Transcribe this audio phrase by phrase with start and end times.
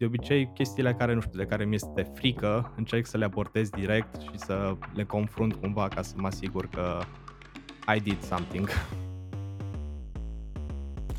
[0.00, 3.68] de obicei chestiile care, nu știu, de care mi este frică, încerc să le abortez
[3.68, 7.00] direct și să le confrunt cumva ca să mă asigur că
[7.96, 8.68] I did something.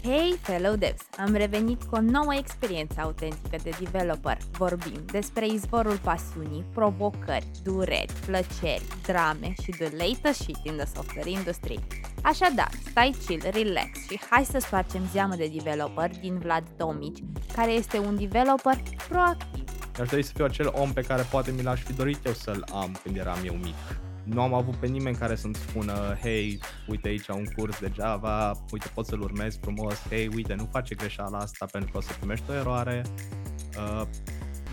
[0.03, 1.01] Hey, fellow devs!
[1.17, 4.37] Am revenit cu o nouă experiență autentică de developer.
[4.51, 11.29] Vorbim despre izvorul pasiunii, provocări, dureri, plăceri, drame și the latest shit in the software
[11.29, 11.79] industry.
[12.21, 17.19] Așadar, stai chill, relax și hai să spargem zeamă de developer din Vlad Tomici,
[17.53, 18.77] care este un developer
[19.07, 19.63] proactiv.
[19.99, 22.65] Aș dori să fiu acel om pe care poate mi l-aș fi dorit eu să-l
[22.73, 23.75] am când eram eu mic
[24.23, 28.51] nu am avut pe nimeni care să-mi spună, hei, uite aici un curs de Java,
[28.71, 32.13] uite poți să-l urmezi frumos, hei, uite, nu face greșeala asta pentru că o să
[32.19, 33.01] primești o eroare.
[33.77, 34.07] Uh,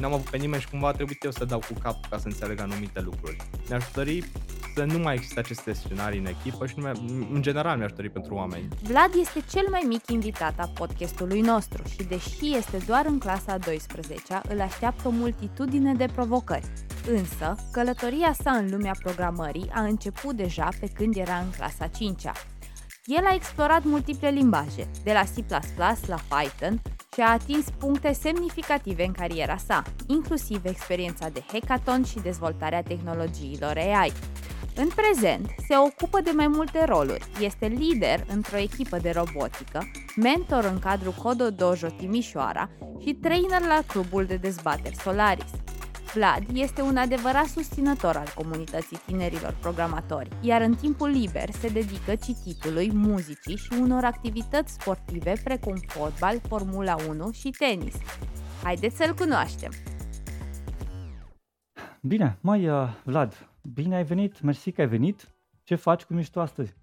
[0.00, 2.26] n-am avut pe nimeni și cumva a trebuit eu să dau cu cap ca să
[2.26, 3.36] înțeleg anumite lucruri.
[3.68, 4.24] Mi-aș dori
[4.74, 6.90] să nu mai există aceste scenarii în echipă și nu
[7.32, 8.68] în general mi-aș dori pentru oameni.
[8.82, 13.52] Vlad este cel mai mic invitat a podcastului nostru și deși este doar în clasa
[13.52, 16.66] a 12-a, îl așteaptă o multitudine de provocări.
[17.10, 22.32] Însă, călătoria sa în lumea programării a început deja pe când era în clasa 5-a.
[23.10, 25.44] El a explorat multiple limbaje, de la C++
[26.06, 26.82] la Python
[27.14, 33.76] și a atins puncte semnificative în cariera sa, inclusiv experiența de hackathon și dezvoltarea tehnologiilor
[33.76, 34.12] AI.
[34.76, 37.24] În prezent, se ocupă de mai multe roluri.
[37.40, 42.70] Este lider într-o echipă de robotică, mentor în cadrul Codo Dojo Timișoara
[43.00, 45.50] și trainer la clubul de dezbateri Solaris.
[46.14, 52.14] Vlad este un adevărat susținător al comunității tinerilor programatori, iar în timpul liber se dedică
[52.14, 57.94] cititului, muzicii și unor activități sportive precum fotbal, Formula 1 și tenis.
[58.62, 59.70] Haideți să-l cunoaștem!
[62.02, 65.34] Bine, mai uh, Vlad, bine ai venit, mersi că ai venit.
[65.62, 66.74] Ce faci, cum ești tu astăzi?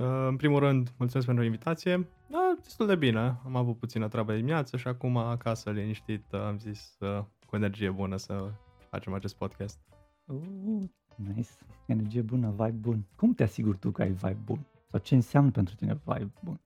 [0.00, 2.08] Uh, în primul rând, mulțumesc pentru invitație.
[2.26, 3.40] Da, destul de bine.
[3.44, 8.16] Am avut puțină treabă dimineață și acum acasă liniștit am zis uh, cu energie bună
[8.16, 8.50] să
[8.90, 9.78] facem acest podcast.
[10.24, 10.82] Uh,
[11.14, 11.50] nice.
[11.86, 13.06] Energie bună, vibe bun.
[13.16, 14.66] Cum te asiguri tu că ai vibe bun?
[14.90, 16.60] Sau ce înseamnă pentru tine vibe bun?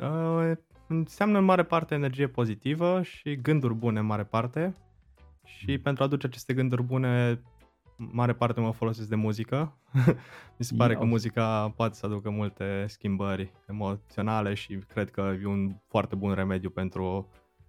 [0.00, 0.56] Uh,
[0.86, 4.74] înseamnă în mare parte energie pozitivă și gânduri bune în mare parte.
[5.44, 5.80] Și mm.
[5.80, 7.42] pentru a aduce aceste gânduri bune,
[7.96, 9.78] mare parte mă folosesc de muzică.
[10.58, 11.02] Mi se pare Iau.
[11.02, 16.34] că muzica poate să aducă multe schimbări emoționale și cred că e un foarte bun
[16.34, 17.24] remediu pentru o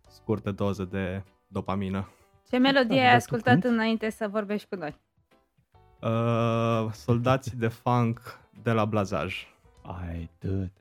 [0.10, 2.10] scurtă doză de dopamină.
[2.50, 4.96] Ce melodie ai ascultat înainte să vorbești cu noi?
[6.02, 9.48] Uh, soldații de funk de la Blazaj.
[9.82, 10.74] Ai, dude.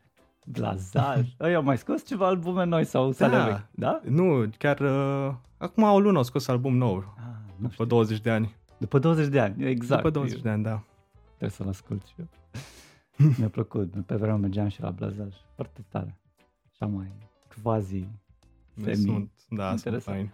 [0.47, 1.35] Blazaj.
[1.41, 3.45] Ei, au mai scos ceva albume noi sau da.
[3.45, 4.01] vechi, da?
[4.05, 7.15] Nu, chiar uh, acum o lună au scos album nou.
[7.17, 7.25] Ah,
[7.57, 7.85] după știu.
[7.85, 8.55] 20 de ani.
[8.79, 10.03] După 20 de ani, exact.
[10.03, 10.83] După 20 de ani, da.
[11.27, 12.29] Trebuie să-l ascult și eu.
[13.39, 14.07] Mi-a plăcut.
[14.07, 15.35] Pe vremea mergeam și la Blazaj.
[15.55, 16.19] Foarte tare.
[16.73, 17.13] Așa mai
[17.63, 18.09] quasi
[18.83, 20.33] semi sunt, da, sunt fain.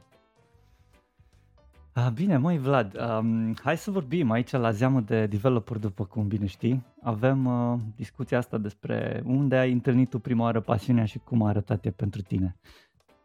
[1.97, 6.27] Uh, bine, măi Vlad, um, hai să vorbim aici la zeamă de developer, după cum
[6.27, 6.85] bine știi.
[7.03, 11.49] Avem uh, discuția asta despre unde ai întâlnit tu prima oară pasiunea și cum a
[11.49, 12.57] arătat ea pentru tine.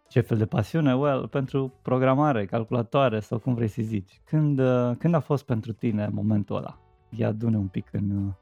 [0.08, 0.96] Ce fel de pasiune?
[0.96, 4.22] Well, pentru programare, calculatoare sau cum vrei să zici.
[4.24, 6.80] Când, uh, când a fost pentru tine momentul ăla?
[7.10, 8.10] Ia adune un pic în...
[8.10, 8.34] Uh...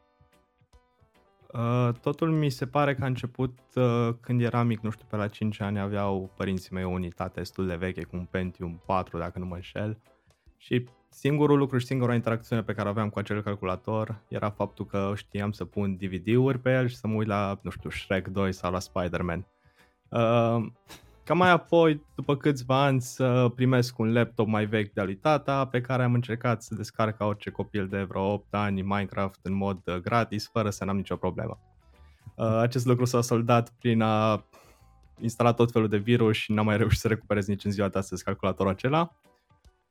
[1.53, 5.16] Uh, totul mi se pare că a început uh, când eram mic, nu știu, pe
[5.16, 9.17] la 5 ani aveau părinții mei o unitate destul de veche cu un Pentium 4,
[9.17, 9.97] dacă nu mă înșel.
[10.63, 15.13] Și singurul lucru și singura interacțiune pe care aveam cu acel calculator era faptul că
[15.16, 18.51] știam să pun DVD-uri pe el și să mă uit la, nu știu, Shrek 2
[18.51, 19.47] sau la Spider-Man.
[20.09, 20.66] Uh,
[21.24, 25.66] ca mai apoi, după câțiva ani, să primesc un laptop mai vechi de-a lui tata,
[25.66, 29.53] pe care am încercat să descarc ca orice copil de vreo 8 ani Minecraft în
[29.53, 31.59] mod uh, gratis, fără să n-am nicio problemă.
[32.35, 34.45] Uh, acest lucru s-a soldat prin a
[35.19, 37.97] instala tot felul de virus și n-am mai reușit să recuperez nici în ziua de
[37.97, 39.16] astăzi calculatorul acela.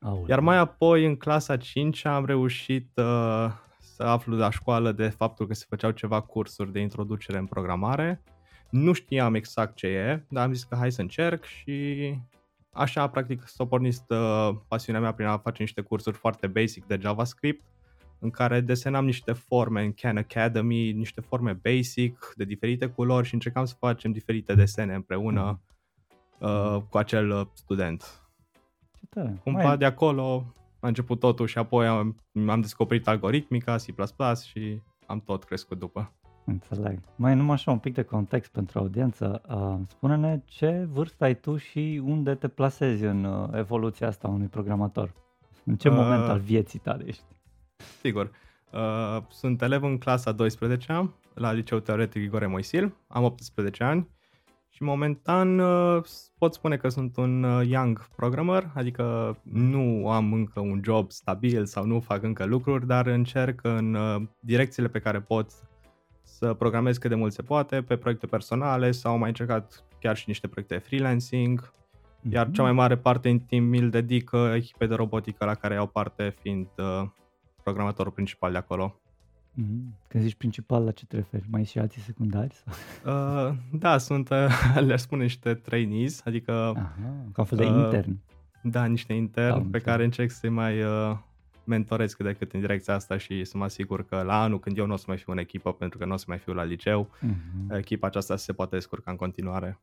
[0.03, 0.25] Aole.
[0.27, 5.47] Iar mai apoi, în clasa 5 am reușit uh, să aflu la școală de faptul
[5.47, 8.23] că se făceau ceva cursuri de introducere în programare.
[8.69, 12.13] Nu știam exact ce e, dar am zis că hai să încerc și
[12.71, 16.97] așa, practic, s-a pornit uh, pasiunea mea prin a face niște cursuri foarte basic de
[17.01, 17.63] JavaScript,
[18.19, 23.33] în care desenam niște forme în Khan Academy, niște forme basic de diferite culori și
[23.33, 25.61] încercam să facem diferite desene împreună
[26.39, 26.49] mm.
[26.49, 28.22] uh, cu acel student
[29.09, 29.39] tare.
[29.43, 29.77] Cumva Mai...
[29.77, 30.45] de acolo
[30.79, 32.15] a început totul și apoi am,
[32.47, 33.83] am descoperit algoritmica, C++
[34.43, 36.11] și am tot crescut după.
[36.45, 36.99] Înțeleg.
[37.15, 39.41] Mai numai așa un pic de context pentru audiență.
[39.49, 44.47] Uh, spune-ne ce vârstă ai tu și unde te plasezi în uh, evoluția asta unui
[44.47, 45.13] programator?
[45.63, 47.23] În ce uh, moment al vieții tale ești?
[48.01, 48.31] Sigur.
[48.71, 54.07] Uh, sunt elev în clasa 12 la Liceu Teoretic Igore Moisil, am 18 ani
[54.75, 56.03] Și momentan uh,
[56.37, 61.65] pot spune că sunt un uh, young programmer, adică nu am încă un job stabil
[61.65, 65.51] sau nu fac încă lucruri, dar încerc în uh, direcțiile pe care pot
[66.23, 70.15] să programez cât de mult se poate pe proiecte personale sau am mai încercat chiar
[70.15, 71.71] și niște proiecte freelancing,
[72.29, 72.79] iar cea mai mhm.
[72.79, 76.67] mare parte în timp mi-l dedic echipei de robotică la care iau parte fiind
[77.63, 79.02] programatorul principal de acolo.
[79.61, 80.07] Mm-hmm.
[80.07, 81.45] Când zici principal, la ce te referi?
[81.49, 82.53] Mai și alții secundari?
[82.53, 83.47] Sau?
[83.49, 86.51] Uh, da, sunt, uh, le spune niște trainees, adică...
[86.51, 86.93] Aha,
[87.33, 88.19] ca un fel de uh, intern.
[88.61, 91.17] Da, niște intern da, pe care încerc să-i mai uh,
[91.63, 94.77] mentorez cât de cât în direcția asta și să mă asigur că la anul când
[94.77, 96.53] eu nu o să mai fiu în echipă, pentru că nu o să mai fiu
[96.53, 97.77] la liceu, mm-hmm.
[97.77, 99.79] echipa aceasta se poate descurca în continuare.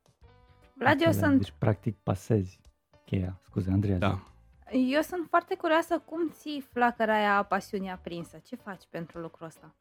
[0.74, 1.38] Vlad, eu sunt...
[1.38, 2.60] Deci, practic, pasezi
[3.04, 3.40] cheia.
[3.44, 3.98] Scuze, Andreea.
[3.98, 4.22] Da.
[4.72, 8.40] Eu sunt foarte curioasă cum ții flacăra aia pasiunea prinsă.
[8.46, 9.74] Ce faci pentru lucrul ăsta?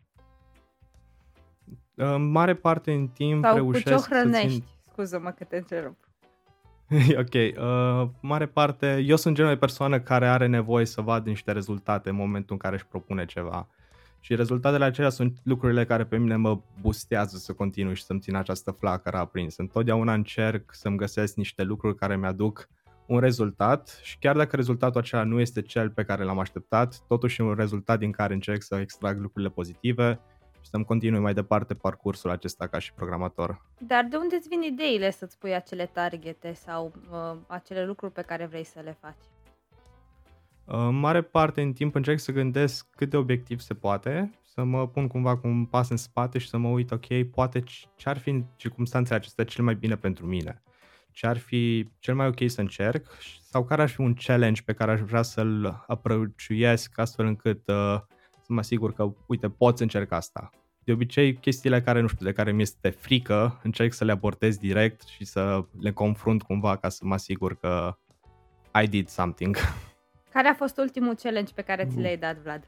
[1.95, 4.47] În mare parte în timp Sau reușesc cu ce o hrănești?
[4.47, 4.63] Țin...
[4.91, 5.97] Scuză-mă că te întrerup.
[7.23, 7.33] ok.
[7.33, 12.09] Uh, mare parte, eu sunt genul de persoană care are nevoie să vadă niște rezultate
[12.09, 13.67] în momentul în care își propune ceva.
[14.19, 18.35] Și rezultatele acelea sunt lucrurile care pe mine mă bustează să continui și să-mi țin
[18.35, 19.61] această flacără aprinsă.
[19.61, 22.69] Întotdeauna încerc să-mi găsesc niște lucruri care mi-aduc
[23.09, 27.41] un rezultat și chiar dacă rezultatul acela nu este cel pe care l-am așteptat, totuși
[27.41, 30.19] e un rezultat din care încerc să extrag lucrurile pozitive
[30.61, 33.65] și să-mi continui mai departe parcursul acesta ca și programator.
[33.77, 38.21] Dar de unde îți vin ideile să-ți pui acele targete sau uh, acele lucruri pe
[38.21, 39.23] care vrei să le faci?
[40.65, 44.87] În mare parte în timp încerc să gândesc cât de obiectiv se poate, să mă
[44.87, 47.63] pun cumva cu un pas în spate și să mă uit, ok, poate
[47.95, 50.61] ce ar fi în circunstanțele acestea cel mai bine pentru mine
[51.19, 53.07] ce ar fi cel mai ok să încerc
[53.49, 57.99] sau care ar fi un challenge pe care aș vrea să-l aprăciuiesc astfel încât uh,
[58.41, 60.49] să mă asigur că, uite, pot să încerc asta.
[60.83, 64.57] De obicei, chestiile care, nu știu, de care mi este frică, încerc să le abordez
[64.57, 67.97] direct și să le confrunt cumva ca să mă asigur că
[68.83, 69.55] I did something.
[70.33, 72.67] Care a fost ultimul challenge pe care ți l-ai dat, Vlad?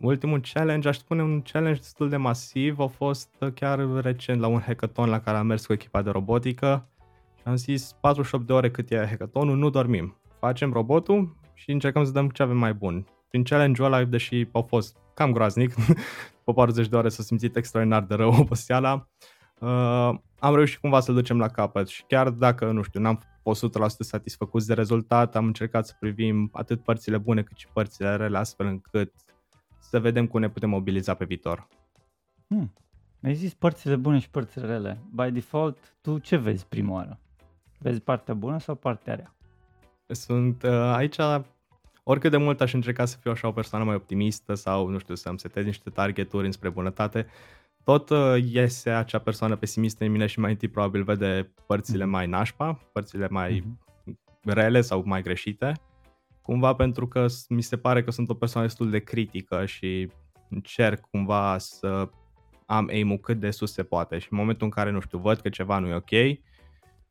[0.00, 4.60] Ultimul challenge, aș spune un challenge destul de masiv, a fost chiar recent la un
[4.60, 6.88] hackathon la care am mers cu echipa de robotică
[7.36, 10.16] și am zis 48 de ore cât e hackathonul, nu dormim.
[10.38, 13.06] Facem robotul și încercăm să dăm ce avem mai bun.
[13.28, 15.74] Prin challenge-ul ăla, deși a fost cam groaznic,
[16.38, 19.08] după 40 de ore s-a simțit extraordinar de rău oboseala,
[19.60, 23.64] uh, am reușit cumva să-l ducem la capăt și chiar dacă, nu știu, n-am fost
[23.64, 28.38] 100% satisfăcuți de rezultat, am încercat să privim atât părțile bune cât și părțile rele,
[28.38, 29.12] astfel încât
[29.88, 31.68] să vedem cum ne putem mobiliza pe viitor.
[32.48, 32.72] Hmm.
[33.22, 34.98] Ai zis părțile bune și părțile rele.
[35.14, 37.18] By default, tu ce vezi prima oară?
[37.78, 39.34] Vezi partea bună sau partea rea?
[40.06, 41.16] Sunt uh, aici,
[42.02, 45.14] oricât de mult aș încerca să fiu așa o persoană mai optimistă sau, nu știu,
[45.14, 47.26] să-mi setez niște targeturi înspre bunătate,
[47.84, 52.08] tot uh, iese acea persoană pesimistă în mine și mai întâi probabil vede părțile mm-hmm.
[52.08, 54.42] mai nașpa, părțile mai mm-hmm.
[54.42, 55.72] rele sau mai greșite
[56.46, 60.10] cumva pentru că mi se pare că sunt o persoană destul de critică și
[60.50, 62.08] încerc cumva să
[62.66, 65.40] am aim cât de sus se poate și în momentul în care, nu știu, văd
[65.40, 66.10] că ceva nu e ok,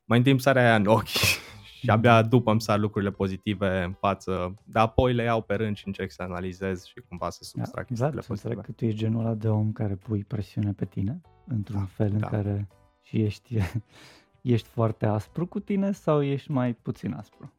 [0.06, 1.08] mai întimp sarea aia în ochi
[1.80, 5.76] și abia după îmi sar lucrurile pozitive în față, dar apoi le iau pe rând
[5.76, 8.62] și încerc să analizez și cumva să substrag da, chestiile exact, pozitive.
[8.62, 12.12] că tu ești genul ăla de om care pui presiune pe tine, într-un da, fel
[12.12, 12.28] în da.
[12.28, 12.68] care
[13.02, 13.58] și ești,
[14.42, 17.54] ești foarte aspru cu tine sau ești mai puțin aspru?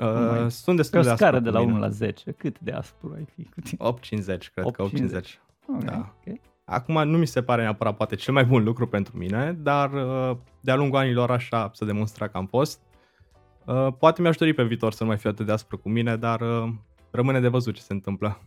[0.00, 3.44] Uh, sunt destul de scară de la 1 la 10, cât de aspru ai fi
[3.44, 3.90] cu tine?
[4.42, 4.88] 8-50, cred 8, că 8-50.
[5.66, 6.14] Okay, da.
[6.20, 6.40] okay.
[6.64, 10.36] Acum nu mi se pare neapărat poate cel mai bun lucru pentru mine, dar uh,
[10.60, 12.80] de-a lungul anilor așa să demonstra că am fost.
[13.66, 16.16] Uh, poate mi-aș dori pe viitor să nu mai fiu atât de aspru cu mine,
[16.16, 16.72] dar uh,
[17.10, 18.40] rămâne de văzut ce se întâmplă.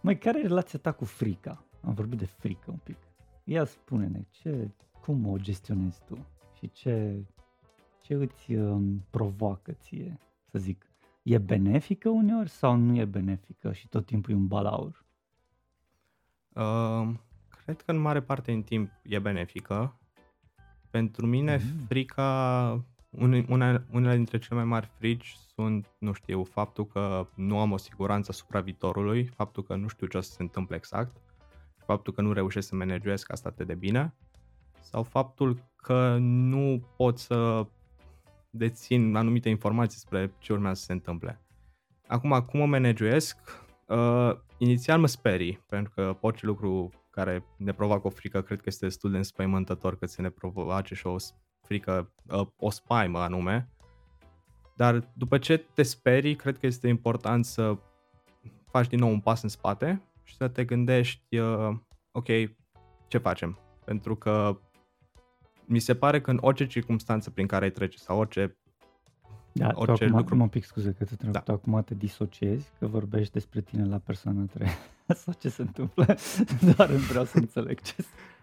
[0.00, 1.64] Mai care e relația ta cu frica?
[1.86, 2.96] Am vorbit de frică un pic.
[3.44, 4.70] Ia spune-ne, ce,
[5.00, 6.26] cum o gestionezi tu
[6.58, 7.24] și ce,
[8.04, 10.18] ce îți um, provoacă ție,
[10.50, 10.86] să zic,
[11.22, 15.04] e benefică uneori sau nu e benefică și tot timpul e un balaur?
[16.52, 17.08] Uh,
[17.64, 19.98] cred că în mare parte în timp e benefică.
[20.90, 21.84] Pentru mine mm.
[21.86, 27.58] frica, une, una, unele dintre cele mai mari frici sunt, nu știu, faptul că nu
[27.58, 31.16] am o siguranță asupra viitorului, faptul că nu știu ce o să se întâmple exact,
[31.76, 34.14] faptul că nu reușesc să manageresc asta atât de bine,
[34.80, 37.66] sau faptul că nu pot să
[38.56, 41.40] dețin anumite informații despre ce urmează să se întâmple.
[42.06, 43.36] Acum, cum o managuiesc?
[43.88, 48.64] Uh, inițial mă sperii, pentru că orice lucru care ne provoacă o frică cred că
[48.66, 51.16] este destul de înspăimântător cât să ne provoace și o
[51.60, 53.68] frică, uh, o spaimă anume.
[54.76, 57.78] Dar după ce te sperii, cred că este important să
[58.70, 61.76] faci din nou un pas în spate și să te gândești, uh,
[62.12, 62.26] ok,
[63.06, 63.58] ce facem?
[63.84, 64.60] Pentru că
[65.66, 68.56] mi se pare că în orice circunstanță prin care ai trece sau orice
[69.52, 70.36] Da, tu Orice acum, lucru.
[70.36, 71.40] mă un pic scuze că te întreb, Da.
[71.40, 74.68] tu acum te disociezi, că vorbești despre tine la persoana 3
[75.06, 76.04] sau ce se întâmplă?
[76.76, 77.94] Doar îmi vreau să înțeleg ce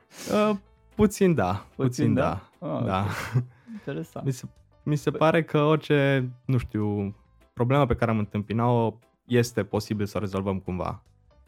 [0.07, 0.33] se...
[0.33, 0.55] Uh,
[0.95, 2.49] puțin da, puțin, da.
[2.59, 3.05] Ah, da.
[3.35, 3.43] ok.
[3.73, 4.25] Interesant.
[4.25, 4.45] Mi se,
[4.83, 7.15] mi se pare că orice, nu știu,
[7.53, 11.03] problemă pe care am întâmpinat-o este posibil să o rezolvăm cumva.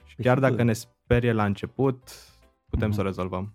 [0.06, 0.50] Și Păi chiar sigur.
[0.50, 2.10] dacă ne sperie la început,
[2.70, 2.96] putem Mhm.
[2.96, 3.54] să o rezolvăm.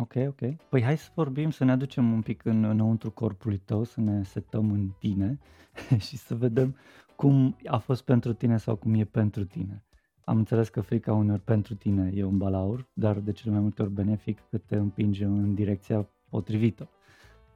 [0.00, 0.68] Ok, ok.
[0.68, 4.22] Păi hai să vorbim, să ne aducem un pic în, înăuntru corpului tău, să ne
[4.22, 5.38] setăm în tine
[6.06, 6.76] și să vedem
[7.16, 9.84] cum a fost pentru tine sau cum e pentru tine.
[10.24, 13.82] Am înțeles că frica uneori pentru tine e un balaur, dar de cele mai multe
[13.82, 16.88] ori benefic că te împinge în direcția potrivită.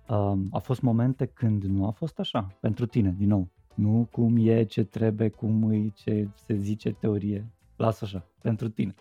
[0.09, 3.49] Um, a fost momente când nu a fost așa, pentru tine, din nou.
[3.75, 7.51] Nu cum e, ce trebuie, cum îi, ce se zice teorie.
[7.77, 8.95] Lasă așa, pentru tine.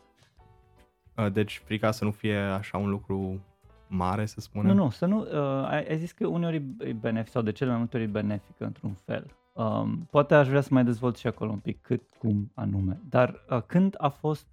[1.18, 3.42] Uh, Deci frica să nu fie așa un lucru
[3.88, 4.76] mare, să spunem.
[4.76, 7.52] Nu, nu, să nu, uh, ai, ai zis că uneori e- e benefic sau de
[7.52, 9.26] cele mai multe ori e benefic într-un fel.
[9.54, 13.02] Um, poate aș vrea să mai dezvolt și acolo un pic cât, cum anume.
[13.10, 14.48] Dar uh, când a fost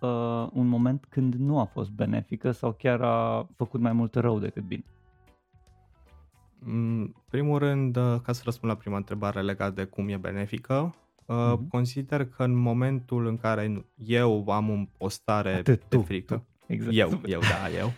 [0.00, 4.38] uh, un moment când nu a fost benefică sau chiar a făcut mai mult rău
[4.38, 4.84] decât bine?
[6.66, 10.94] În primul rând, uh, ca să răspund la prima întrebare legată de cum e benefică,
[11.26, 11.68] uh, Mhm.
[11.68, 16.34] consider că în momentul în care eu am un- o stare Atât, de tu, frică,
[16.34, 16.46] tu.
[16.72, 16.94] Exact.
[16.94, 17.92] eu, eu, da, eu,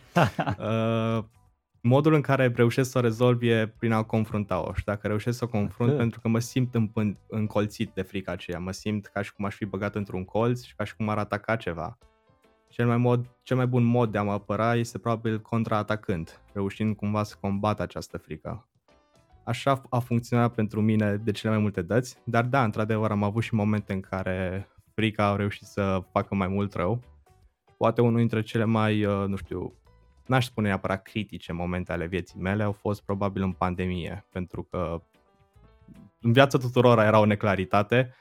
[1.18, 1.24] uh,
[1.80, 5.44] modul în care reușesc să o rezolv e prin a confrunta-o și dacă reușesc să
[5.44, 6.00] o confrunt, Atât.
[6.02, 9.54] pentru că mă simt împân- încolțit de frica aceea, mă simt ca și cum aș
[9.54, 11.98] fi băgat într-un colț și ca și cum ar ataca ceva.
[12.68, 16.96] Cel mai, mod, cel mai bun mod de a mă apăra este probabil contraatacând, reușind
[16.96, 18.68] cumva să combat această frică.
[19.46, 23.42] Așa a funcționat pentru mine de cele mai multe dăți, dar da, într-adevăr am avut
[23.42, 27.00] și momente în care frica a reușit să facă mai mult rău.
[27.76, 29.72] Poate unul dintre cele mai, uh, nu știu,
[30.26, 35.02] n-aș spune neapărat critice momente ale vieții mele au fost probabil în pandemie, pentru că
[36.20, 38.14] în viața tuturor era o neclaritate,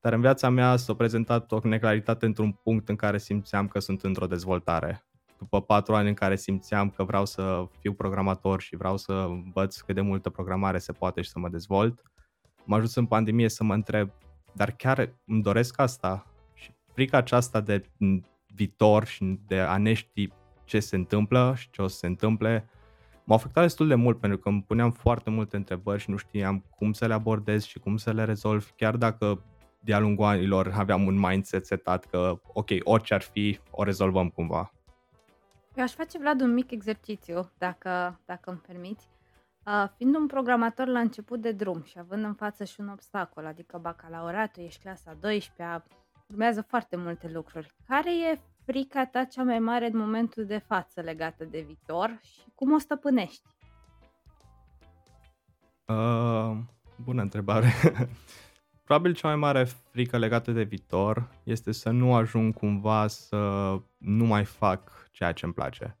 [0.00, 4.02] dar în viața mea s-a prezentat o neclaritate într-un punct în care simțeam că sunt
[4.02, 5.04] într-o dezvoltare.
[5.40, 9.80] După patru ani în care simțeam că vreau să fiu programator și vreau să învăț
[9.80, 12.02] cât de multă programare se poate și să mă dezvolt,
[12.64, 14.10] m-a ajuns în pandemie să mă întreb,
[14.52, 16.26] dar chiar îmi doresc asta?
[16.54, 20.28] Și frica aceasta de m, viitor și de a ne ști
[20.64, 22.68] ce se întâmplă și ce o să se întâmple,
[23.24, 26.64] m-a afectat destul de mult pentru că îmi puneam foarte multe întrebări și nu știam
[26.70, 29.44] cum să le abordez și cum să le rezolv, chiar dacă
[29.80, 34.72] de-a lungul anilor aveam un mindset setat că, ok, orice ar fi, o rezolvăm cumva.
[35.74, 39.08] Eu aș face, Vlad, un mic exercițiu, dacă, dacă îmi permiți.
[39.66, 43.46] Uh, fiind un programator la început de drum și având în față și un obstacol,
[43.46, 45.84] adică bacalaureatul, ești clasa 12
[46.26, 47.74] urmează foarte multe lucruri.
[47.88, 52.42] Care e frica ta cea mai mare în momentul de față legată de viitor și
[52.54, 53.48] cum o stăpânești?
[55.86, 56.56] Uh,
[57.04, 57.72] bună întrebare.
[58.90, 63.36] Probabil cea mai mare frică legată de viitor este să nu ajung cumva să
[63.98, 65.98] nu mai fac ceea ce îmi place.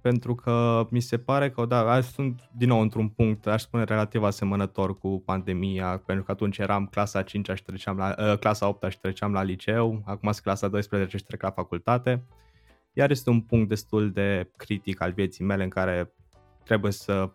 [0.00, 3.84] Pentru că mi se pare că, da, azi sunt din nou într-un punct, aș spune,
[3.84, 8.68] relativ asemănător cu pandemia, pentru că atunci eram clasa 5 și treceam la, uh, clasa
[8.68, 12.24] 8 și treceam la liceu, acum sunt clasa 12 și trec la facultate.
[12.92, 16.12] Iar este un punct destul de critic al vieții mele în care
[16.64, 17.30] trebuie să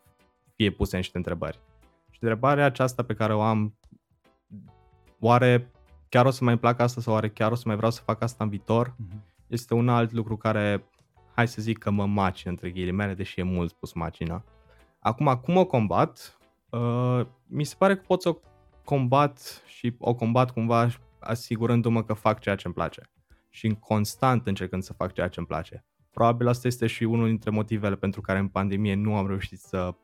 [0.55, 1.59] fie puse niște întrebări.
[2.17, 3.77] Și întrebarea aceasta pe care o am,
[5.19, 5.71] oare
[6.09, 8.01] chiar o să mai îmi placă asta sau oare chiar o să mai vreau să
[8.01, 9.23] fac asta în viitor, Mhm.
[9.47, 10.83] este un alt lucru care,
[11.35, 14.43] hai să zic că mă macină între ghilimele, deși e mult spus macină.
[14.99, 16.37] Acum, cum o combat?
[16.69, 18.37] Uh, mi se pare că pot să o
[18.83, 20.87] combat și o combat cumva
[21.19, 23.01] asigurându-mă că fac ceea ce îmi place
[23.49, 25.85] și constant încercând să fac ceea ce îmi place.
[26.11, 29.95] Probabil asta este și unul dintre motivele pentru care în pandemie nu am reușit să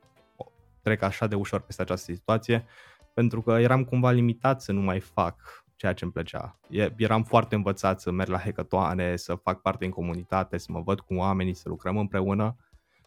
[0.81, 2.65] trec așa de ușor peste această situație,
[3.13, 6.59] pentru că eram cumva limitat să nu mai fac ceea ce îmi plăcea.
[6.69, 10.81] E- Eram foarte învățat să merg la hackathone, să fac parte în comunitate, să mă
[10.81, 12.55] văd cu oamenii, să lucrăm împreună,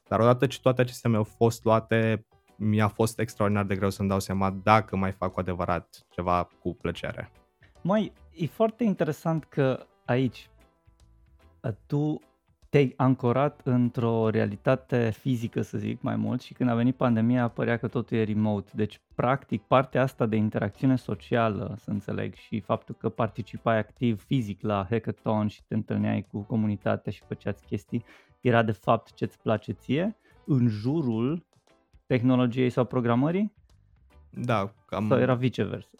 [0.08, 4.20] dar odată ce toate acestea mi-au fost luate, mi-a fost extraordinar de greu să-mi dau
[4.20, 7.30] seama dacă mai fac cu adevărat ceva cu plăcere.
[7.82, 10.50] Mai, e foarte interesant că aici
[11.60, 12.20] a, tu
[12.68, 17.76] te-ai ancorat într-o realitate fizică, să zic, mai mult și când a venit pandemia părea
[17.76, 18.70] că totul e remote.
[18.74, 24.62] Deci, practic, partea asta de interacțiune socială, să înțeleg, și faptul că participai activ fizic
[24.62, 28.04] la hackathon și te întâlneai cu comunitatea și făceați chestii,
[28.40, 31.46] era de fapt ce-ți place ție în jurul
[32.06, 33.52] tehnologiei sau programării?
[34.30, 35.08] Da, cam...
[35.08, 35.96] Sau era viceversa?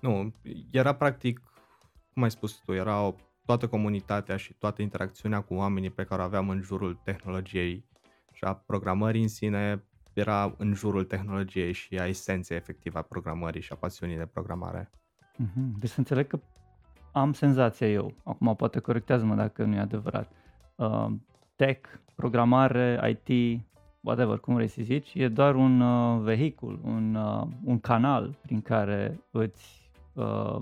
[0.00, 0.32] Nu,
[0.70, 1.40] era practic,
[2.12, 3.14] cum ai spus tu, era o,
[3.46, 7.84] toată comunitatea și toată interacțiunea cu oamenii pe care o aveam în jurul tehnologiei
[8.32, 13.60] și a programării în sine era în jurul tehnologiei și a esenței efective a programării
[13.60, 14.90] și a pasiunii de programare.
[15.34, 15.78] Mm-hmm.
[15.78, 16.38] Deci să înțeleg că
[17.12, 20.32] am senzația eu, acum poate corectează-mă dacă nu e adevărat,
[20.74, 21.06] uh,
[21.56, 23.60] tech, programare, IT,
[24.00, 28.60] whatever, cum vrei să zici, e doar un uh, vehicul, un, uh, un canal prin
[28.60, 30.60] care îți uh,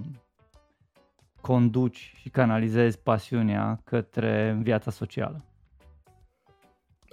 [1.47, 5.45] conduci și canalizezi pasiunea către viața socială.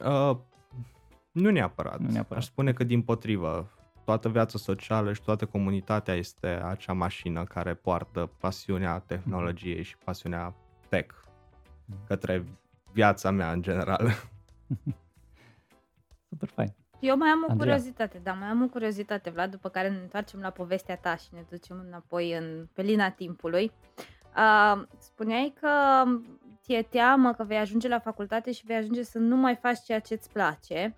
[0.05, 0.37] Uh,
[1.31, 1.99] nu neapărat.
[1.99, 2.43] Nu neapărat.
[2.43, 3.71] Aș spune că din potrivă,
[4.05, 10.55] toată viața socială și toată comunitatea este acea mașină care poartă pasiunea tehnologiei și pasiunea
[10.89, 11.15] tech
[12.07, 12.45] către
[12.91, 14.07] viața mea în general.
[16.29, 16.73] Super fain.
[16.99, 17.75] Eu mai am o Andreea.
[17.75, 21.27] curiozitate, da, mai am o curiozitate, Vlad, după care ne întoarcem la povestea ta și
[21.31, 23.71] ne ducem înapoi în pe lina timpului.
[24.35, 26.03] Uh, spuneai că
[26.61, 29.99] ți-e teamă că vei ajunge la facultate și vei ajunge să nu mai faci ceea
[29.99, 30.95] ce îți place.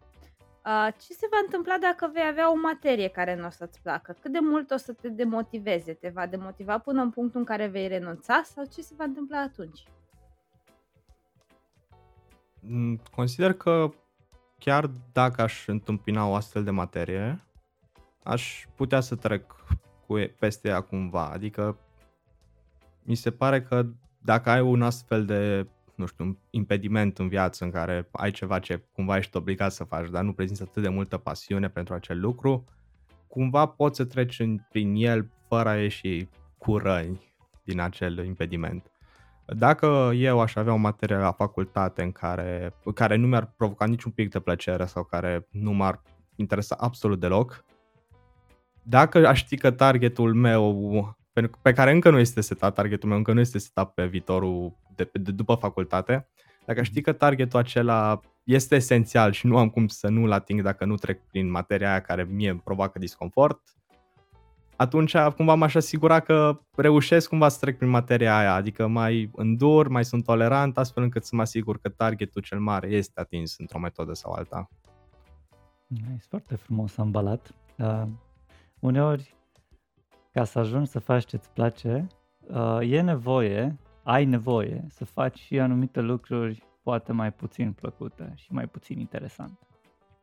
[0.66, 4.16] Uh, ce se va întâmpla dacă vei avea o materie care nu o să-ți placă?
[4.22, 5.94] Cât de mult o să te demotiveze?
[5.94, 9.40] Te va demotiva până în punctul în care vei renunța sau ce se va întâmpla
[9.40, 9.84] atunci?
[12.60, 13.90] Mm, Consider că
[14.60, 17.44] chiar dacă aș întâmpina o astfel de materie,
[18.24, 19.56] aș putea să trec
[20.08, 21.30] cu e- peste ea cumva.
[21.30, 21.78] Adică
[23.04, 23.86] mi se pare că
[24.22, 28.60] dacă ai un astfel de, nu știu, un impediment în viață în care ai ceva
[28.60, 32.20] ce cumva ești obligat să faci, dar nu prezinți atât de multă pasiune pentru acel
[32.20, 32.66] lucru,
[33.28, 37.34] cumva poți să treci în, prin el fără a ieși cu răni
[37.64, 38.92] din acel impediment.
[39.46, 44.12] Dacă eu aș avea o materie la facultate în care, care nu mi-ar provoca niciun
[44.12, 46.02] pic de plăcere sau care nu m-ar
[46.36, 47.64] interesa absolut deloc,
[48.84, 53.18] dacă aș ști că targetul meu, pe, pe care încă nu este setat, targetul meu
[53.18, 56.28] încă nu este setat pe viitorul de, de după facultate,
[56.66, 60.62] dacă aș ști că targetul acela este esențial și nu am cum să nu-l ating
[60.62, 63.62] dacă nu trec prin materia aia care mie îmi provoacă disconfort,
[64.76, 69.88] atunci cumva m-aș asigura că reușesc cumva să trec prin materia aia, adică mai îndur,
[69.88, 73.80] mai sunt tolerant, astfel încât să mă asigur că targetul cel mare este atins într-o
[73.80, 74.70] metodă sau alta.
[75.88, 77.54] Nice, foarte frumos ambalat.
[77.78, 78.04] Uh,
[78.80, 79.36] uneori,
[80.34, 82.08] ca să ajungi să faci ce-ți place,
[82.40, 88.54] uh, e nevoie, ai nevoie să faci și anumite lucruri poate mai puțin plăcute și
[88.54, 89.68] mai puțin interesante.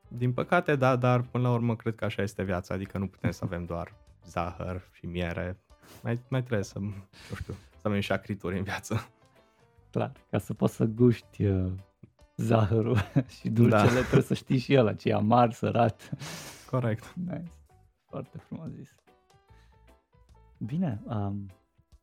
[0.09, 3.31] Din păcate, da, dar până la urmă cred că așa este viața, adică nu putem
[3.31, 3.95] să avem doar
[4.27, 5.59] zahăr și miere,
[6.03, 9.09] mai, mai trebuie să, nu știu, să avem și acrituri în viață.
[9.91, 11.73] Clar, ca să poți să guști uh,
[12.37, 12.97] zahărul
[13.39, 14.01] și dulcele, Da.
[14.01, 16.11] trebuie să știi și ăla ce e amar, sărat.
[16.71, 17.15] Corect.
[17.15, 17.51] Nice.
[18.09, 18.95] Foarte frumos zis.
[20.67, 21.47] Bine, um,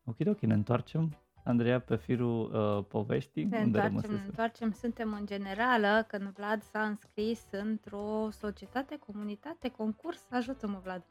[0.04, 3.44] ok, ok, ne întoarcem, Andreea, pe firul uh, poveștii.
[3.44, 4.28] Ne unde întoarcem, ne rămăsese?
[4.28, 11.04] întoarcem, suntem în generală, când Vlad s-a înscris într-o societate, comunitate, concurs, ajută-mă Vlad.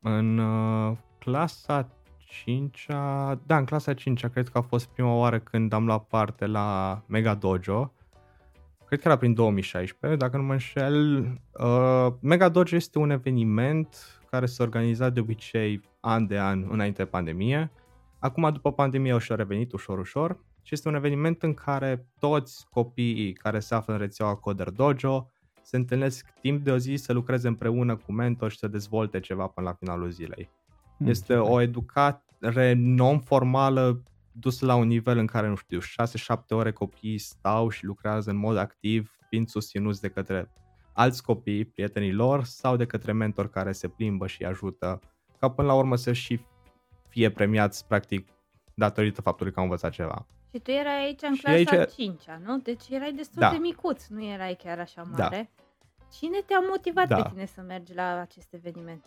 [0.00, 2.86] În uh, clasa 5
[3.46, 7.00] da, în clasa 5 cred că a fost prima oară când am luat parte la
[7.06, 7.92] Mega Dojo.
[8.86, 11.28] Cred că era prin 2016, dacă nu mă înșel.
[11.52, 17.02] Uh, Mega Dojo este un eveniment care se organiza de obicei an de an înainte
[17.02, 17.70] de pandemie.
[18.18, 20.38] Acum, după pandemie, au și-a revenit ușor, ușor.
[20.62, 25.28] Și este un eveniment în care toți copiii care se află în rețeaua Coder Dojo
[25.62, 29.46] se întâlnesc timp de o zi să lucreze împreună cu mentor și să dezvolte ceva
[29.46, 30.50] până la finalul zilei.
[30.96, 31.68] Hmm, Este ce o fain.
[31.68, 37.84] educare non-formală dusă la un nivel în care, nu știu, 6-7 ore copiii stau și
[37.84, 40.50] lucrează în mod activ, fiind susținuți de către
[40.94, 45.00] alți copii, prietenii lor, sau de către mentori care se plimbă și îi ajută,
[45.38, 46.40] ca până la urmă să și
[47.08, 48.28] fie premiați, practic,
[48.74, 50.26] datorită faptului că au învățat ceva.
[50.52, 51.94] Și tu erai aici în Și clasa aici- aici...
[51.94, 52.58] 5 nu?
[52.58, 53.50] Deci erai destul Da.
[53.50, 55.22] de micuț, nu erai chiar așa Da.
[55.22, 55.50] mare.
[56.18, 57.16] Cine te-a motivat Da.
[57.22, 59.04] pe tine să mergi la acest eveniment?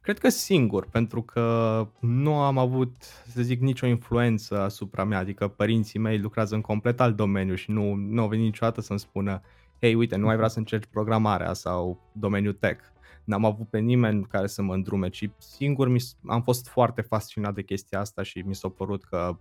[0.00, 2.94] Cred că singur, pentru că nu am avut,
[3.26, 7.70] să zic, nicio influență asupra mea, adică părinții mei lucrează în complet alt domeniu și
[7.70, 9.40] nu, nu au venit niciodată să-mi spună
[9.82, 12.84] hei, uite, nu ai vrea să încerci programarea sau domeniul tech.
[13.24, 17.00] N-am avut pe nimeni care să mă îndrume, ci singur mi s- am fost foarte
[17.00, 19.38] fascinat de chestia asta și mi s-a părut că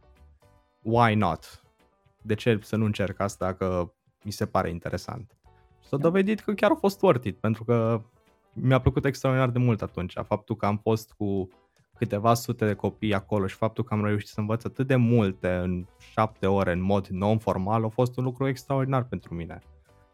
[0.81, 1.61] why not?
[2.21, 5.37] De ce să nu încerc asta dacă mi se pare interesant?
[5.81, 6.03] Și s-a Da.
[6.03, 8.01] dovedit că chiar a fost worth it, pentru că
[8.53, 10.13] mi-a plăcut extraordinar de mult atunci.
[10.27, 11.49] Faptul că am fost cu
[11.97, 15.53] câteva sute de copii acolo și faptul că am reușit să învăț atât de multe
[15.53, 19.61] în șapte ore în mod non-formal a fost un lucru extraordinar pentru mine.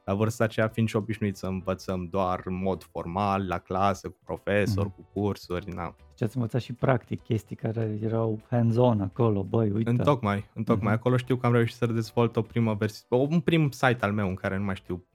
[0.07, 4.17] La vârsta aceea fiind și obișnuit să învățăm doar în mod formal, la clasă, cu
[4.25, 4.93] profesori, mm.
[4.95, 5.95] cu cursuri, na.
[6.09, 9.89] Deci ați învățat și practic chestii care erau hands-on acolo, băi, uite.
[9.89, 10.93] În tocmai, în tocmai.
[10.93, 10.97] Mm-hmm.
[10.97, 14.27] Acolo știu că am reușit să dezvolt o primă versiune, un prim site al meu
[14.27, 15.05] în care nu mai știu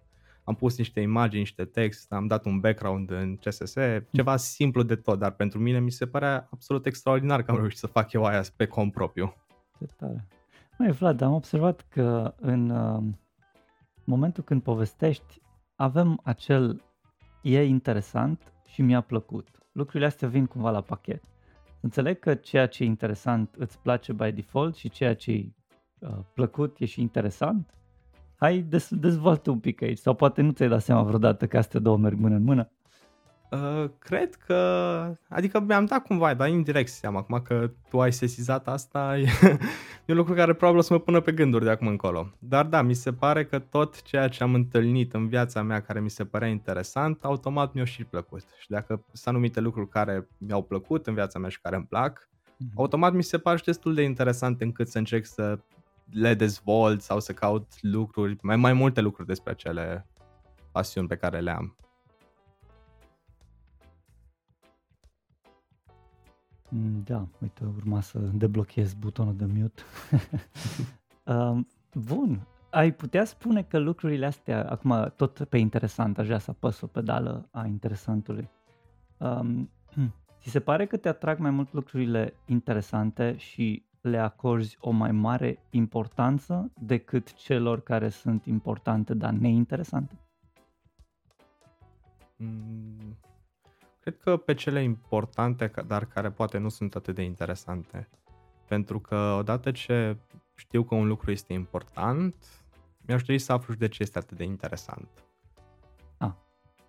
[0.44, 3.74] am pus niște imagini, niște text, am dat un background în CSS,
[4.10, 7.78] ceva simplu de tot, dar pentru mine mi se părea absolut extraordinar că am reușit
[7.78, 9.34] să fac eu aia pe cont propriu.
[9.78, 10.26] Ce tare.
[10.78, 13.02] Măi, Vlad, am observat că în uh,
[14.04, 15.40] momentul când povestești,
[15.74, 16.82] avem acel
[17.42, 19.48] e interesant și mi-a plăcut.
[19.72, 21.24] Lucrurile astea vin cumva la pachet.
[21.80, 25.52] Înțeleg că ceea ce e interesant îți place by default și ceea ce e
[25.98, 27.74] uh, plăcut e și interesant,
[28.42, 29.98] Hai, dez- dezvoltă un pic aici.
[29.98, 32.70] Sau poate nu ți-ai dat seama vreodată că astea două merg mână în mână.
[33.52, 34.54] Uh, cred că,
[35.28, 39.28] adică mi-am dat cumva, dar indirect seama acum că tu ai sesizat asta, e,
[40.06, 42.32] e un lucru care probabil o să mă pună pe gânduri de acum încolo.
[42.38, 46.00] Dar da, mi se pare că tot ceea ce am întâlnit în viața mea care
[46.00, 48.42] mi se părea interesant, automat mi-a și plăcut.
[48.58, 52.28] Și dacă sunt anumite lucruri care mi-au plăcut în viața mea și care îmi plac,
[52.28, 52.74] mm-hmm.
[52.74, 55.58] automat mi se pare și destul de interesant încât să încerc să
[56.10, 60.06] le dezvolt sau să caut lucruri, mai, mai multe lucruri despre acele
[60.70, 61.76] pasiuni pe care le am.
[67.04, 69.82] Da, uite, urma să deblochez butonul de mute.
[71.32, 76.50] um, bun, ai putea spune că lucrurile astea, acum tot pe interesant, aș vrea să
[76.50, 78.48] apăs o pedală a interesantului.
[79.18, 79.70] Um,
[80.40, 85.12] ți se pare că te atrag mai mult lucrurile interesante și le acorzi o mai
[85.12, 90.18] mare importanță decât celor care sunt importante, dar neinteresante?
[92.36, 93.16] Mm,
[94.02, 98.08] cred că pe cele importante, dar care poate nu sunt atât de interesante.
[98.68, 100.16] Pentru că odată ce
[100.54, 102.34] știu că un lucru este important,
[103.06, 105.08] mi-aș dori să aflu de ce este atât de interesant.
[106.18, 106.32] Ah,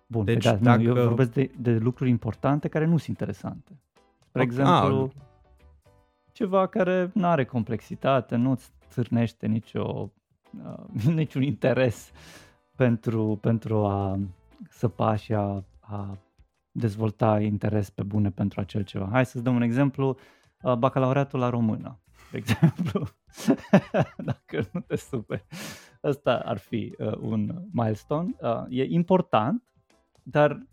[0.06, 0.82] bun, deci, da, dacă...
[0.82, 3.80] nu, eu vorbesc de, de lucruri importante care nu sunt interesante.
[4.28, 4.44] Spre okay.
[4.44, 5.22] exemplu, ah,
[6.32, 10.10] ceva care nu are complexitate, nu-ți țârnește nicio,
[10.64, 12.10] uh, niciun interes
[12.76, 14.18] pentru, pentru a
[14.68, 16.18] săpa și a, a
[16.76, 19.08] dezvolta interes pe bune pentru acel ceva.
[19.10, 20.18] Hai să-ți dăm un exemplu,
[20.62, 23.06] uh, bacalaureatul la română, de exemplu,
[24.30, 25.44] dacă nu te superi.
[26.00, 28.34] Asta ar fi uh, un milestone.
[28.40, 29.62] Uh, e important,
[30.22, 30.66] dar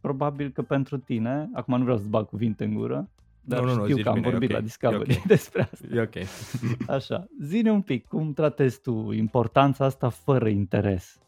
[0.00, 3.82] probabil că pentru tine, acum nu vreau să-ți bag cuvinte în gură, dar nu, nu,
[3.82, 4.60] știu nu, că am bine, vorbit okay.
[4.60, 5.22] la Discovery okay.
[5.34, 5.86] despre asta.
[5.92, 6.14] E ok.
[6.96, 11.20] Așa, zine un pic, cum tratezi tu importanța asta fără interes?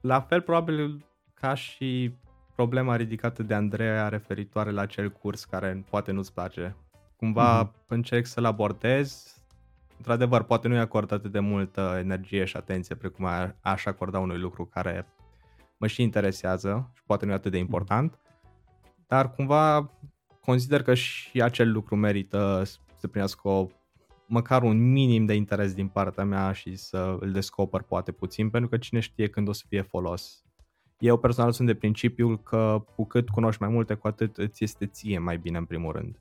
[0.00, 2.14] La fel probabil ca și
[2.54, 6.76] problema ridicată de Andreea referitoare la acel curs care poate nu-ți place.
[7.16, 7.86] Cumva mm-hmm.
[7.86, 9.36] încerc să-l abordez,
[9.96, 13.28] într-adevăr, poate nu-i acord atât de multă energie și atenție precum
[13.60, 15.06] aș acorda unui lucru care
[15.78, 17.66] mă și interesează și poate nu e atât de mhm.
[17.66, 18.18] important,
[19.06, 19.90] dar cumva
[20.40, 22.62] consider că și acel lucru merită
[22.96, 23.66] să primească o,
[24.26, 28.70] măcar un minim de interes din partea mea și să îl descoper poate puțin, pentru
[28.70, 30.44] că cine știe când o să fie folos.
[31.02, 34.86] Eu personal sunt de principiul că cu cât cunoști mai multe, cu atât îți este
[34.86, 36.20] ție mai bine în primul rând.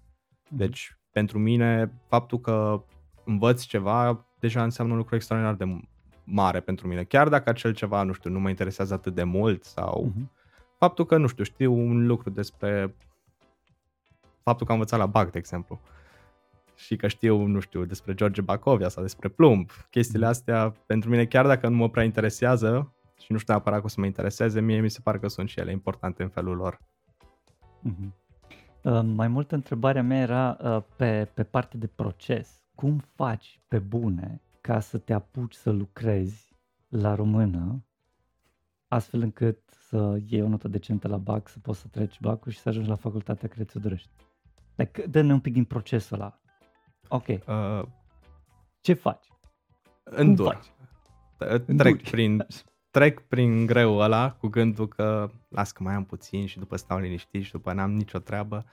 [0.50, 0.58] Mhm.
[0.58, 2.84] Deci, pentru mine, faptul că
[3.26, 5.88] învăț ceva deja înseamnă un lucru extraordinar de
[6.24, 7.04] mare pentru mine.
[7.04, 10.26] Chiar dacă acel ceva, nu știu, nu mă interesează atât de mult sau uh-huh.
[10.78, 12.96] faptul că, nu știu, știu un lucru despre
[14.44, 15.82] faptul că am învățat la BAC, de exemplu,
[16.76, 20.34] și că știu, nu știu, despre George Bacovia sau despre Plumb, chestiile mhm.
[20.34, 23.90] astea, pentru mine, chiar dacă nu mă prea interesează și nu știu neapărat că o
[23.90, 26.80] să mă intereseze, mie mi se pare că sunt și ele importante în felul lor.
[27.90, 28.20] Mm-hmm.
[28.84, 32.64] Uh, mai mult întrebarea mea era uh, pe, pe parte de proces.
[32.76, 36.56] Cum faci pe bune ca să te apuci să lucrezi
[36.88, 37.86] la română
[38.88, 42.60] astfel încât să iei o notă decentă la BAC, să poți să treci BAC-ul și
[42.60, 44.10] să ajungi la facultatea care ți-o dorești?
[44.76, 46.40] Like, dă-ne un pic din procesul ăla.
[47.08, 47.28] Ok.
[47.28, 47.84] Uh,
[48.82, 49.28] Ce faci?
[50.04, 50.60] Îndur.
[51.38, 51.62] Faci?
[51.78, 52.46] Trec prin,
[52.92, 57.00] trec prin greu ăla cu gândul că las că mai am puțin și după stau
[57.00, 58.66] liniștit și după n-am nicio treabă.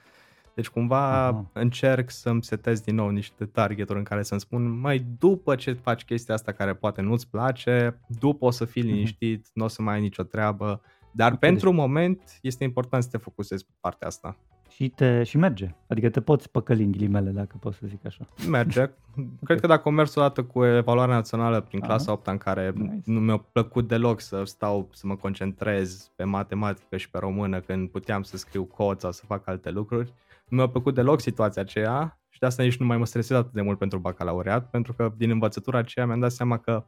[0.53, 1.51] Deci cumva uh-huh.
[1.53, 6.03] încerc să-mi setez din nou niște targeturi în care să-mi spun, mai după ce faci
[6.03, 8.91] chestia asta care poate nu-ți place, după o să fii mhm.
[8.91, 9.53] liniștit, uh-huh.
[9.53, 11.49] nu o să mai ai nicio treabă, dar okay.
[11.49, 14.37] pentru moment este important să te focusezi pe partea asta
[14.79, 15.75] și, te, și merge.
[15.87, 18.27] Adică te poți păcăli în ghilimele, dacă pot să zic așa.
[18.49, 18.89] Merge.
[19.45, 22.73] Cred că dacă am mers o dată cu evaluarea națională prin clasa 8 în care
[22.75, 23.01] nice.
[23.05, 27.89] nu mi-a plăcut deloc să stau să mă concentrez pe matematică și pe română când
[27.89, 30.13] puteam să scriu cod sau să fac alte lucruri,
[30.47, 33.53] nu mi-a plăcut deloc situația aceea și de asta nici nu mai mă stresez atât
[33.53, 36.85] de mult pentru bacalaureat, pentru că din învățătura aceea mi-am dat seama că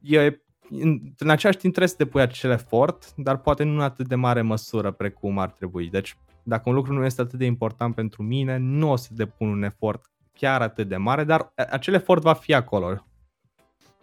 [0.00, 0.38] e
[0.70, 4.14] în, în același timp trebuie să depui acel efort, dar poate nu în atât de
[4.14, 5.88] mare măsură precum ar trebui.
[5.88, 9.48] Deci dacă un lucru nu este atât de important pentru mine, nu o să depun
[9.48, 13.06] un efort chiar atât de mare, dar acel efort va fi acolo.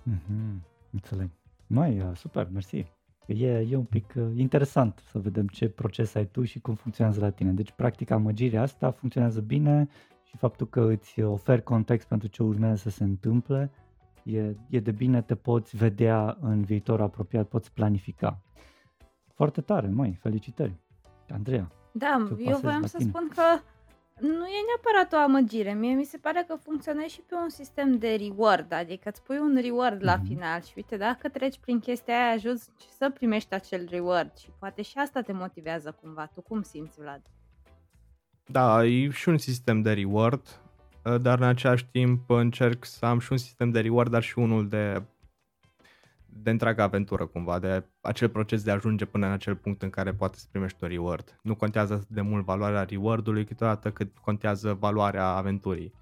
[0.09, 1.29] Mm-hmm, înțeleg.
[1.67, 2.85] Mai, super, mersi.
[3.25, 7.19] E, e un pic uh, interesant să vedem ce proces ai tu și cum funcționează
[7.19, 7.51] la tine.
[7.51, 9.89] Deci, practic, amăgirea asta funcționează bine
[10.23, 13.71] și faptul că îți oferi context pentru ce urmează să se întâmple,
[14.23, 18.41] e, e de bine, te poți vedea în viitor apropiat, poți planifica.
[19.33, 20.75] Foarte tare, mai felicitări.
[21.29, 21.71] Andreea.
[21.91, 23.09] Da, eu voiam să tine.
[23.09, 23.43] spun că
[24.21, 25.73] nu e neapărat o amăgire.
[25.73, 29.37] Mie mi se pare că funcționează și pe un sistem de reward, adică îți pui
[29.37, 30.05] un reward mm-hmm.
[30.05, 30.25] la mhm.
[30.25, 34.81] final și uite, dacă treci prin chestia aia, ajuns să primești acel reward și poate
[34.81, 36.25] și asta te motivează cumva.
[36.25, 37.21] Tu cum simți, Vlad?
[38.45, 40.61] Da, e și un sistem de reward,
[41.21, 44.67] dar în același timp încerc să am și un sistem de reward, dar și unul
[44.67, 45.03] de
[46.33, 49.89] de întreaga aventură cumva, de acel proces de a ajunge până în acel punct în
[49.89, 51.39] care poate să primești un reward.
[51.43, 55.93] Nu contează atât de mult valoarea rewardului câteodată cât contează valoarea aventurii.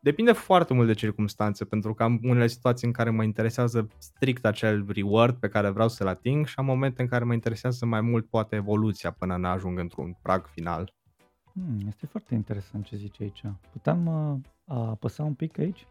[0.00, 4.44] Depinde foarte mult de circunstanțe, pentru că am unele situații în care mă interesează strict
[4.44, 8.00] acel reward pe care vreau să-l ating și am momente în care mă interesează mai
[8.00, 10.94] mult poate evoluția până în ajung într-un prag final.
[11.52, 13.42] Hmm, este foarte interesant ce zici aici.
[13.72, 15.86] Putem uh, apăsa un pic aici?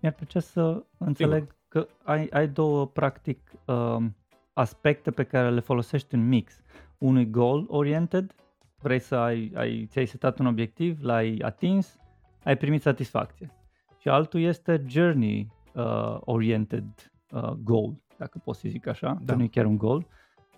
[0.00, 4.16] Mi-ar plăcea să înțeleg Sigur că ai, ai două, practic, um,
[4.52, 6.62] aspecte pe care le folosești în mix.
[6.98, 8.34] Unul e goal-oriented,
[8.80, 11.98] vrei să ai, ai, ți-ai setat un obiectiv, l-ai atins,
[12.44, 13.50] ai primit satisfacție.
[13.98, 16.84] Și altul este journey-oriented
[17.30, 19.32] uh, uh, goal, dacă pot să zic așa, da.
[19.32, 20.06] că nu e chiar un goal.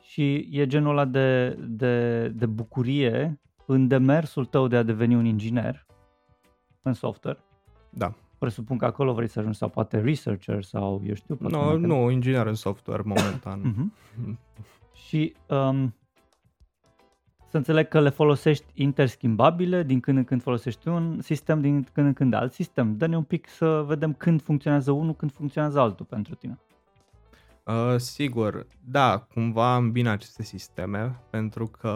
[0.00, 5.24] Și e genul ăla de, de, de bucurie în demersul tău de a deveni un
[5.24, 5.86] inginer
[6.82, 7.38] în software.
[7.90, 11.36] Da presupun că acolo vrei să ajungi sau poate researcher sau eu știu.
[11.40, 13.60] No, nu, inginer în software momentan.
[13.60, 14.36] uh-huh.
[15.06, 15.94] Și um,
[17.48, 22.06] să înțeleg că le folosești interschimbabile, din când în când folosești un sistem, din când
[22.06, 22.96] în când alt sistem.
[22.96, 26.58] Dă-ne un pic să vedem când funcționează unul, când funcționează altul pentru tine.
[27.64, 31.88] Uh, sigur, da, cumva îmbin aceste sisteme, pentru că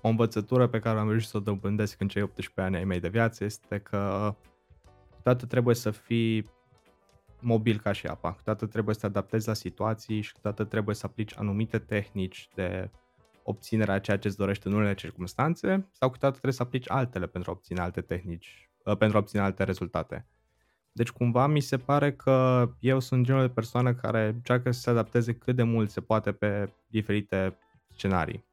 [0.00, 3.00] o învățătură pe care am reușit să o dobândesc în cei 18 ani ai mei
[3.00, 4.34] de viață este că
[5.22, 6.50] câteodată trebuie să fii
[7.40, 11.06] mobil ca și apa, câteodată trebuie să te adaptezi la situații și câteodată trebuie să
[11.06, 12.90] aplici anumite tehnici de
[13.42, 17.26] obținerea a ceea ce îți dorești în unele circunstanțe sau câteodată trebuie să aplici altele
[17.26, 20.26] pentru a obține alte tehnici, uh, pentru a obține alte rezultate.
[20.92, 24.90] Deci cumva mi se pare că eu sunt genul de persoană care încearcă să se
[24.90, 27.58] adapteze cât de mult se poate pe diferite
[27.94, 28.44] scenarii.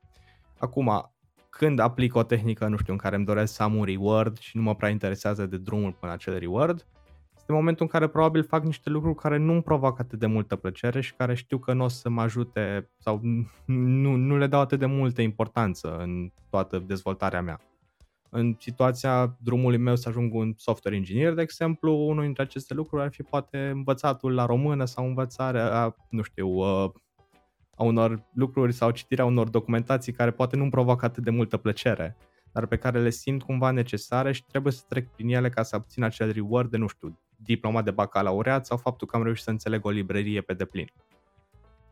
[0.57, 1.11] Acum,
[1.59, 4.57] când aplic o tehnică, nu știu, în care îmi doresc să am un reward și
[4.57, 6.87] nu mă prea interesează de drumul până acel reward,
[7.35, 10.55] este momentul în care probabil fac niște lucruri care nu îmi provoacă atât de multă
[10.55, 13.19] plăcere și care știu că nu o să mă ajute sau
[13.65, 17.59] nu, nu le dau atât de multă importanță în toată dezvoltarea mea.
[18.29, 23.03] În situația drumului meu să ajung un software engineer, de exemplu, unul dintre aceste lucruri
[23.03, 26.91] ar fi poate învățatul la română sau învățarea, nu știu, uh,
[27.79, 32.17] a unor lucruri sau citirea unor documentații care poate nu-mi provoacă atât de multă plăcere,
[32.51, 35.75] dar pe care le simt cumva necesare și trebuie să trec prin ele ca să
[35.75, 39.49] obțin acel reward de, nu știu, diploma de bacalaureat sau faptul că am reușit să
[39.49, 40.91] înțeleg o librărie pe deplin.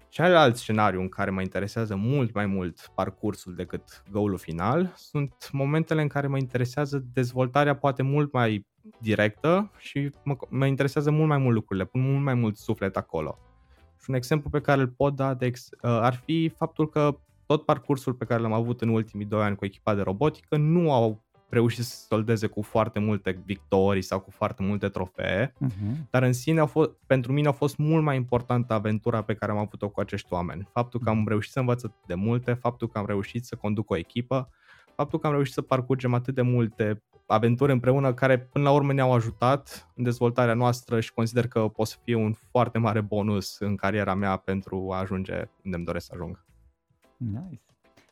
[0.09, 6.01] Celălalt scenariu în care mă interesează mult mai mult parcursul decât goal final sunt momentele
[6.01, 8.65] în care mă interesează dezvoltarea poate mult mai
[8.99, 13.37] directă și mă, mă interesează mult mai mult lucrurile, pun mult mai mult suflet acolo.
[13.99, 17.17] Și un exemplu pe care îl pot da de ex- uh, ar fi faptul că
[17.45, 20.93] tot parcursul pe care l-am avut în ultimii doi ani cu echipa de robotică nu
[20.93, 26.09] au reușit să soldeze cu foarte multe victorii sau cu foarte multe trofee, uh-huh.
[26.09, 29.51] dar în sine au fost, pentru mine a fost mult mai importantă aventura pe care
[29.51, 30.67] am avut-o cu acești oameni.
[30.71, 31.27] Faptul că am mhm.
[31.27, 34.49] reușit să învăț de multe, faptul că am reușit să conduc o echipă,
[34.97, 38.93] faptul că am reușit să parcurgem atât de multe aventuri împreună care până la urmă
[38.93, 43.59] ne-au ajutat în dezvoltarea noastră și consider că pot să fie un foarte mare bonus
[43.59, 46.45] în cariera mea pentru a ajunge unde îmi doresc să ajung.
[47.17, 47.61] Nice.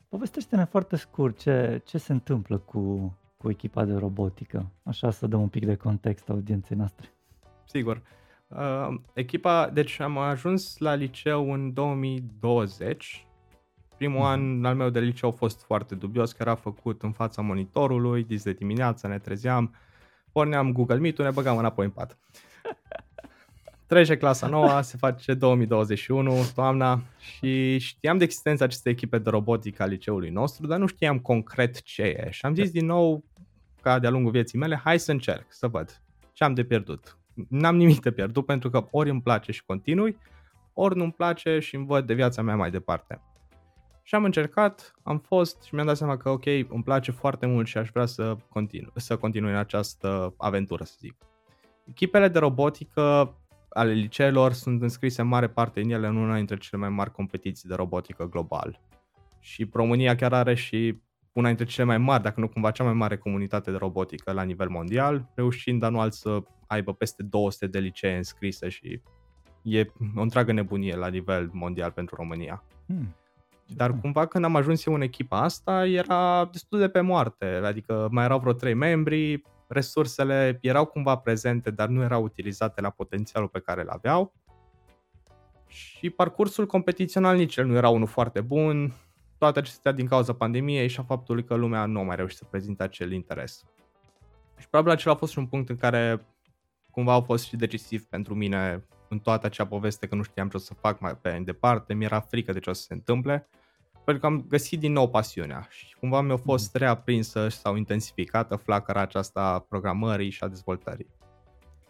[0.08, 5.40] Povestește-ne foarte scurt ce, ce se întâmplă cu, cu echipa de robotică, așa să dăm
[5.40, 7.08] un pic de context audienței noastre.
[7.64, 8.02] Sigur.
[8.48, 13.25] Uh, echipa, deci am ajuns la liceu în 2020
[13.96, 14.58] Primul mm-hmm.
[14.58, 18.24] an al meu de liceu a fost foarte dubios, că era făcut în fața monitorului,
[18.24, 19.74] dis de dimineață, ne trezeam,
[20.32, 22.18] porneam Google Meet-ul, ne băgam înapoi în pat.
[23.86, 29.82] Trece clasa nouă, se face 2021, toamna și știam de existența acestei echipe de robotică
[29.82, 32.30] a liceului nostru, dar nu știam concret ce e.
[32.30, 33.24] Și am zis din nou,
[33.82, 36.00] ca de-a lungul vieții mele, hai să încerc, să văd
[36.36, 37.18] ce am de pierdut.
[37.48, 40.16] N-am nimic de pierdut pentru că ori îmi place și continui,
[40.72, 43.20] ori nu-mi place și îmi văd de viața mea mai departe.
[44.06, 47.66] Și am încercat, am fost și mi-am dat seama că ok, îmi place foarte mult
[47.66, 51.14] și aș vrea să continui, să continui în această aventură, să zic.
[51.88, 53.36] Echipele de robotică
[53.68, 57.12] ale liceelor sunt înscrise în mare parte în ele în una dintre cele mai mari
[57.12, 58.80] competiții de robotică global.
[59.40, 61.00] Și România chiar are și
[61.32, 64.42] una dintre cele mai mari, dacă nu cumva cea mai mare comunitate de robotică la
[64.42, 69.00] nivel mondial, reușind anual să aibă peste 200 de licee înscrise și
[69.62, 72.64] e o întreagă nebunie la nivel mondial pentru România.
[72.86, 73.14] Hmm.
[73.66, 78.08] Dar cumva când am ajuns eu în echipa asta era destul de pe moarte, adică
[78.10, 83.48] mai erau vreo trei membri, resursele erau cumva prezente, dar nu erau utilizate la potențialul
[83.48, 84.32] pe care îl aveau.
[85.66, 88.92] Și parcursul competițional nici el nu era unul foarte bun,
[89.38, 92.44] toate acestea din cauza pandemiei și a faptului că lumea nu a mai reușit să
[92.44, 93.64] prezinte acel interes.
[94.58, 96.26] Și probabil acela a fost și un punct în care
[96.90, 100.56] cumva a fost și decisiv pentru mine în toată acea poveste că nu știam ce
[100.56, 103.48] o să fac mai pe departe, mi-era frică de ce o să se întâmple,
[104.04, 106.80] pentru că am găsit din nou pasiunea și cumva mi-a fost mm.
[106.80, 111.06] reaprinsă sau intensificată flacăra aceasta a programării și a dezvoltării.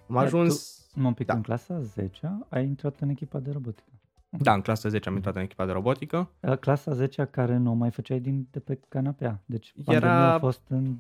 [0.09, 0.87] Am ajuns...
[0.95, 1.35] Tu, un pic da.
[1.35, 3.91] în clasa 10 ai intrat în echipa de robotică.
[4.29, 6.31] Da, în clasa 10 am intrat în echipa de robotică.
[6.61, 9.43] Clasa 10 care nu mai făceai din, de pe canapea.
[9.45, 10.33] Deci Era...
[10.33, 10.97] a fost în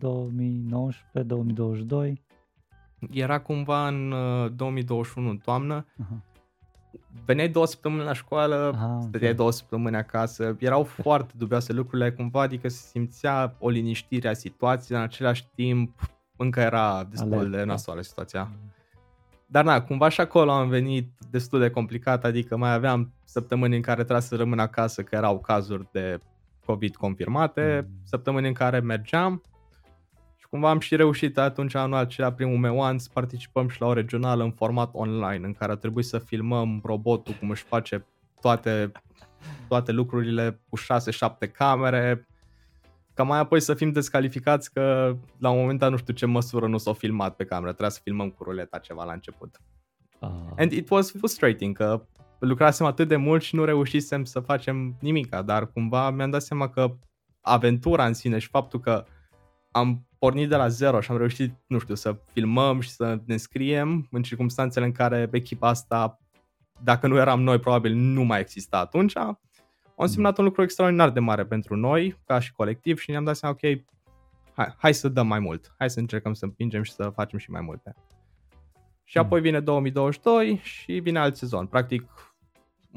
[2.08, 2.12] 2019-2022.
[3.10, 4.14] Era cumva în
[4.56, 5.84] 2021, uh, în toamnă.
[5.84, 6.34] Uh-huh.
[7.24, 9.34] Veneai două săptămâni la școală, Aha, stăteai okay.
[9.34, 10.56] două săptămâni acasă.
[10.58, 16.00] Erau foarte dubioase lucrurile, cumva, adică se simțea o liniștire a situației, în același timp
[16.36, 17.64] încă era destul Alert, de da.
[17.64, 18.42] nasoală situația.
[18.42, 18.74] Mm.
[19.46, 23.82] Dar na, cumva și acolo am venit destul de complicat, adică mai aveam săptămâni în
[23.82, 26.20] care trebuia să rămân acasă că erau cazuri de
[26.64, 27.94] COVID confirmate, mm.
[28.04, 29.42] săptămâni în care mergeam
[30.46, 33.86] și cumva am și reușit atunci anul acela primul meu an să participăm și la
[33.86, 38.06] o regională în format online în care a trebuit să filmăm robotul cum își face
[38.40, 38.92] toate,
[39.68, 40.78] toate lucrurile cu
[41.48, 42.26] 6-7 camere,
[43.14, 46.66] ca mai apoi să fim descalificați că la un moment dat nu știu ce măsură
[46.66, 49.60] nu s-au filmat pe cameră, trebuia să filmăm cu ruleta ceva la început.
[50.18, 50.28] Uh.
[50.56, 52.06] And it was frustrating că
[52.38, 56.68] lucrasem atât de mult și nu reușisem să facem nimica, dar cumva mi-am dat seama
[56.68, 56.96] că
[57.40, 59.04] aventura în sine și faptul că
[59.76, 63.36] am pornit de la zero și am reușit, nu știu, să filmăm și să ne
[63.36, 66.20] scriem în circunstanțele în care echipa asta,
[66.82, 69.40] dacă nu eram noi, probabil nu mai exista atunci, a
[69.96, 73.56] însemnat un lucru extraordinar de mare pentru noi, ca și colectiv și ne-am dat seama,
[73.60, 73.80] ok,
[74.54, 77.50] hai, hai să dăm mai mult, hai să încercăm să împingem și să facem și
[77.50, 77.96] mai multe.
[79.04, 81.66] Și apoi vine 2022 și vine alt sezon.
[81.66, 82.04] Practic,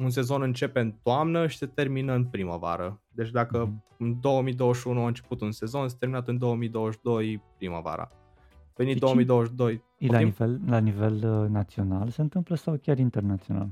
[0.01, 3.01] un sezon începe în toamnă și se termină în primăvară.
[3.12, 3.83] Deci dacă mhm.
[3.97, 8.12] în 2021 a început un sezon, se terminat în 2022 primăvara.
[8.75, 9.83] Venit deci 2022.
[9.97, 13.69] La nivel, la nivel uh, național se întâmplă sau chiar internațional?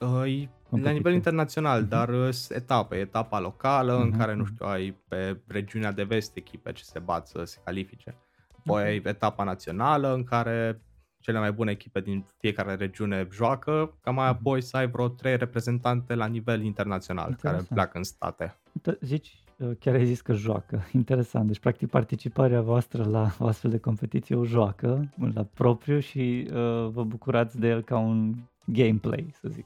[0.00, 1.88] Uh, la nivel internațional, uh-huh.
[1.88, 2.96] dar uh, etape.
[2.96, 4.02] Etapa locală uh-huh.
[4.02, 4.52] în mhm, care, nu mhm.
[4.52, 8.16] știu, ai pe regiunea de vest echipe ce se bat să se califice.
[8.58, 8.90] Apoi okay.
[8.90, 10.82] ai etapa națională în care
[11.20, 15.36] cele mai bune echipe din fiecare regiune joacă, ca mai apoi să ai vreo trei
[15.36, 17.56] reprezentante la nivel internațional Interesant.
[17.56, 18.56] care pleacă în state.
[19.00, 20.86] Zici, uh, chiar ai zis că joacă.
[20.92, 21.46] Interesant.
[21.46, 26.88] Deci, practic, participarea voastră la o astfel de competiție o joacă la propriu și uh,
[26.92, 29.64] vă bucurați de el ca un gameplay, să zic.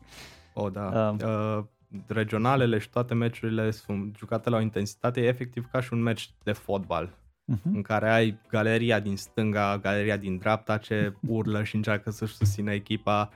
[0.55, 1.15] O, da.
[1.21, 1.65] Uh, uh,
[2.07, 6.31] regionalele și toate meciurile sunt jucate la o intensitate e efectiv ca și un meci
[6.43, 7.13] de fotbal
[7.53, 7.73] uh-huh.
[7.73, 12.73] în care ai galeria din stânga, galeria din dreapta ce urlă și încearcă să-și susțină
[12.73, 13.31] echipa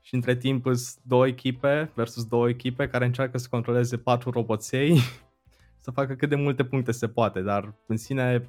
[0.00, 4.98] și între timp sunt două echipe versus două echipe care încearcă să controleze patru roboței
[5.84, 8.48] să facă cât de multe puncte se poate, dar în sine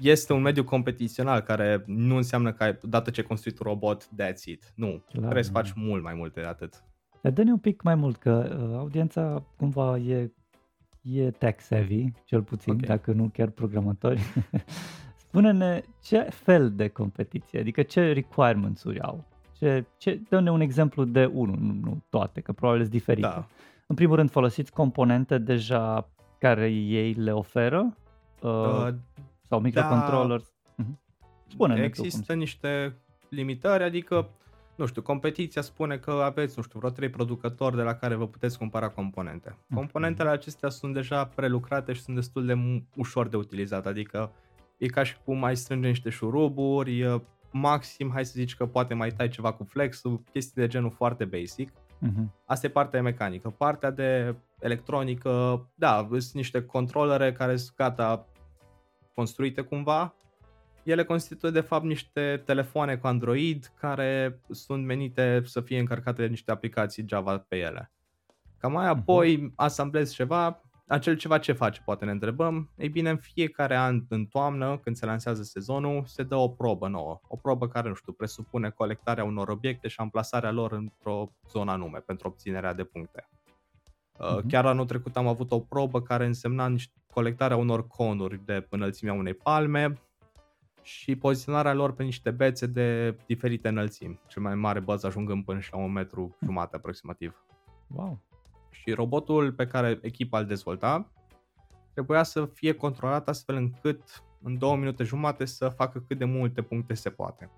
[0.00, 4.44] este un mediu competițional care nu înseamnă că ai, dată ce construit un robot, that's
[4.44, 4.72] it.
[4.74, 6.82] Nu, Clar, trebuie să faci mult mai multe de atât.
[7.22, 10.32] Dă-ne un pic mai mult, că uh, audiența cumva e
[11.12, 12.88] e tech savvy, cel puțin, okay.
[12.88, 14.20] dacă nu chiar programatori.
[15.28, 19.24] Spune-ne ce fel de competiție, adică ce requirements-uri au?
[19.52, 23.26] Ce, ce, dă-ne un exemplu de unul, nu, nu toate, că probabil sunt diferite.
[23.26, 23.46] Da.
[23.86, 27.96] În primul rând folosiți componente deja care ei le oferă?
[28.40, 28.94] Uh, uh,
[29.42, 30.52] sau microcontrollers?
[30.76, 30.84] Da.
[30.84, 30.96] Uh-huh.
[31.46, 32.96] Spune-ne Există niște
[33.28, 34.28] limitări, adică
[34.78, 38.26] nu știu, competiția spune că aveți, nu știu, vreo trei producători de la care vă
[38.26, 39.56] puteți cumpăra componente.
[39.66, 39.74] Mhm.
[39.74, 44.32] Componentele acestea sunt deja prelucrate și sunt destul de ușor de utilizat, adică
[44.76, 49.10] e ca și cum mai strânge niște șuruburi, maxim, hai să zici că poate mai
[49.10, 51.70] tai ceva cu flexul, chestii de genul foarte basic.
[51.70, 52.24] Uh-huh.
[52.44, 53.50] Asta e partea mecanică.
[53.50, 58.26] Partea de electronică, da, sunt niște controlere care sunt gata
[59.14, 60.14] construite cumva,
[60.90, 66.28] ele constituie de fapt niște telefoane cu Android care sunt menite să fie încărcate de
[66.28, 67.92] niște aplicații Java pe ele.
[68.58, 68.98] Ca mai mhm.
[68.98, 72.70] apoi asamblezi ceva, acel ceva ce face, poate ne întrebăm.
[72.76, 76.88] Ei bine, în fiecare an, în toamnă, când se lansează sezonul, se dă o probă
[76.88, 77.20] nouă.
[77.28, 81.98] O probă care, nu știu, presupune colectarea unor obiecte și amplasarea lor într-o zonă anume
[81.98, 83.28] pentru obținerea de puncte.
[84.14, 84.40] Uh-huh.
[84.48, 89.12] Chiar anul trecut am avut o probă care însemna niște colectarea unor conuri de înălțimea
[89.12, 90.00] unei palme
[90.88, 94.20] și poziționarea lor pe niște bețe de diferite înălțimi.
[94.26, 97.44] Cel mai mare băț ajungând până și la un metru jumate aproximativ.
[97.86, 98.20] Wow!
[98.70, 101.12] Și robotul pe care echipa îl dezvolta
[101.92, 106.62] trebuia să fie controlat astfel încât în două minute jumate să facă cât de multe
[106.62, 107.50] puncte se poate.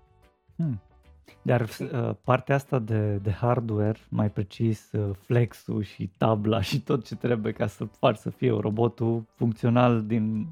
[0.55, 0.81] Hmm.
[1.41, 7.05] Dar uh, partea asta de, de hardware, mai precis uh, flexul și tabla și tot
[7.05, 10.47] ce trebuie ca să faci să fie robotul funcțional din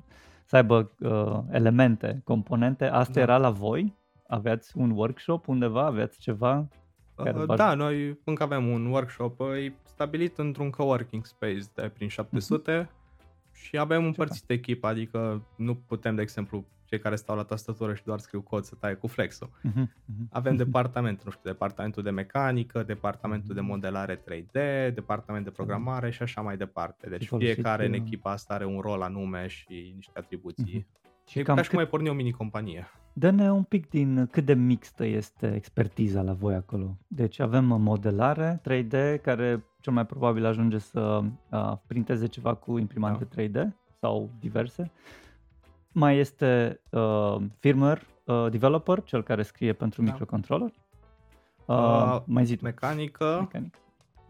[0.50, 3.22] să aibă uh, elemente, componente, asta da.
[3.22, 3.96] era la voi?
[4.28, 5.86] Aveați un workshop undeva?
[5.86, 6.68] Aveați ceva?
[7.16, 12.08] Care uh, da, noi încă avem un workshop uh, stabilit într-un coworking space de prin
[12.08, 13.54] 700 uh-huh.
[13.54, 18.04] și avem împărțit echipa, adică nu putem, de exemplu, cei care stau la tastatură și
[18.04, 19.50] doar scriu cod să taie cu flexul.
[19.50, 20.30] Uh-huh, uh-huh.
[20.30, 24.52] Avem departament, nu știu, departamentul de mecanică, departamentul de modelare 3D,
[24.94, 27.10] departament de programare și așa mai departe.
[27.10, 30.86] Deci fiecare în echipa asta are un rol anume și niște atribuții.
[30.86, 30.98] Uh-huh.
[31.26, 32.88] Și cam ca și cum ai porni o mini-companie.
[33.14, 36.98] Dă-ne un pic din cât de mixtă este expertiza la voi acolo.
[37.08, 43.28] Deci avem modelare 3D care cel mai probabil ajunge să uh, printeze ceva cu imprimante
[43.36, 43.44] da.
[43.44, 43.68] 3D
[44.00, 44.92] sau diverse.
[45.92, 50.12] Mai este uh, firmware uh, developer, cel care scrie pentru da.
[50.12, 50.74] microcontroller.
[51.66, 53.78] Uh, uh, mai zi mecanică, mecanică,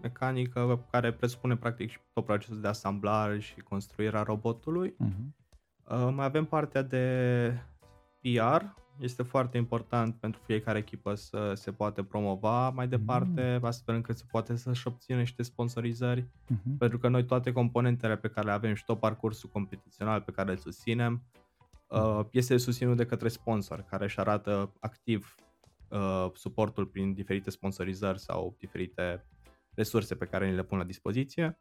[0.01, 4.95] mecanică care presupune practic și tot procesul de asamblare și construirea robotului.
[5.03, 5.39] Uh-huh.
[5.84, 7.53] Uh, mai avem partea de
[8.22, 8.64] PR,
[8.99, 13.68] este foarte important pentru fiecare echipă să se poate promova mai departe, mm.
[13.68, 16.78] astfel încât să poate să-și obțină niște sponsorizări, mm-hmm.
[16.78, 20.51] pentru că noi toate componentele pe care le avem și tot parcursul competițional pe care
[20.51, 21.49] îl susținem, uh,
[22.31, 25.35] este susținut de către sponsor, care își arată activ
[25.89, 29.25] uh, suportul prin diferite sponsorizări sau diferite
[29.73, 31.59] resurse pe care ni le pun la dispoziție.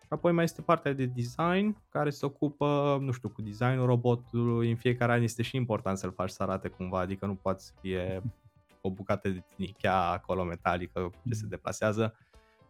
[0.00, 4.70] Și apoi mai este partea de design, care se ocupă, nu știu, cu designul robotului.
[4.70, 7.72] În fiecare an este și important să-l faci să arate cumva, adică nu poate să
[7.80, 8.22] fie
[8.80, 12.14] o bucată de tinichea acolo metalică ce se deplasează.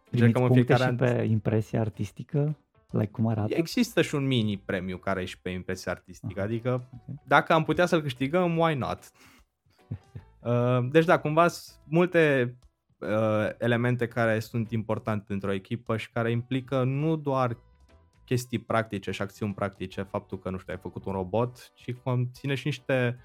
[0.09, 0.95] Primiți puncte fiecare și an...
[0.95, 2.57] pe impresia artistică?
[2.91, 3.53] Like cum arată?
[3.55, 7.21] Există și un mini premiu care e și pe impresia artistică, adică okay.
[7.27, 8.99] dacă am putea să-l câștigăm, why not?
[10.41, 11.45] Uh, deci da, cumva
[11.83, 12.55] multe
[12.97, 17.57] uh, elemente care sunt importante într-o echipă și care implică nu doar
[18.25, 22.55] chestii practice și acțiuni practice, faptul că, nu știu, ai făcut un robot, ci conține
[22.55, 23.19] și niște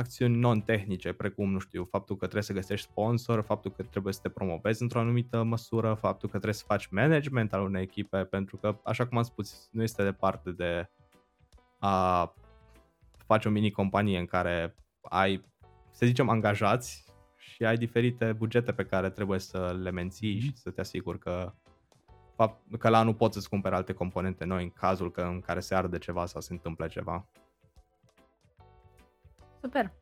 [0.00, 4.20] acțiuni non-tehnice, precum, nu știu, faptul că trebuie să găsești sponsor, faptul că trebuie să
[4.22, 8.56] te promovezi într-o anumită măsură, faptul că trebuie să faci management al unei echipe, pentru
[8.56, 10.90] că, așa cum am spus, nu este departe de
[11.78, 12.34] a
[13.26, 15.44] face o mini-companie în care ai,
[15.90, 17.04] să zicem, angajați
[17.36, 20.40] și ai diferite bugete pe care trebuie să le menții mm-hmm.
[20.40, 21.54] și să te asiguri că
[22.78, 25.74] că la anul poți să-ți cumperi alte componente noi în cazul că în care se
[25.74, 27.28] arde ceva sau se întâmplă ceva.
[29.60, 29.92] Super.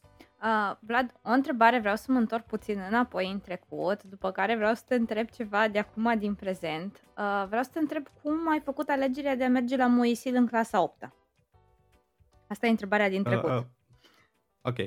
[0.42, 4.74] Uh, Vlad, o întrebare, vreau să mă întorc puțin înapoi în trecut, după care vreau
[4.74, 7.02] să te întreb ceva de acum din prezent.
[7.16, 10.46] Uh, vreau să te întreb cum ai făcut alegerea de a merge la Moisil în
[10.46, 11.12] clasa 8
[12.48, 13.50] Asta e întrebarea din trecut.
[13.50, 13.64] Uh, uh,
[14.62, 14.78] ok.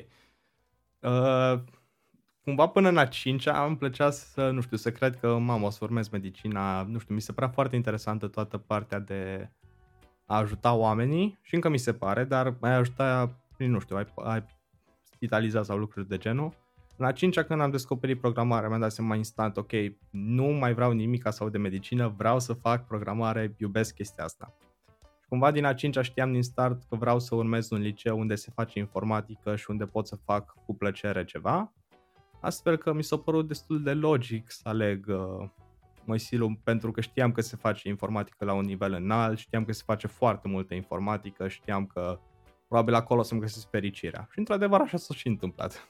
[1.00, 1.64] Uh,
[2.44, 5.70] cumva până în a 5 îmi plăcea să, nu știu, să cred că, mamă, o
[5.70, 9.52] să urmez medicina, nu știu, mi se părea foarte interesantă toată partea de
[10.26, 14.08] a ajuta oamenii și încă mi se pare, dar mai ajuta prin, nu știu, ai,
[14.16, 14.44] ai
[15.22, 16.54] spitalizat sau lucruri de genul.
[16.98, 19.72] În a cincea când am descoperit programarea, mi-am dat seama instant, ok,
[20.10, 24.54] nu mai vreau nimic sau de medicină, vreau să fac programare, iubesc chestia asta.
[25.22, 28.36] Și cumva din a cincea știam din start că vreau să urmez un liceu unde
[28.36, 31.72] se face informatică și unde pot să fac cu plăcere ceva
[32.42, 35.50] Astfel că mi s-a părut destul de logic să aleg uh,
[36.06, 39.84] Moisilul pentru că știam că se face informatică la un nivel înalt, știam că se
[39.86, 42.20] face foarte multă informatică, știam că
[42.72, 44.28] probabil acolo să-mi găsesc fericirea.
[44.32, 45.88] Și într-adevăr așa s-a și întâmplat.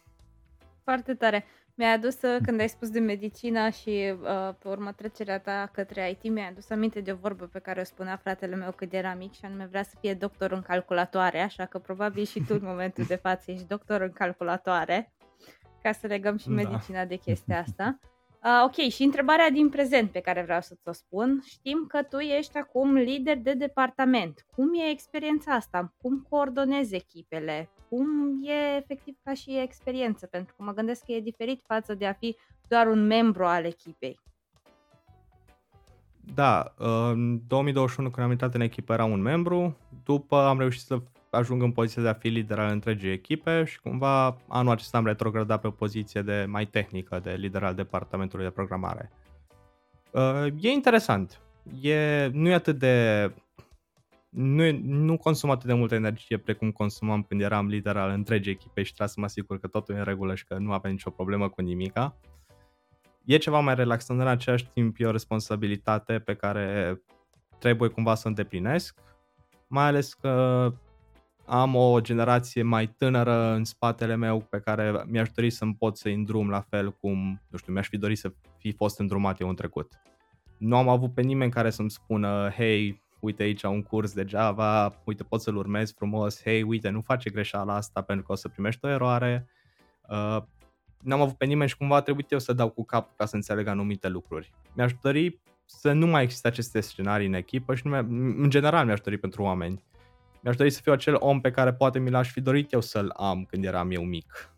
[0.84, 1.46] Foarte tare.
[1.76, 6.10] Mi-a adus, uh, când ai spus de medicină și uh, pe urmă trecerea ta către
[6.10, 9.14] IT, mi-a adus aminte de o vorbă pe care o spunea fratele meu când era
[9.14, 12.64] mic și anume vrea să fie doctor în calculatoare, așa că probabil și tu în
[12.64, 15.12] momentul de față ești doctor în calculatoare
[15.82, 16.54] ca să legăm și da.
[16.54, 18.00] medicina de chestia asta.
[18.44, 21.42] Uh, ok, și întrebarea din prezent pe care vreau să ți-o spun.
[21.46, 24.46] Știm că tu ești acum lider de departament.
[24.56, 25.94] Cum e experiența asta?
[26.02, 27.70] Cum coordonezi echipele?
[27.90, 28.08] Cum
[28.44, 30.28] e efectiv ca și experiență?
[30.28, 32.38] Pentru că mă gândesc că e diferit față de a fi
[32.68, 34.20] doar un membru al echipei.
[36.34, 41.02] Da, în 2021 când am intrat în echipă era un membru, după am reușit să
[41.38, 45.06] ajung în poziția de a fi lider al întregii echipe și cumva anul acesta am
[45.06, 49.12] retrogradat pe o poziție de mai tehnică, de lider al departamentului de programare.
[50.12, 51.42] Uh, e interesant.
[51.82, 53.32] E, nu e atât de...
[54.30, 58.52] Nu, e, nu consum atât de multă energie precum consumam când eram lider al întregii
[58.52, 60.92] echipe și trebuie să mă asigur că totul e în regulă și că nu avem
[60.92, 62.18] nicio problemă cu nimica.
[63.26, 67.02] E ceva mai relaxant, în același timp e o responsabilitate pe care
[67.60, 69.00] trebuie cumva să îndeplinesc,
[69.68, 70.74] mai ales că
[71.54, 76.10] am o generație mai tânără în spatele meu pe care mi-aș dori să-mi pot să
[76.10, 79.56] îndrum la fel cum, nu știu, mi-aș fi dorit să fi fost îndrumat eu în
[79.56, 80.02] trecut.
[80.58, 85.02] Nu am avut pe nimeni care să-mi spună, hei, uite aici un curs de Java,
[85.04, 88.48] uite poți să-l urmezi frumos, hei, uite, nu face greșeala asta pentru că o să
[88.48, 89.48] primești o eroare.
[90.10, 90.38] Uh,
[91.02, 93.36] n-am avut pe nimeni și cumva a trebuit eu să dau cu cap ca să
[93.36, 94.54] înțeleg anumite lucruri.
[94.76, 97.98] Mi-aș dori să nu mai existe aceste scenarii în echipă și nu
[98.42, 99.84] în general mi-aș dori pentru oameni
[100.42, 103.14] mi-aș dori să fiu acel om pe care poate mi l-aș fi dorit eu să-l
[103.18, 104.56] am când eram eu mic.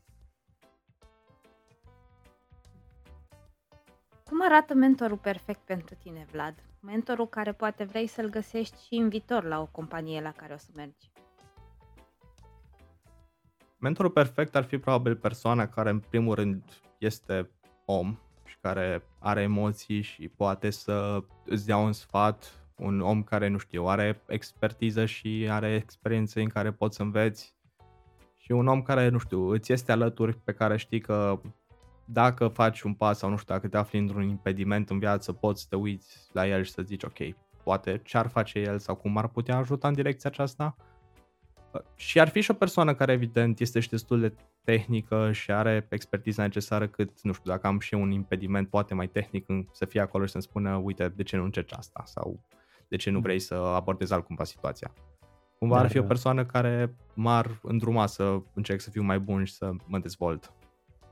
[4.26, 6.56] Cum arată mentorul perfect pentru tine, Vlad?
[6.80, 10.58] Mentorul care poate vrei să-l găsești și în viitor la o companie la care o
[10.58, 11.12] să mergi.
[13.78, 16.64] Mentorul perfect ar fi probabil persoana care în primul rând
[16.98, 17.50] este
[17.86, 23.48] om și care are emoții și poate să îți dea un sfat un om care,
[23.48, 27.56] nu știu, are expertiză și are experiențe în care poți să înveți
[28.38, 31.40] și un om care, nu știu, îți este alături pe care știi că
[32.06, 35.62] dacă faci un pas sau nu știu, dacă te afli într-un impediment în viață, poți
[35.62, 37.18] să te uiți la el și să zici, ok,
[37.64, 40.76] poate ce ar face el sau cum ar putea ajuta în direcția aceasta.
[41.96, 45.88] Și ar fi și o persoană care, evident, este și destul de tehnică și are
[45.90, 50.02] expertiza necesară cât, nu știu, dacă am și un impediment poate mai tehnic să fie
[50.02, 52.40] acolo și să-mi spună, uite, de ce nu încerci asta sau
[52.88, 54.94] de ce nu vrei să abordezi altcumva situația.
[55.60, 59.44] Cumva Dar, ar fi o persoană care m-ar îndruma să încerc să fiu mai bun
[59.44, 60.54] și să mă dezvolt.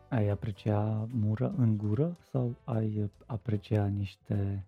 [0.09, 4.67] Ai aprecia mură în gură sau ai aprecia niște...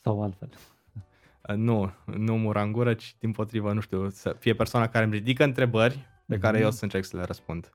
[0.00, 0.48] sau altfel?
[1.56, 5.14] Nu, nu mura în gură, ci din potrivă, nu știu, să fie persoana care îmi
[5.14, 6.40] ridică întrebări pe mm-hmm.
[6.40, 6.64] care mhm.
[6.64, 7.70] eu să încerc să le răspund.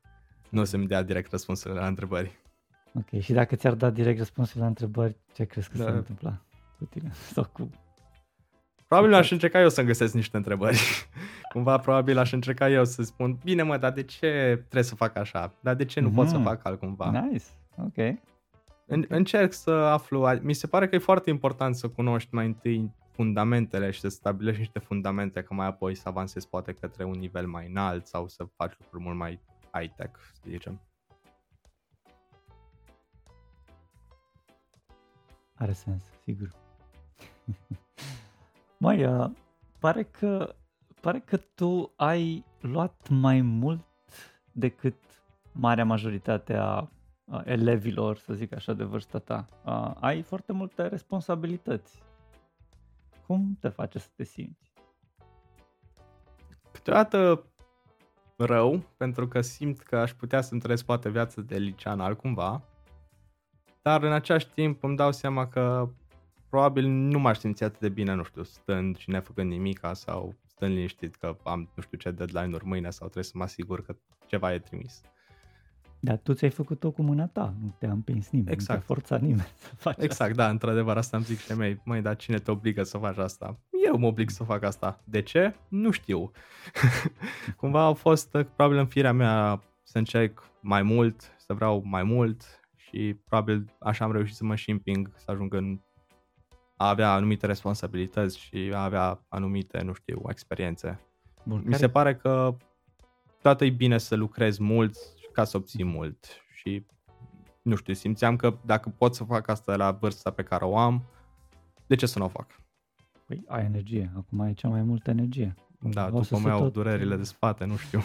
[0.50, 2.32] Nu să-mi dea direct răspunsurile la întrebări.
[2.94, 5.84] Ok, și dacă ți-ar da direct răspunsurile la întrebări, ce crezi că da.
[5.84, 6.42] s-ar întâmpla
[6.78, 7.70] cu tine sau cu
[8.88, 10.80] Probabil aș încerca eu să-mi găsesc niște întrebări.
[11.54, 15.18] Cumva probabil aș încerca eu să spun, bine mă, dar de ce trebuie să fac
[15.18, 15.54] așa?
[15.60, 16.14] Dar de ce nu mm-hmm.
[16.14, 16.44] pot să mhm.
[16.44, 17.12] fac altcumva?
[17.12, 17.46] Nice,
[17.78, 18.18] ok.
[18.86, 22.92] În, încerc să aflu, mi se pare că e foarte important să cunoști mai întâi
[23.12, 27.48] fundamentele și să stabilești niște fundamente, că mai apoi să avansezi poate către un nivel
[27.48, 29.40] mai înalt sau să faci lucruri mult mai
[29.72, 30.82] high-tech, să zicem.
[35.56, 36.50] Are sens, sigur.
[38.78, 39.30] Mai, uh,
[39.80, 40.56] pare că,
[41.02, 43.86] pare că tu ai luat mai mult
[44.52, 44.96] decât
[45.52, 46.90] marea majoritate a,
[47.30, 49.46] a elevilor, să zic așa, de vârsta ta.
[49.66, 52.04] Uh, ai foarte multe responsabilități.
[53.28, 54.74] Cum te face să te simți?
[56.72, 57.46] Câteodată
[58.38, 62.62] rău, pentru că simt că aș putea să trăiesc poate viața de licean altcumva,
[63.82, 65.90] dar în același timp îmi dau seama că
[66.58, 70.74] probabil nu m-aș simți atât de bine, nu știu, stând și nefăcând nimica sau stând
[70.74, 73.96] liniștit că am nu știu ce deadline-uri mâine sau trebuie să mă asigur că
[74.26, 75.02] ceva e trimis.
[76.00, 78.70] Dar tu ți-ai făcut-o cu mâna ta, nu te-a împins nimeni, exact.
[78.70, 80.44] nu te-a forțat nimeni să faci Exact, asta.
[80.44, 83.60] da, într-adevăr, asta îmi zic și mei, măi, dar cine te obligă să faci asta?
[83.86, 85.02] Eu mă oblig să fac asta.
[85.04, 85.56] De ce?
[85.68, 86.32] Nu știu.
[87.60, 92.62] Cumva au fost, probabil în firea mea, să încerc mai mult, să vreau mai mult
[92.76, 95.80] și probabil așa am reușit să mă și împing să ajung în
[96.78, 101.00] a avea anumite responsabilități și a avea anumite, nu știu, experiențe.
[101.44, 101.78] Bun, Mi care...
[101.78, 102.58] se pare că
[103.42, 104.98] toată e bine să lucrezi mult
[105.32, 106.86] ca să obții mult și
[107.62, 111.04] nu știu, simțeam că dacă pot să fac asta la vârsta pe care o am,
[111.88, 112.62] de ce să nu o fac?
[113.26, 115.54] Păi ai energie, acum ai cea mai multă energie.
[115.80, 116.74] Da, o după mai au tot...
[116.74, 118.02] durerile de spate, nu știu.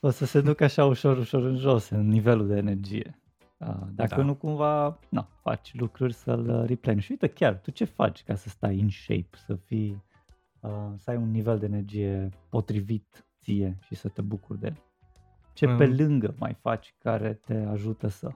[0.00, 3.21] O să se ducă așa ușor, ușor în jos, în nivelul de energie.
[3.94, 4.22] Dacă da.
[4.22, 7.08] nu cumva na, faci lucruri să-l uh, replenish.
[7.08, 10.02] Uite chiar, tu ce faci ca să stai în shape, să fii,
[10.60, 14.82] uh, să ai un nivel de energie potrivit ție și să te bucuri de el?
[15.52, 15.76] Ce mm.
[15.76, 18.30] pe lângă mai faci care te ajută să?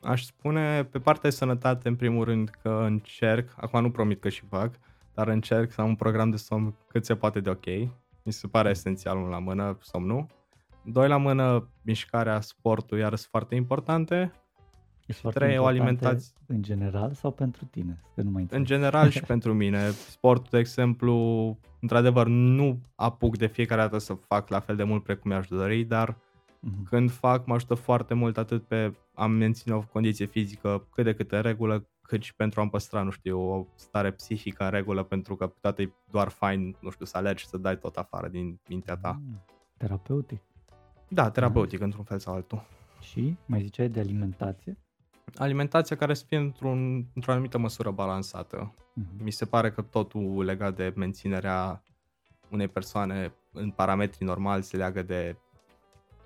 [0.00, 4.28] Aș spune pe partea de sănătate, în primul rând, că încerc, acum nu promit că
[4.28, 4.74] și fac,
[5.14, 7.66] dar încerc să am un program de somn cât se poate de ok.
[8.22, 10.26] Mi se pare esențial unul la mână, somnul.
[10.84, 14.32] Doi la mână, mișcarea, sportul, iar sunt foarte importante.
[15.06, 16.32] Ești și trei, o alimentație.
[16.46, 18.00] În general sau pentru tine?
[18.14, 19.90] Că nu mai în general și pentru mine.
[19.90, 21.14] Sportul, de exemplu,
[21.80, 25.84] într-adevăr, nu apuc de fiecare dată să fac la fel de mult precum mi-aș dori,
[25.84, 26.88] dar uh-huh.
[26.88, 31.14] când fac mă ajută foarte mult atât pe a menține o condiție fizică cât de
[31.14, 35.02] cât în regulă, cât și pentru a-mi păstra, nu știu, o stare psihică în regulă,
[35.02, 38.60] pentru că toate e doar fain, nu știu, să alergi să dai tot afară din
[38.68, 39.20] mintea ta.
[39.22, 39.44] Mm,
[39.76, 40.42] terapeutic.
[41.08, 41.84] Da, terapeutic, mm.
[41.84, 42.64] într-un fel sau altul.
[43.00, 44.76] Și mai ziceai de alimentație?
[45.36, 48.74] Alimentația care să fie într-un, într-o anumită măsură balansată.
[48.74, 49.22] Mm-hmm.
[49.22, 51.82] Mi se pare că totul legat de menținerea
[52.50, 55.36] unei persoane în parametri normali se leagă de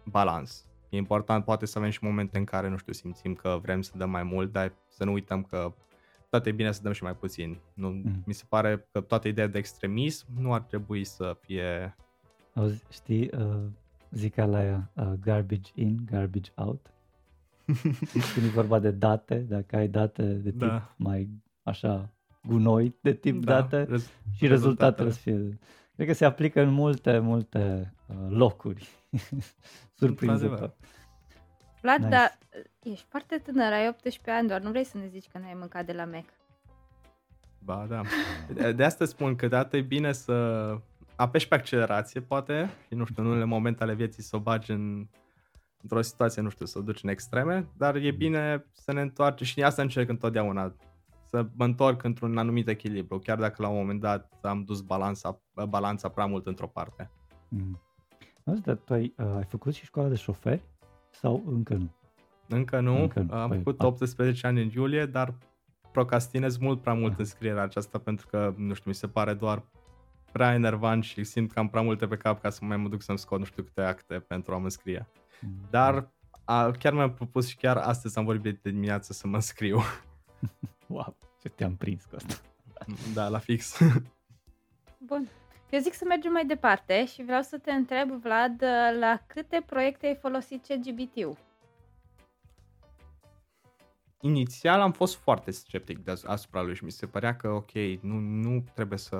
[0.04, 0.66] balans.
[0.88, 3.92] E important, poate să avem și momente în care, nu știu, simțim că vrem să
[3.96, 5.74] dăm mai mult, dar să nu uităm că
[6.30, 7.58] toate e bine să dăm și mai puțin.
[7.74, 8.22] Nu, mm.
[8.26, 11.96] Mi se pare că toată ideea de extremism nu ar trebui să fie...
[12.54, 13.64] Auzi, știi, uh,
[14.10, 16.92] zic la ea, uh, garbage in, garbage out.
[18.34, 20.94] Când e vorba de date, dacă ai date de tip da.
[20.96, 21.28] mai
[21.62, 22.08] așa
[22.46, 25.58] gunoi de tip da, date rez- și rezultatele să fie...
[25.94, 28.88] Cred că se aplică în multe, multe uh, locuri.
[29.98, 30.74] Surprinzător.
[31.80, 32.10] Vlad, nice.
[32.10, 32.38] dar
[32.82, 35.86] ești foarte tânăr, ai 18 ani, doar nu vrei să ne zici că n-ai mâncat
[35.86, 36.24] de la Mac.
[37.58, 38.02] Ba da.
[38.72, 40.34] De asta spun că dată e bine să
[41.18, 44.70] apeși pe accelerație, poate, și nu știu, în unele momente ale vieții să o bagi
[44.70, 45.06] în,
[45.82, 49.46] într-o situație, nu știu, să o duci în extreme, dar e bine să ne întoarcem
[49.46, 50.74] și asta încerc întotdeauna,
[51.24, 55.40] să mă întorc într-un anumit echilibru, chiar dacă la un moment dat am dus balanța,
[55.68, 57.10] balanța prea mult într-o parte.
[57.48, 57.80] Mm.
[58.44, 60.62] Auzi, dar tu ai, uh, ai făcut și școala de șoferi
[61.10, 61.94] sau încă nu?
[62.48, 63.34] Încă nu, încă nu.
[63.34, 65.34] am păi, făcut 18 ani în iulie, dar
[65.92, 67.18] procrastinez mult prea mult ah.
[67.18, 69.62] înscrierea aceasta pentru că, nu știu, mi se pare doar
[70.32, 73.02] prea enervant și simt că am prea multe pe cap ca să mai mă duc
[73.02, 75.06] să-mi scot nu știu câte acte pentru a mă înscrie.
[75.40, 75.50] Mm.
[75.70, 76.10] Dar
[76.44, 79.80] a, chiar mi-am propus și chiar astăzi am vorbit de dimineață să mă înscriu.
[80.86, 82.34] wow, ce te-am prins cu asta.
[83.14, 83.78] Da, la fix.
[84.98, 85.28] Bun.
[85.70, 88.62] Eu zic să mergem mai departe și vreau să te întreb, Vlad,
[88.98, 91.36] la câte proiecte ai folosit CGBT-ul?
[94.20, 98.18] Inițial am fost foarte sceptic de asupra lui și mi se părea că, ok, nu,
[98.18, 99.16] nu trebuie să,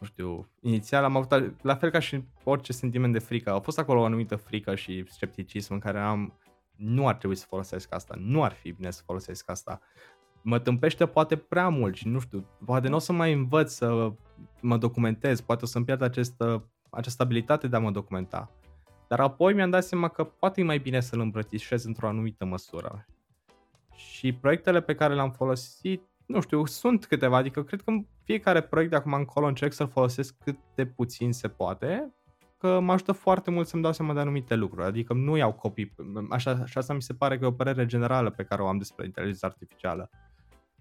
[0.00, 3.78] nu știu, inițial am avut, la fel ca și orice sentiment de frică, a fost
[3.78, 6.38] acolo o anumită frică și scepticism în care am,
[6.76, 9.80] nu ar trebui să folosesc asta, nu ar fi bine să folosesc asta
[10.42, 14.12] mă tâmpește poate prea mult și nu știu, poate nu o să mai învăț să
[14.60, 18.50] mă documentez, poate o să-mi pierd această, această abilitate de a mă documenta.
[19.08, 23.06] Dar apoi mi-am dat seama că poate e mai bine să-l îmbrățișez într-o anumită măsură.
[23.94, 27.92] Și proiectele pe care le-am folosit, nu știu, sunt câteva, adică cred că
[28.24, 32.14] fiecare proiect de acum încolo încerc să-l folosesc cât de puțin se poate,
[32.58, 35.94] că mă ajută foarte mult să-mi dau seama de anumite lucruri, adică nu iau copii,
[36.30, 38.78] așa, așa asta mi se pare că e o părere generală pe care o am
[38.78, 40.10] despre inteligența artificială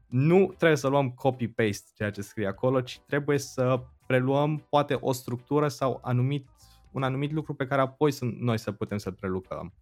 [0.08, 5.12] nu trebuie să luăm copy-paste ceea ce scrie acolo, ci trebuie să preluăm poate o
[5.12, 6.48] structură sau anumit,
[6.92, 9.74] un anumit lucru pe care apoi să, noi să putem să prelucrăm.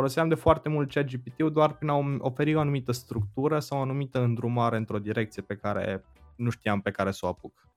[0.00, 3.80] Foloseam de foarte mult chat GPT doar prin a oferi o anumită structură sau o
[3.80, 6.04] anumită îndrumare într-o direcție pe care
[6.36, 7.68] nu știam pe care să o apuc.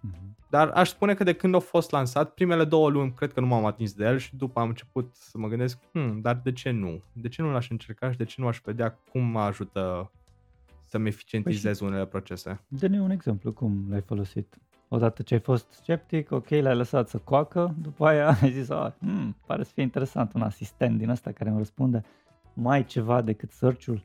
[0.00, 0.36] Mhm.
[0.50, 3.46] Dar aș spune că de când a fost lansat, primele două luni cred că nu
[3.46, 6.70] m-am atins de el și după am început să mă gândesc, hmm, dar de ce
[6.70, 7.02] nu?
[7.12, 10.10] De ce nu l-aș încerca și de ce nu aș vedea cum mă ajută
[10.80, 12.60] să-mi eficientizez păi unele procese.
[12.68, 14.58] Dă-ne un exemplu, cum l-ai folosit?
[14.88, 18.92] Odată ce ai fost sceptic, ok, l-ai lăsat să coacă, după aia ai zis, ah,
[18.98, 22.02] hmm, pare să fie interesant un asistent din ăsta care îmi răspunde
[22.54, 24.04] mai ceva decât search-ul.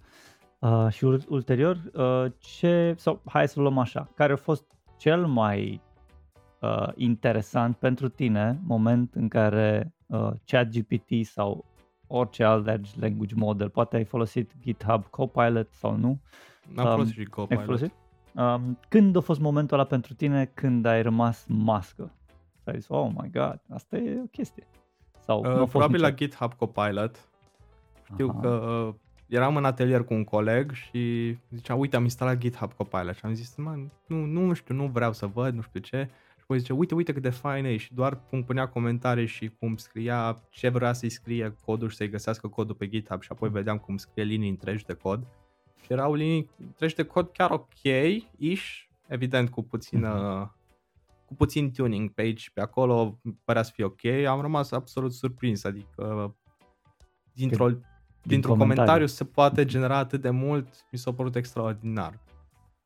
[0.60, 4.66] Uh, și ulterior, uh, ce, sau hai să luăm așa, care a fost
[4.98, 5.82] cel mai
[6.62, 11.66] uh, interesant pentru tine moment în care uh, ChatGPT sau
[12.08, 16.20] orice alt large language model, poate ai folosit GitHub Copilot sau nu,
[16.76, 17.60] am um, folosit și Copilot.
[17.60, 17.94] Ai folosit?
[18.36, 22.12] Um, când a fost momentul ăla pentru tine când ai rămas mască?
[22.62, 24.68] Și ai zis, oh my god, asta e o chestie.
[25.20, 27.30] Sau uh, probabil la GitHub Copilot.
[28.04, 28.40] Știu Aha.
[28.40, 28.94] că uh,
[29.28, 33.34] eram în atelier cu un coleg și zicea, uite, am instalat GitHub Copilot și am
[33.34, 36.10] zis, man, nu, nu știu, nu vreau să văd, nu știu ce.
[36.36, 39.52] Și apoi zice, uite, uite cât de fain e și doar cum punea comentarii și
[39.60, 43.50] cum scria ce vrea să-i scrie codul și să-i găsească codul pe GitHub și apoi
[43.50, 45.39] vedeam cum scrie linii întregi de cod și
[45.94, 51.26] erau linii treci de cod chiar ok-ish, evident cu puțină mm-hmm.
[51.26, 55.64] cu puțin tuning pe aici pe acolo, părea să fie ok, am rămas absolut surprins,
[55.64, 56.36] adică
[57.34, 57.70] dintr-o
[58.24, 62.20] dintr-un comentariu se poate genera atât de mult, mi s-a părut extraordinar.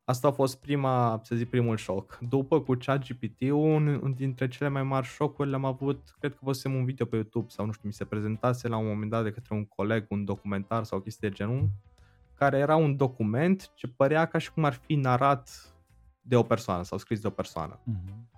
[0.05, 2.17] Asta a fost prima, să zic, primul șoc.
[2.29, 6.75] După cu ChatGPT, un, un dintre cele mai mari șocuri le-am avut, cred că văzusem
[6.75, 9.31] un video pe YouTube sau nu știu, mi se prezentase la un moment dat de
[9.31, 11.69] către un coleg un documentar sau o chestie de genul,
[12.43, 15.73] care era un document ce părea ca și cum ar fi narat
[16.21, 17.79] de o persoană sau scris de o persoană.
[17.79, 18.31] Mm-hmm.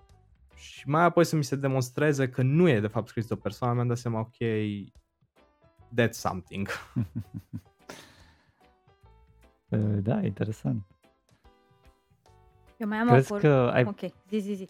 [0.56, 3.38] Și mai apoi să mi se demonstreze că nu e de fapt scris de o
[3.38, 4.36] persoană, mi-am dat seama, ok,
[6.01, 6.68] that's something.
[10.08, 10.84] da, interesant.
[12.78, 13.84] Eu mai am Crezi o că ai...
[13.84, 13.99] Ok,
[14.30, 14.70] zi, zi, zi.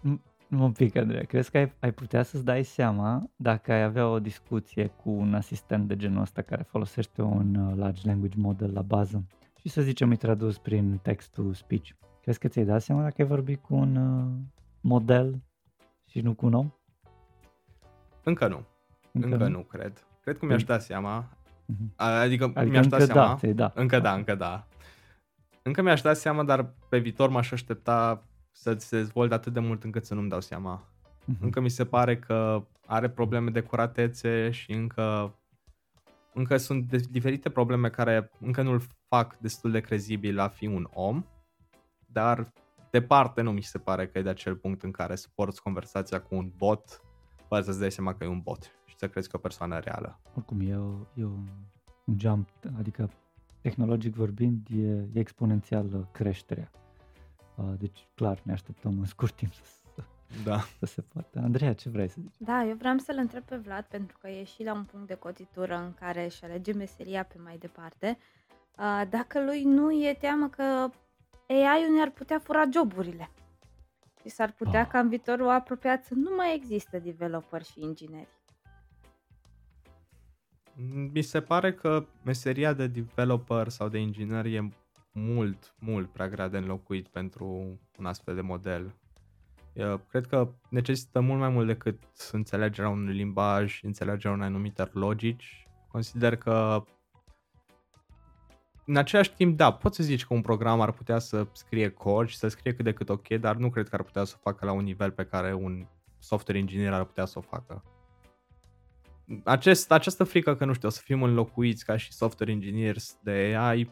[0.60, 1.24] Un pic, Andreea.
[1.24, 5.34] Crezi că ai, ai putea să-ți dai seama dacă ai avea o discuție cu un
[5.34, 9.26] asistent de genul ăsta care folosește un uh, large language model la bază
[9.60, 11.90] și să zicem îi tradus prin text-to-speech.
[12.22, 14.26] Crezi că ți-ai dat seama dacă ai vorbit cu un uh,
[14.82, 15.42] model
[16.10, 16.72] și nu cu un om?
[18.24, 18.66] Încă nu.
[19.12, 19.50] Încă, încă nu?
[19.50, 20.08] nu cred.
[20.22, 21.26] Cred că mi-aș da seama.
[21.28, 21.96] Uh-huh.
[21.96, 23.40] Adică, adică mi-aș da seama.
[23.42, 23.72] Da, da.
[23.76, 24.68] Încă da, încă da.
[25.62, 28.24] Încă mi-aș da seama, dar pe viitor m-aș aștepta
[28.56, 30.84] să se dezvolte atât de mult încât să nu-mi dau seama.
[30.84, 31.40] Uh-huh.
[31.40, 35.36] Încă mi se pare că are probleme de curatețe și încă
[36.34, 41.26] încă sunt diferite probleme care încă nu-l fac destul de crezibil a fi un om,
[42.06, 42.52] dar
[42.92, 46.22] departe nu mi se pare că e de acel punct în care să porți conversația
[46.22, 47.02] cu un bot
[47.48, 50.20] fără să-ți dai seama că e un bot și să crezi că o persoană reală.
[50.36, 51.48] Oricum, e, o, e un
[52.18, 53.10] jump, adică
[53.62, 56.72] tehnologic vorbind, e, e exponențial creșterea.
[57.78, 59.62] Deci, clar, ne așteptăm în scurt timp să,
[60.44, 60.60] da.
[60.80, 61.40] să se poată.
[61.40, 62.36] Andreea, ce vrei să zici?
[62.38, 65.16] Da, eu vreau să-l întreb pe Vlad, pentru că e și la un punct de
[65.16, 68.18] cotitură în care își alege meseria pe mai departe,
[69.10, 70.90] dacă lui nu e teamă că
[71.48, 73.30] AI-ul ne-ar putea fura joburile.
[74.22, 74.88] Și s-ar putea oh.
[74.88, 78.28] ca în viitorul apropiat să nu mai există developer și ingineri.
[81.14, 84.70] Mi se pare că meseria de developer sau de inginer e
[85.16, 87.46] mult, mult prea grea de înlocuit pentru
[87.98, 88.96] un astfel de model.
[89.74, 95.68] Eu cred că necesită mult mai mult decât înțelegerea unui limbaj, înțelegerea unei anumite logici.
[95.88, 96.84] Consider că
[98.86, 102.28] în același timp, da, poți să zici că un program ar putea să scrie cod
[102.28, 104.40] și să scrie cât de cât ok, dar nu cred că ar putea să o
[104.42, 105.88] facă la un nivel pe care un
[106.20, 107.84] software engineer ar putea să o facă.
[109.44, 113.56] Acest, această frică că, nu știu, o să fim înlocuiți ca și software engineers de
[113.58, 113.90] AI,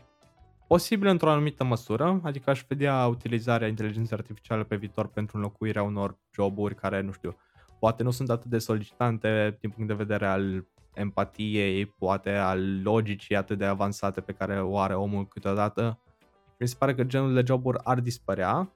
[0.74, 6.20] posibil într-o anumită măsură, adică aș vedea utilizarea inteligenței artificiale pe viitor pentru înlocuirea unor
[6.36, 7.38] joburi care, nu știu,
[7.80, 13.36] poate nu sunt atât de solicitante din punct de vedere al empatiei, poate al logicii
[13.36, 16.00] atât de avansate pe care o are omul câteodată.
[16.60, 18.76] Mi se pare că genul de joburi ar dispărea,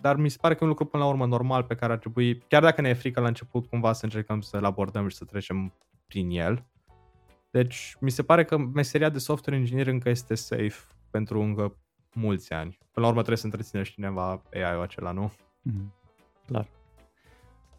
[0.00, 1.98] dar mi se pare că e un lucru până la urmă normal pe care ar
[1.98, 5.24] trebui, chiar dacă ne e frică la început, cumva să încercăm să-l abordăm și să
[5.24, 5.74] trecem
[6.06, 6.66] prin el.
[7.50, 11.76] Deci mi se pare că meseria de software engineer încă este safe pentru încă
[12.12, 12.78] mulți ani.
[12.78, 15.32] Până la urmă trebuie să întreține și cineva AI-ul acela, nu?
[15.62, 15.92] Mm,
[16.46, 16.68] clar.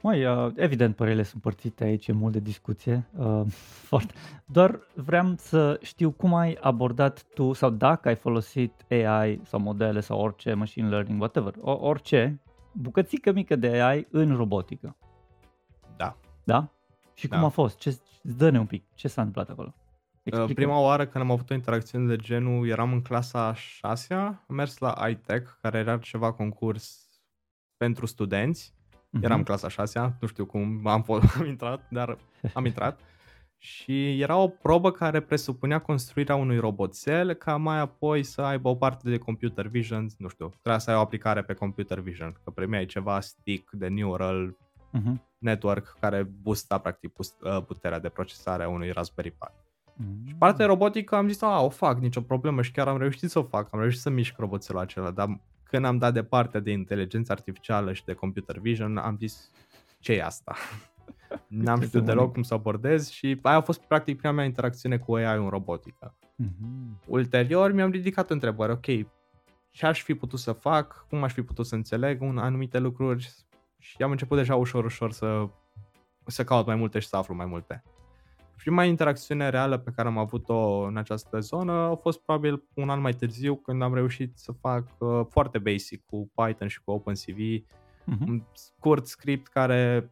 [0.02, 3.10] Mai, uh, evident, părerile sunt părțite aici, e mult de discuție.
[3.18, 3.42] Uh,
[3.90, 4.14] foarte.
[4.46, 10.00] Doar vreau să știu cum ai abordat tu sau dacă ai folosit AI sau modele
[10.00, 14.96] sau orice, machine learning, whatever, orice, bucățică mică de AI în robotică.
[15.98, 16.18] Da.
[16.44, 16.70] Da?
[17.14, 17.36] Și da.
[17.36, 17.78] cum a fost?
[17.78, 19.74] Ce, dă-ne un pic, ce s-a întâmplat acolo?
[20.34, 20.62] Uh, Explică.
[20.62, 24.78] Prima oară când am avut o interacțiune de genul, eram în clasa 6 am mers
[24.78, 27.06] la iTech, care era ceva concurs
[27.78, 28.76] pentru studenți
[29.08, 29.24] Uh-huh.
[29.24, 32.18] Eram clasa 6 nu știu cum am, fost, am intrat, dar
[32.54, 33.00] am intrat.
[33.58, 38.76] și era o probă care presupunea construirea unui roboțel ca mai apoi să aibă o
[38.76, 42.50] parte de computer vision, nu știu, trebuia să ai o aplicare pe computer vision, că
[42.50, 44.58] primeai ceva stick de neural
[44.98, 45.14] uh-huh.
[45.38, 47.26] network care boosta practic uh,
[47.68, 49.67] puterea de procesare a unui Raspberry Pi.
[49.98, 50.28] Uh-huh.
[50.28, 53.40] Și partea robotică am zis, a, o fac, nicio problemă și chiar am reușit să
[53.40, 56.72] o fac, am reușit să mișc roboțelul acela, dar când am dat de partea de
[56.72, 59.52] inteligență artificială și de computer vision, am zis,
[60.00, 60.56] ce e asta?
[61.48, 65.16] N-am știut deloc cum să abordez și aia a fost practic prima mea interacțiune cu
[65.16, 66.16] AI în robotică.
[66.44, 67.06] Mm-hmm.
[67.06, 68.86] Ulterior mi-am ridicat întrebări, ok,
[69.72, 73.34] ce aș fi putut să fac, cum aș fi putut să înțeleg un, anumite lucruri
[73.78, 75.50] și am început deja ușor, ușor să,
[76.26, 77.84] să caut mai multe și să aflu mai multe.
[78.58, 83.02] Prima interacțiune reală pe care am avut-o în această zonă a fost probabil un an
[83.02, 87.38] mai târziu când am reușit să fac uh, foarte basic cu Python și cu OpenCV
[87.38, 88.28] uh-huh.
[88.28, 90.12] un scurt script care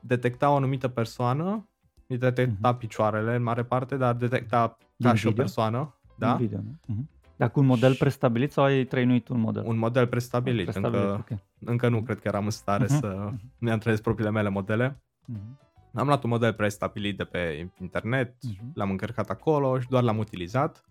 [0.00, 1.68] detecta o anumită persoană,
[2.06, 2.78] îi detecta uh-huh.
[2.78, 5.94] picioarele în mare parte, dar detecta ca și o persoană.
[6.18, 6.34] Da?
[6.34, 7.14] video, uh-huh.
[7.36, 9.62] Dar cu un model prestabilit sau ai trăinuit un model?
[9.66, 10.62] Un model prestabilit.
[10.62, 11.44] prestabilit încă, okay.
[11.64, 12.98] încă nu cred că eram în stare uh-huh.
[13.00, 15.02] să mi-am trăiesc propriile mele modele.
[15.32, 15.64] Uh-huh
[15.96, 18.72] Am luat un model prestabilit de pe internet, uh-huh.
[18.74, 20.84] l-am încărcat acolo și doar l-am utilizat.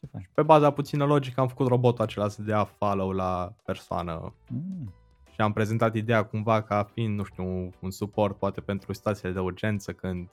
[0.00, 0.30] Ce faci?
[0.34, 4.34] Pe baza puțină logică am făcut robotul acela să dea follow la persoană.
[4.48, 4.94] Mm.
[5.32, 9.32] Și am prezentat ideea cumva ca fiind, nu știu, un, un suport poate pentru situațiile
[9.32, 10.28] de urgență când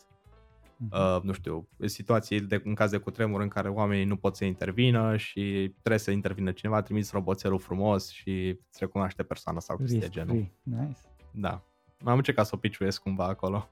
[0.78, 1.16] Mhm.
[1.16, 4.46] uh, nu știu, situații de, în caz de cutremur în care oamenii nu pot să
[4.46, 10.00] intervină și trebuie să intervină cineva, trimis roboțelul frumos și îți recunoaște persoana sau chestia
[10.00, 10.52] de genul.
[10.64, 11.00] Nice.
[11.32, 11.64] Da.
[12.04, 13.70] Am încercat să o piciuiesc cumva acolo.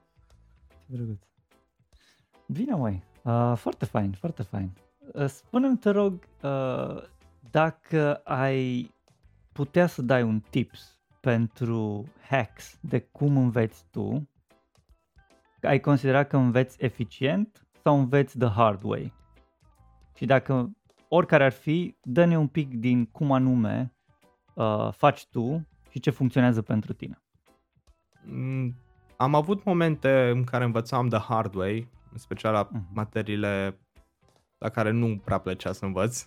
[0.92, 1.22] Drăguț.
[2.46, 3.02] Bine, mai.
[3.22, 4.70] Uh, foarte fain, foarte fain.
[5.12, 7.02] Uh, spune-mi, te rog, uh,
[7.50, 8.94] dacă ai
[9.52, 14.28] putea să dai un tips pentru hacks de cum înveți tu
[15.62, 19.12] ai considera că înveți eficient sau înveți the hard way?
[20.14, 20.70] Și dacă
[21.08, 23.94] oricare ar fi, dă-ne un pic din cum anume
[24.54, 27.22] uh, faci tu și ce funcționează pentru tine.
[29.18, 32.92] Mm, am avut momente în care învățam the hard way, în special la uh-huh.
[32.92, 33.78] materiile
[34.58, 36.26] la care nu prea plăcea să învăț,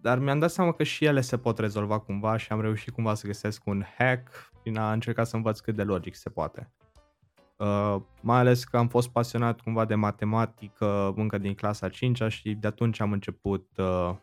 [0.00, 3.14] dar mi-am dat seama că și ele se pot rezolva cumva și am reușit cumva
[3.14, 6.72] să găsesc un hack prin a încerca să învăț cât de logic se poate.
[7.56, 12.54] Uh, mai ales că am fost pasionat cumva de matematică încă din clasa 5 și
[12.54, 14.14] de atunci am început uh,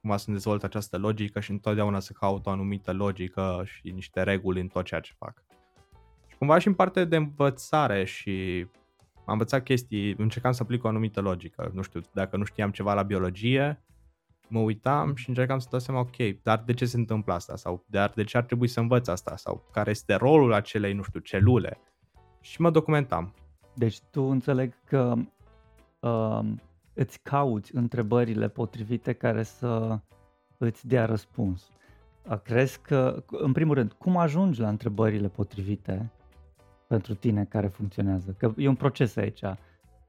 [0.00, 4.60] cumva să dezvolt această logică și întotdeauna să caut o anumită logică și niște reguli
[4.60, 5.44] în tot ceea ce fac.
[6.36, 8.66] Și cumva și în parte de învățare și
[9.14, 11.70] am învățat chestii, încercam să aplic o anumită logică.
[11.74, 13.82] Nu știu, dacă nu știam ceva la biologie,
[14.48, 17.56] mă uitam și încercam să dau seama, ok, dar de ce se întâmplă asta?
[17.56, 19.36] Sau dar de ce ar trebui să învăț asta?
[19.36, 21.80] Sau care este rolul acelei, nu știu, celule?
[22.46, 23.34] și mă documentam.
[23.74, 25.14] Deci tu înțeleg că
[26.00, 26.40] uh,
[26.94, 29.98] îți cauți întrebările potrivite care să
[30.58, 31.70] îți dea răspuns.
[32.42, 36.12] Crezi că, în primul rând, cum ajungi la întrebările potrivite
[36.88, 38.34] pentru tine care funcționează?
[38.38, 39.40] Că e un proces aici.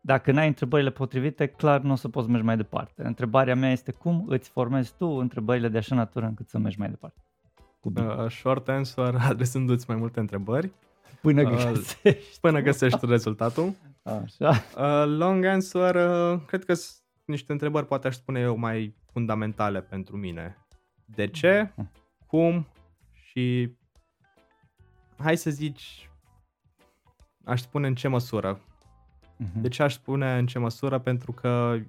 [0.02, 3.06] Dacă n-ai întrebările potrivite, clar nu o să poți merge mai departe.
[3.06, 6.90] Întrebarea mea este cum îți formezi tu întrebările de așa natură încât să mergi mai
[6.90, 7.22] departe.
[7.80, 10.72] Cu uh, short answer, adresându-ți mai multe întrebări.
[11.22, 12.40] Până uh, găsești.
[12.42, 13.74] Până găsești rezultatul.
[14.04, 14.50] Așa.
[14.50, 19.82] Uh, long answer, uh, cred că sunt niște întrebări, poate aș spune eu, mai fundamentale
[19.82, 20.68] pentru mine.
[21.06, 21.72] De ce?
[21.76, 21.92] Mhm.
[22.28, 22.68] Cum?
[23.12, 23.76] Și
[25.18, 26.07] hai să zici,
[27.48, 28.60] aș spune în ce măsură.
[28.60, 29.62] Uh-huh.
[29.62, 31.00] De ce aș spune în ce măsură?
[31.00, 31.80] Pentru că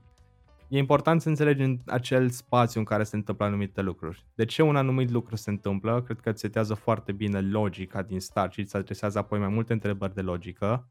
[0.68, 4.24] e important să înțelegi în acel spațiu în care se întâmplă anumite lucruri.
[4.34, 6.02] De ce un anumit lucru se întâmplă?
[6.02, 9.72] Cred că îți setează foarte bine logica din start și îți adresează apoi mai multe
[9.72, 10.88] întrebări de logică.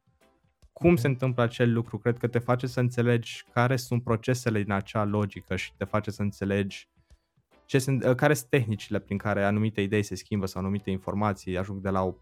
[0.73, 1.97] Cum se întâmplă acel lucru?
[1.97, 6.11] Cred că te face să înțelegi care sunt procesele din acea logică și te face
[6.11, 6.89] să înțelegi
[7.65, 11.81] ce sunt, care sunt tehnicile prin care anumite idei se schimbă sau anumite informații ajung
[11.81, 12.13] de la, o,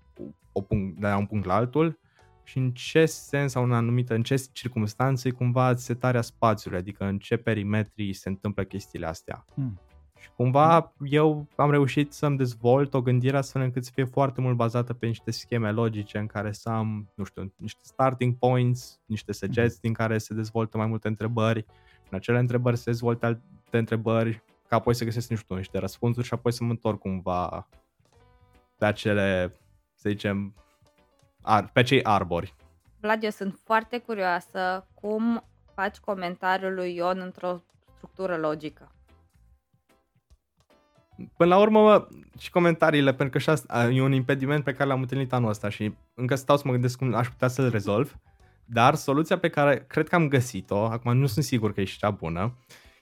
[0.52, 2.00] o punct, de la un punct la altul
[2.46, 7.18] și în ce sens sau în anumită, în ce circunstanțe cumva setarea spațiului, adică în
[7.18, 9.46] ce perimetri se întâmplă chestiile astea.
[9.54, 9.82] Hmm.
[10.20, 14.56] Și cumva eu am reușit să-mi dezvolt o gândire astfel încât să fie foarte mult
[14.56, 19.32] bazată pe niște scheme logice în care să am, nu știu, niște starting points, niște
[19.32, 19.90] sugestii hmm.
[19.90, 21.66] în care se dezvoltă mai multe întrebări,
[22.10, 26.26] în acele întrebări se dezvoltă alte întrebări, ca apoi să găsesc, nu știu, niște răspunsuri
[26.26, 27.70] și apoi să mă întorc cumva
[28.78, 29.54] pe acele,
[29.94, 30.54] să zicem,
[31.46, 32.54] ar, pe cei arbori.
[33.00, 35.44] Vlad, eu sunt foarte curioasă cum
[35.74, 37.62] faci comentariul lui Ion într-o
[37.96, 38.92] structură logică.
[41.38, 45.02] Până la urmă, și comentariile, pentru că și asta e un impediment pe care l-am
[45.02, 48.16] întâlnit anul ăsta și încă stau să mă gândesc cum aș putea să-l rezolv,
[48.66, 51.98] dar soluția pe care cred că am găsit-o, acum nu sunt sigur că e și
[51.98, 52.58] cea bună,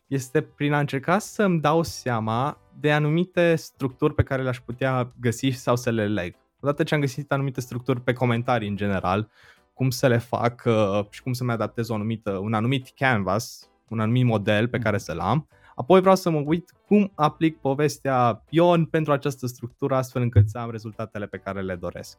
[0.07, 5.49] este prin a încerca să-mi dau seama de anumite structuri pe care le-aș putea găsi
[5.49, 9.29] sau să le leg odată ce am găsit anumite structuri pe comentarii în general,
[9.73, 13.99] cum să le fac uh, și cum să-mi adaptez o anumită, un anumit canvas, un
[13.99, 18.85] anumit model pe care să-l am, apoi vreau să mă uit cum aplic povestea Ion
[18.85, 22.17] pentru această structură astfel încât să am rezultatele pe care le doresc.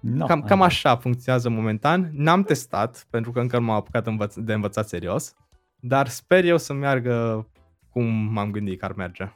[0.00, 2.10] No, cam, cam așa funcționează momentan.
[2.12, 5.34] N-am testat, pentru că încă nu m-am apucat învăț- de învățat serios,
[5.80, 7.46] dar sper eu să meargă
[7.90, 9.32] cum m-am gândit că ar merge.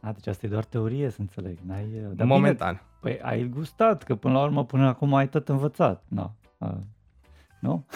[0.00, 1.58] A, deci asta e doar teorie, să înțeleg.
[1.66, 2.72] N-ai, uh, dar Momentan.
[2.74, 6.04] Bine, păi ai gustat, că până la urmă, până acum ai tot învățat.
[6.08, 6.30] No.
[6.58, 6.76] Uh,
[7.60, 7.86] nu?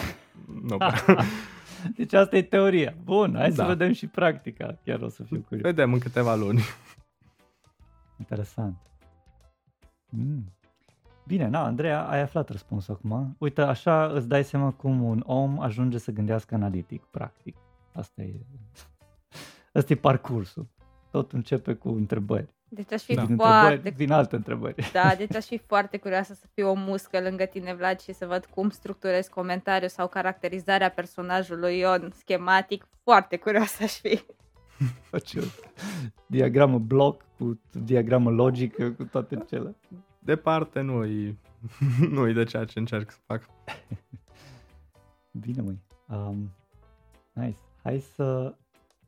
[0.62, 0.76] Nu.
[1.96, 2.94] deci asta e teoria.
[3.04, 3.54] Bun, hai da.
[3.54, 4.78] să vedem și practica.
[4.84, 5.62] Chiar o să fiu curios.
[5.62, 6.60] Vedem în câteva luni.
[8.18, 8.76] Interesant.
[10.08, 10.52] Mm.
[11.26, 13.36] Bine, na, Andreea, ai aflat răspunsul acum.
[13.38, 17.56] Uite, așa îți dai seama cum un om ajunge să gândească analitic, practic.
[17.92, 18.34] Asta e,
[19.78, 20.68] asta e parcursul
[21.12, 22.54] tot începe cu întrebări.
[22.68, 23.72] Deci aș fi Din foarte...
[23.74, 24.90] întrebări, din alte întrebări.
[24.92, 28.26] Da, deci aș fi foarte curioasă să fiu o muscă lângă tine, Vlad, și să
[28.26, 32.86] văd cum structurezi comentariul sau caracterizarea personajului Ion schematic.
[33.02, 34.24] Foarte curioasă aș fi.
[35.10, 35.42] Face o
[36.26, 39.76] diagramă bloc cu diagramă logică, cu toate cele.
[40.18, 41.38] Departe nu-i,
[42.14, 43.42] nu-i de ceea ce încerc să fac.
[45.30, 45.78] Bine, măi.
[46.08, 46.52] Um,
[47.32, 47.58] nice.
[47.82, 48.54] Hai să,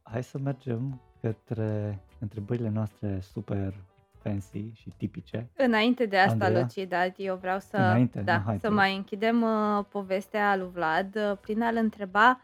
[0.02, 3.74] hai să mergem către întrebările noastre super
[4.22, 5.50] fancy și tipice.
[5.56, 6.66] Înainte de asta, Andreea?
[6.74, 8.20] Luci, da, eu vreau să, Înainte?
[8.20, 8.76] da, Nu, hai, să te rog.
[8.76, 12.40] mai închidem uh, povestea lui Vlad uh, prin a-l întreba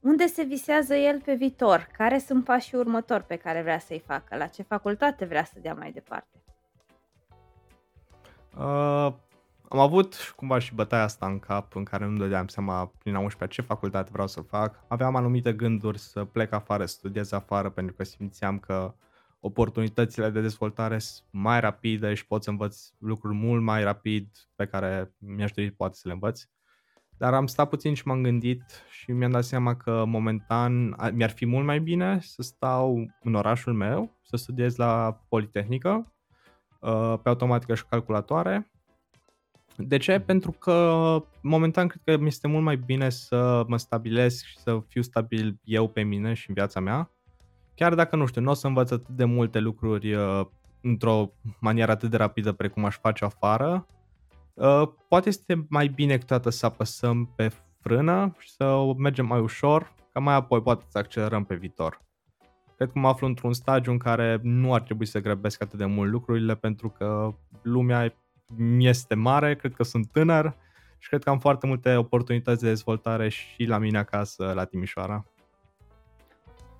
[0.00, 4.36] unde se visează el pe viitor, care sunt pașii următori pe care vrea să-i facă,
[4.36, 6.42] la ce facultate vrea să dea mai departe.
[8.58, 9.12] Uh,
[9.68, 13.18] am avut cumva și bătaia asta în cap în care nu dădeam seama prin a
[13.18, 14.84] 11 ce facultate vreau să fac.
[14.88, 18.94] Aveam anumite gânduri să plec afară, să studiez afară pentru că simțeam că
[19.40, 24.66] oportunitățile de dezvoltare sunt mai rapide și pot să învăț lucruri mult mai rapid pe
[24.66, 26.42] care mi-aș dori poate să le învăț.
[27.16, 31.30] Dar am stat puțin și m-am gândit și mi-am dat seama că momentan a- mi-ar
[31.30, 36.12] fi mult mai bine să stau în orașul meu, să studiez la Politehnică,
[36.80, 38.70] uh, pe automatică și calculatoare.
[39.80, 40.18] De ce?
[40.18, 44.82] Pentru că momentan cred că mi este mult mai bine să mă stabilesc și să
[44.88, 47.10] fiu stabil eu pe mine și în viața mea.
[47.74, 50.46] Chiar dacă, nu știu, nu o să învăț atât de multe lucruri uh,
[50.80, 53.86] într-o manieră atât de rapidă precum aș face afară,
[54.54, 59.40] uh, poate este mai bine câteodată să apăsăm pe frână și să o mergem mai
[59.40, 62.06] ușor, ca mai apoi poate să accelerăm pe viitor.
[62.76, 65.84] Cred că mă aflu într-un stagiu în care nu ar trebui să grăbesc atât de
[65.84, 68.27] mult lucrurile pentru că lumea mi
[68.78, 70.56] este mare, cred că sunt tânăr
[70.98, 75.24] și cred că am foarte multe oportunități de dezvoltare și la mine acasă, la Timișoara.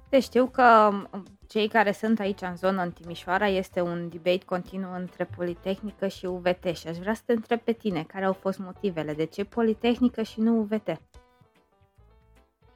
[0.09, 4.45] Deci știu că um, cei care sunt aici în zonă, în Timișoara, este un debate
[4.45, 8.33] continuu între Politehnică și UVT și aș vrea să te întreb pe tine, care au
[8.33, 9.15] fost motivele?
[9.15, 10.89] De ce Politehnică și nu UVT?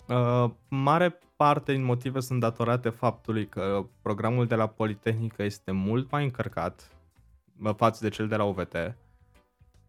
[0.08, 6.10] Uh, mare parte din motive sunt datorate faptului că programul de la Politehnică este mult
[6.10, 7.01] mai încărcat uh,
[7.76, 8.96] față de cel de la UVT.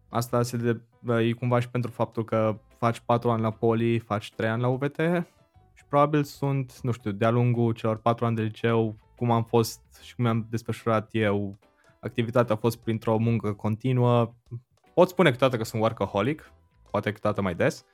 [0.08, 3.98] Asta se de, uh, e cumva și pentru faptul că faci 4 ani la Poli,
[3.98, 4.96] faci 3 ani la UVT
[5.74, 9.80] și probabil sunt, nu știu, de-a lungul celor 4 ani de liceu, cum am fost
[10.02, 11.58] și cum am desfășurat eu,
[12.00, 14.34] activitatea a fost printr-o muncă continuă.
[14.94, 16.52] Pot spune câteodată că sunt workaholic,
[16.90, 17.84] poate câteodată mai des,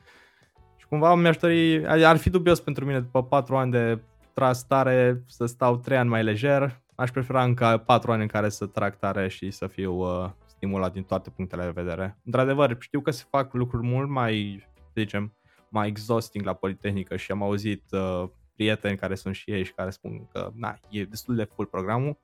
[0.76, 4.00] și cumva mi-aș dori, ar fi dubios pentru mine după 4 ani de
[4.32, 6.80] tras tare să stau 3 ani mai lejer.
[7.00, 10.92] Aș prefera încă 4 ani în care să trag tare și să fiu uh, stimulat
[10.92, 12.18] din toate punctele de vedere.
[12.24, 15.36] Într-adevăr, știu că se fac lucruri mult mai, să zicem,
[15.68, 19.90] mai exhausting la Politehnică și am auzit uh, prieteni care sunt și ei și care
[19.90, 22.18] spun că na, e destul de full programul,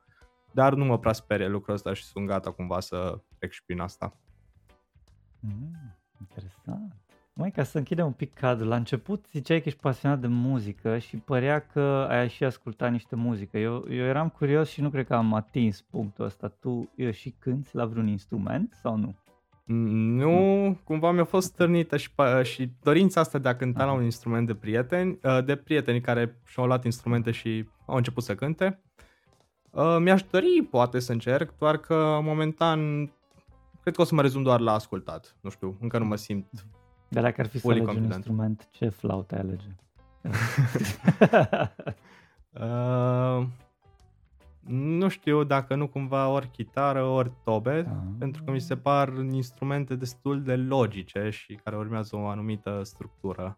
[0.52, 3.80] dar nu mă prea sperie lucrul ăsta și sunt gata cumva să trec și prin
[3.80, 4.16] asta.
[5.40, 6.94] Mm, interesant.
[7.38, 10.98] Mai ca să închidem un pic cadrul, la început ziceai că ești pasionat de muzică
[10.98, 13.58] și părea că ai și ascultat niște muzică.
[13.58, 16.48] Eu, eu eram curios și nu cred că am atins punctul ăsta.
[16.48, 19.14] Tu eu și cânti la vreun instrument sau nu?
[20.16, 23.98] Nu, cumva mi-a fost stârnită și, pa- și dorința asta de a cânta la Aha.
[23.98, 28.34] un instrument de prieteni, uh, de prieteni care și-au luat instrumente și au început să
[28.34, 28.82] cânte.
[29.70, 33.12] Uh, Mi-aș dori, poate, să încerc, doar că momentan
[33.80, 35.36] cred că o să mă rezum doar la ascultat.
[35.40, 36.46] Nu știu, încă nu mă simt.
[37.08, 38.14] De dacă ar fi să Fully alegi un confident.
[38.26, 39.66] instrument, ce flaută ai alege?
[42.60, 43.46] Uh,
[44.66, 47.96] nu știu dacă nu cumva ori chitară, ori tobe, Ah.
[48.18, 53.56] pentru că mi se par instrumente destul de logice și care urmează o anumită structură.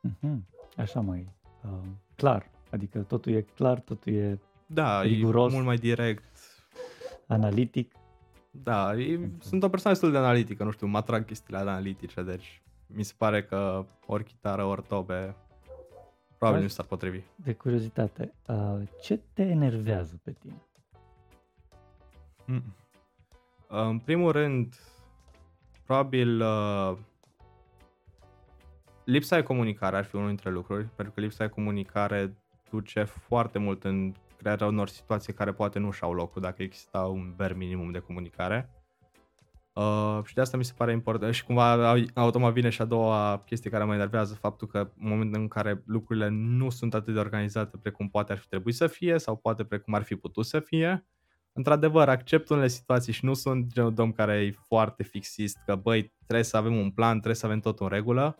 [0.00, 1.28] Mhm, Așa mai
[1.64, 1.70] uh,
[2.16, 2.50] clar.
[2.70, 5.50] Adică totul e clar, totul e Da, Riguros.
[5.50, 6.24] e mult mai direct.
[7.26, 7.92] analitic.
[8.62, 12.22] Da, e, sunt o persoană destul de analitică, nu știu, mă atrag chestiile alea analitice,
[12.22, 15.36] deci mi se pare că ori chitară, ori tobe,
[16.38, 16.62] probabil Hai.
[16.62, 17.20] nu s-ar potrivi.
[17.34, 20.62] De curiozitate, uh, ce te enervează pe tine?
[22.44, 22.74] Mm.
[23.68, 24.74] În primul rând,
[25.84, 26.96] probabil uh,
[29.04, 32.36] lipsa de comunicare ar fi unul dintre lucruri, pentru că lipsa de comunicare
[32.70, 34.14] duce foarte mult în
[34.44, 38.70] crearea unor situații care poate nu și-au locul dacă exista un ver minimum de comunicare.
[39.72, 42.84] Uh, și de asta mi se pare important și cumva au- automat vine și a
[42.84, 47.14] doua chestie care mă enervează faptul că în momentul în care lucrurile nu sunt atât
[47.14, 50.46] de organizate precum poate ar fi trebuit să fie sau poate precum ar fi putut
[50.46, 51.06] să fie,
[51.52, 55.74] într-adevăr, accept unele situații și nu sunt genul de om care e foarte fixist, că
[55.74, 58.36] băi, trebuie să avem un plan, trebuie să avem tot în regulă,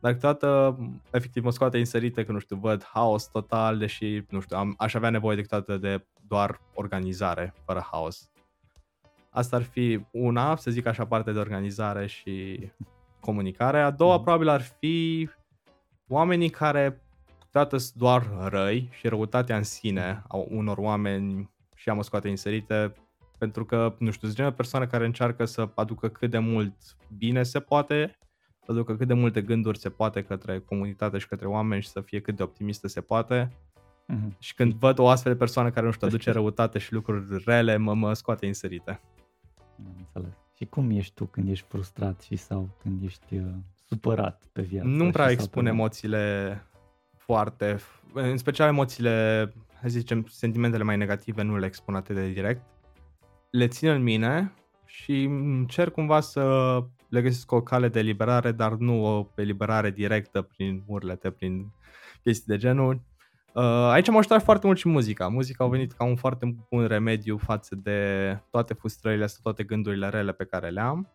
[0.00, 0.78] dar câteodată,
[1.10, 4.94] efectiv, mă scoate insărite că, nu știu, văd haos total, deși, nu știu, am, aș
[4.94, 8.30] avea nevoie de câteodată de doar organizare, fără haos.
[9.30, 12.68] Asta ar fi una, să zic așa, parte de organizare și
[13.20, 13.80] comunicare.
[13.80, 14.22] A doua, mm.
[14.22, 15.28] probabil, ar fi
[16.08, 17.02] oamenii care
[17.38, 22.28] câteodată sunt doar răi și răutatea în sine a unor oameni și am o scoate
[22.28, 22.94] inserite
[23.38, 26.74] pentru că, nu știu, sunt genul persoane care încearcă să aducă cât de mult
[27.16, 28.18] bine se poate,
[28.64, 32.00] să aducă cât de multe gânduri se poate către comunitate și către oameni și să
[32.00, 33.48] fie cât de optimistă se poate.
[34.12, 34.38] Mm-hmm.
[34.38, 37.76] Și când văd o astfel de persoană care, nu știu, aduce răutate și lucruri rele,
[37.76, 39.00] mă, mă scoate inserite.
[39.98, 40.36] înțeles.
[40.56, 43.44] Și cum ești tu când ești frustrat și sau când ești uh,
[43.88, 44.88] supărat pe viață?
[44.88, 46.64] Nu prea expun emoțiile
[47.16, 47.78] foarte,
[48.12, 49.44] în special emoțiile,
[49.80, 52.62] hai să zicem, sentimentele mai negative nu le expun atât de direct.
[53.50, 54.52] Le țin în mine
[54.84, 56.42] și încerc cumva să
[57.10, 61.72] le găsesc o cale de eliberare, dar nu o eliberare directă prin urlete, prin
[62.22, 63.00] chestii de genul.
[63.54, 65.28] Uh, aici m-a ajutat foarte mult și muzica.
[65.28, 70.08] Muzica a venit ca un foarte bun remediu față de toate frustrările astea, toate gândurile
[70.08, 71.08] rele pe care le am.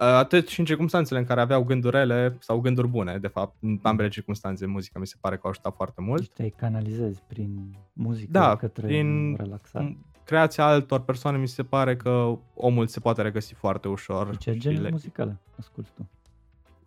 [0.00, 3.56] Uh, atât și în circunstanțele în care aveau gânduri rele sau gânduri bune, de fapt,
[3.60, 6.22] în ambele circunstanțe, muzica mi se pare că a ajutat foarte mult.
[6.22, 9.98] Și te canalizezi prin muzică da, către prin relaxare.
[10.24, 14.32] Creația altor persoane mi se pare că omul se poate regăsi foarte ușor.
[14.32, 14.90] Și ce genuri le...
[14.90, 16.08] muzicale asculti tu?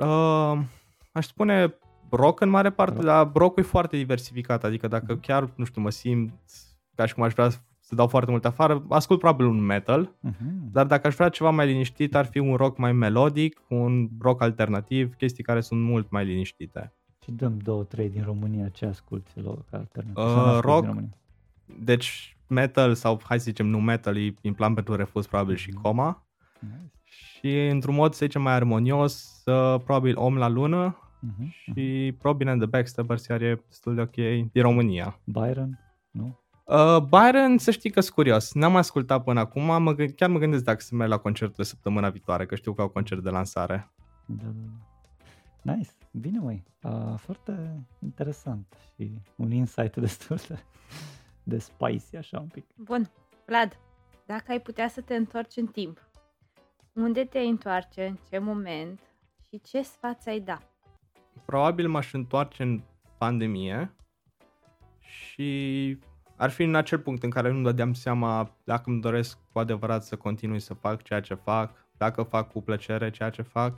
[0.06, 0.60] Uh,
[1.12, 1.76] aș spune
[2.10, 3.06] rock în mare parte, rock.
[3.06, 5.22] dar rock e foarte diversificat, adică dacă mm-hmm.
[5.22, 6.34] chiar, nu știu, mă simt
[6.96, 10.72] ca și cum aș vrea să dau foarte mult afară, ascult probabil un metal, uh-huh.
[10.72, 14.42] dar dacă aș vrea ceva mai liniștit, ar fi un rock mai melodic, un rock
[14.42, 16.94] alternativ, chestii care sunt mult mai liniștite.
[17.24, 20.24] Și dăm două, trei din România, ce asculti rock alternativ?
[20.24, 20.96] Uh, rock,
[21.80, 25.60] deci metal sau hai să zicem nu metal, e în plan pentru refuz probabil uh-huh.
[25.60, 25.82] și mhm.
[25.82, 26.28] coma.
[26.60, 26.92] Nice.
[27.04, 31.48] Și într-un mod, să zicem, mai armonios, uh, probabil Om la lună uh-huh.
[31.50, 32.22] și uh-huh.
[32.22, 34.16] Robin and the Backstabbers, iar e destul de ok,
[34.52, 35.20] din România.
[35.24, 35.80] Byron,
[36.12, 36.40] nu?
[36.64, 38.54] Uh, Byron, să știi că sunt curios.
[38.54, 42.10] N-am ascultat până acum, mă, chiar mă gândesc dacă să merg la concertul de săptămâna
[42.10, 43.92] viitoare, că știu că au concert de lansare.
[44.26, 44.50] Da, da,
[45.62, 45.74] da.
[45.74, 50.60] Nice, bine măi, uh, foarte interesant și un insight destul de,
[51.48, 52.66] de spicy așa un pic.
[52.76, 53.12] Bun,
[53.46, 53.80] Vlad,
[54.26, 56.10] dacă ai putea să te întorci în timp,
[56.94, 59.00] unde te-ai întoarce, în ce moment
[59.50, 60.62] și ce sfat ai da?
[61.46, 62.82] Probabil m-aș întoarce în
[63.18, 63.96] pandemie
[65.00, 65.98] și
[66.36, 70.04] ar fi în acel punct în care nu dădeam seama dacă îmi doresc cu adevărat
[70.04, 73.78] să continui să fac ceea ce fac, dacă fac cu plăcere ceea ce fac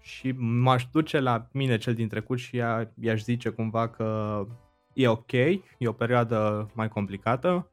[0.00, 4.46] și m-aș duce la mine cel din trecut și ea, i-aș zice cumva că
[4.92, 7.70] e ok, e o perioadă mai complicată,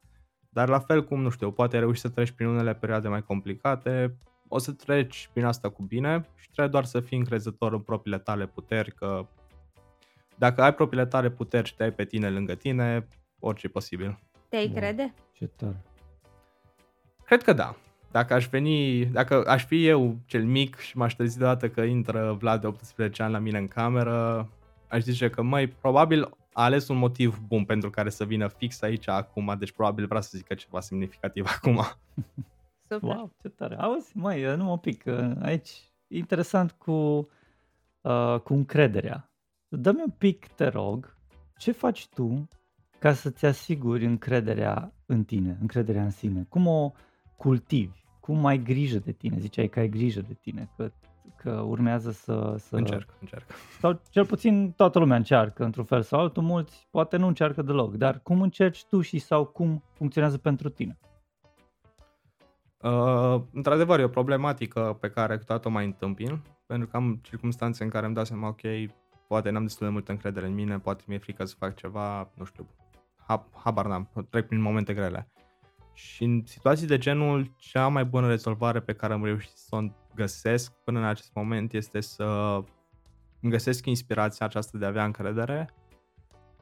[0.48, 4.16] dar la fel cum, nu știu, poate reuși să treci prin unele perioade mai complicate,
[4.48, 8.18] o să treci prin asta cu bine și trebuie doar să fii încrezător în propriile
[8.18, 9.26] tale puteri, că
[10.38, 13.08] dacă ai propriile tale puteri și te ai pe tine lângă tine,
[13.38, 14.18] orice e posibil.
[14.48, 14.76] Te-ai Bun.
[14.76, 15.14] crede?
[15.32, 15.82] Ce tare.
[17.24, 17.76] Cred că da.
[18.10, 22.36] Dacă aș veni, dacă aș fi eu cel mic și m-aș trezi deodată că intră
[22.38, 24.48] Vlad de 18 ani la mine în cameră,
[24.88, 28.82] aș zice că, mai probabil a ales un motiv bun pentru care să vină fix
[28.82, 31.80] aici acum, deci probabil vrea să zică ceva semnificativ acum.
[32.80, 33.16] Super.
[33.16, 33.76] Wow, ce tare.
[33.76, 35.04] Auzi, mai, nu mă pic,
[35.40, 35.70] aici
[36.08, 37.28] interesant cu,
[38.00, 39.30] uh, cu încrederea.
[39.68, 41.16] Dă-mi un pic, te rog,
[41.56, 42.48] ce faci tu
[42.98, 46.46] ca să-ți asiguri încrederea în tine, încrederea în sine?
[46.48, 46.92] Cum o
[47.36, 47.98] cultivi?
[48.20, 49.38] Cum ai grijă de tine?
[49.38, 50.92] Ziceai că ai grijă de tine, că,
[51.42, 52.76] că urmează să, să...
[52.76, 53.44] Încerc, încerc.
[53.78, 57.94] Sau cel puțin toată lumea încearcă într-un fel sau altul, mulți poate nu încearcă deloc,
[57.94, 60.98] dar cum încerci tu și sau cum funcționează pentru tine?
[62.82, 67.84] Uh, într-adevăr, e o problematică pe care câteodată o mai întâmpin, pentru că am circunstanțe
[67.84, 68.60] în care îmi dau seama, ok,
[69.28, 72.44] poate n-am destul de multă încredere în mine, poate mi-e frică să fac ceva, nu
[72.44, 72.68] știu,
[73.52, 75.28] habar n-am, trec prin momente grele.
[76.00, 79.80] Și în situații de genul, cea mai bună rezolvare pe care am reușit să o
[80.14, 82.24] găsesc până în acest moment este să
[83.40, 85.74] îmi găsesc inspirația aceasta de a avea încredere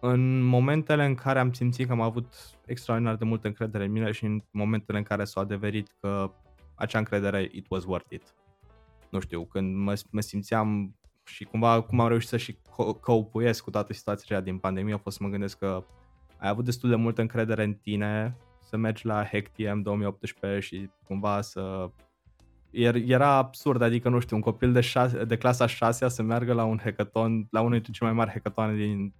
[0.00, 2.34] în momentele în care am simțit că am avut
[2.66, 6.32] extraordinar de multă încredere în mine și în momentele în care s-a adeverit că
[6.74, 8.34] acea încredere it was worth it.
[9.10, 12.58] Nu știu, când mă, mă simțeam și cumva cum am reușit să și
[13.00, 15.84] copuiesc cu toată situația din pandemie a fost să mă gândesc că
[16.38, 18.36] ai avut destul de multă încredere în tine
[18.68, 21.90] să mergi la HackTM 2018 și cumva să...
[23.06, 26.64] Era absurd, adică nu știu, un copil de, șase, de clasa 6 să meargă la
[26.64, 29.14] un hackathon, la unul dintre cele mai mari hackatoane din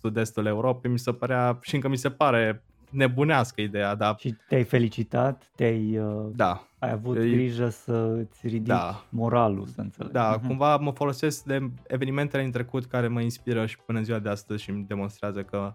[0.00, 4.14] sud-estul Europei, mi se părea și încă mi se pare nebunească ideea, da.
[4.18, 6.66] Și te-ai felicitat, te-ai uh, da.
[6.78, 9.04] ai avut e, grijă să îți ridici da.
[9.08, 10.12] moralul, să înțeleg.
[10.12, 10.46] Da, uh-huh.
[10.46, 14.28] cumva mă folosesc de evenimentele din trecut care mă inspiră și până în ziua de
[14.28, 15.74] astăzi și îmi demonstrează că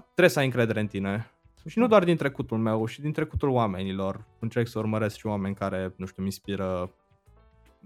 [0.00, 1.31] trebuie să ai încredere în tine
[1.66, 4.24] Și nu doar din trecutul meu, și din trecutul oamenilor.
[4.38, 6.90] Încerc să urmăresc și oameni care, nu știu, mă inspiră,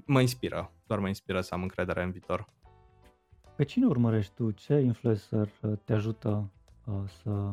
[0.06, 2.46] mă inspiră, doar mă inspiră să am încredere în viitor.
[3.56, 4.50] Pe cine urmărești tu?
[4.50, 6.50] Ce influencer uh, te ajută
[6.84, 7.52] uh, să,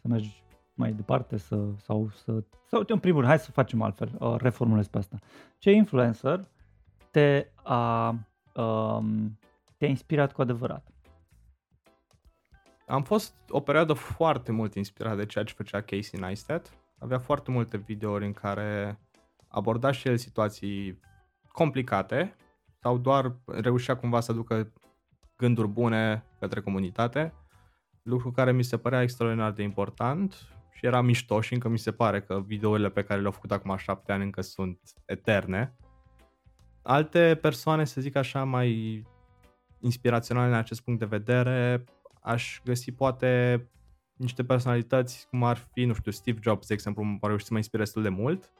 [0.00, 0.42] să mergi
[0.74, 2.44] mai departe să, sau să...
[2.66, 5.18] Sau în primul rând, hai să facem altfel, uh, reformulez pe asta.
[5.58, 6.48] Ce influencer
[7.10, 8.08] te a,
[8.54, 9.38] um,
[9.76, 10.93] te-a inspirat cu adevărat?
[12.86, 16.78] Am fost o perioadă foarte mult inspirat de ceea ce făcea Casey Neistat.
[16.98, 19.00] Avea foarte multe videouri în care
[19.48, 21.00] aborda și el situații
[21.52, 22.36] complicate
[22.80, 24.72] sau doar reușea cumva să ducă
[25.36, 27.34] gânduri bune către comunitate,
[28.02, 30.34] lucru care mi se părea extraordinar de important
[30.70, 33.76] și era mișto și încă mi se pare că videourile pe care le-au făcut acum
[33.76, 35.76] șapte ani încă sunt eterne.
[36.82, 39.02] Alte persoane, să zic așa, mai
[39.80, 41.84] inspiraționale în acest punct de vedere,
[42.24, 43.62] aș găsi poate
[44.16, 47.58] niște personalități cum ar fi, nu știu, Steve Jobs, de exemplu, a reușit să mă
[47.58, 48.52] inspire destul de mult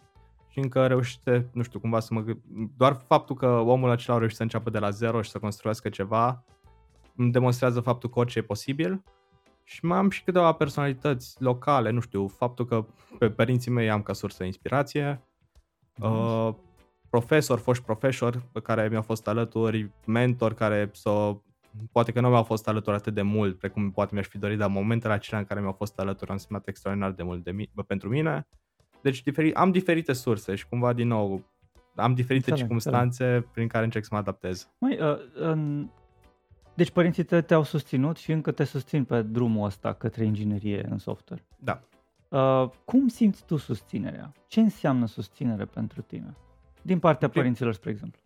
[0.48, 2.24] și încă reușite, nu știu, cumva să mă
[2.76, 5.88] doar faptul că omul acela a reușit să înceapă de la zero și să construiască
[5.88, 6.44] ceva
[7.16, 9.02] îmi demonstrează faptul că orice e posibil.
[9.62, 12.86] Și mai am și câteva personalități locale, nu știu, faptul că
[13.18, 15.22] pe părinții mei am ca sursă de inspirație,
[15.98, 16.54] uh,
[17.10, 21.42] profesori, foști profesori pe care mi-au fost alături, mentori care s-o,
[21.92, 24.68] poate că nu mi-au fost alături atât de mult precum poate mi-aș fi dorit, dar
[24.68, 28.08] momentele acelea în care mi-au fost alături au însemnat extraordinar de mult de mi- pentru
[28.08, 28.46] mine.
[29.02, 31.44] Deci diferi, am diferite surse și cumva din nou
[31.94, 33.50] am diferite înțeleg, circunstanțe înțeleg.
[33.52, 34.70] prin care încerc să mă adaptez.
[34.78, 35.88] Mai, uh, în
[36.74, 40.98] deci părinții tăi te-au susținut și încă te susțin pe drumul ăsta către inginerie în
[40.98, 41.44] software.
[41.58, 41.80] Da.
[42.28, 44.32] Uh, cum simți tu susținerea?
[44.46, 46.34] Ce înseamnă susținere pentru tine?
[46.82, 48.20] Din partea prim, părinților, spre exemplu.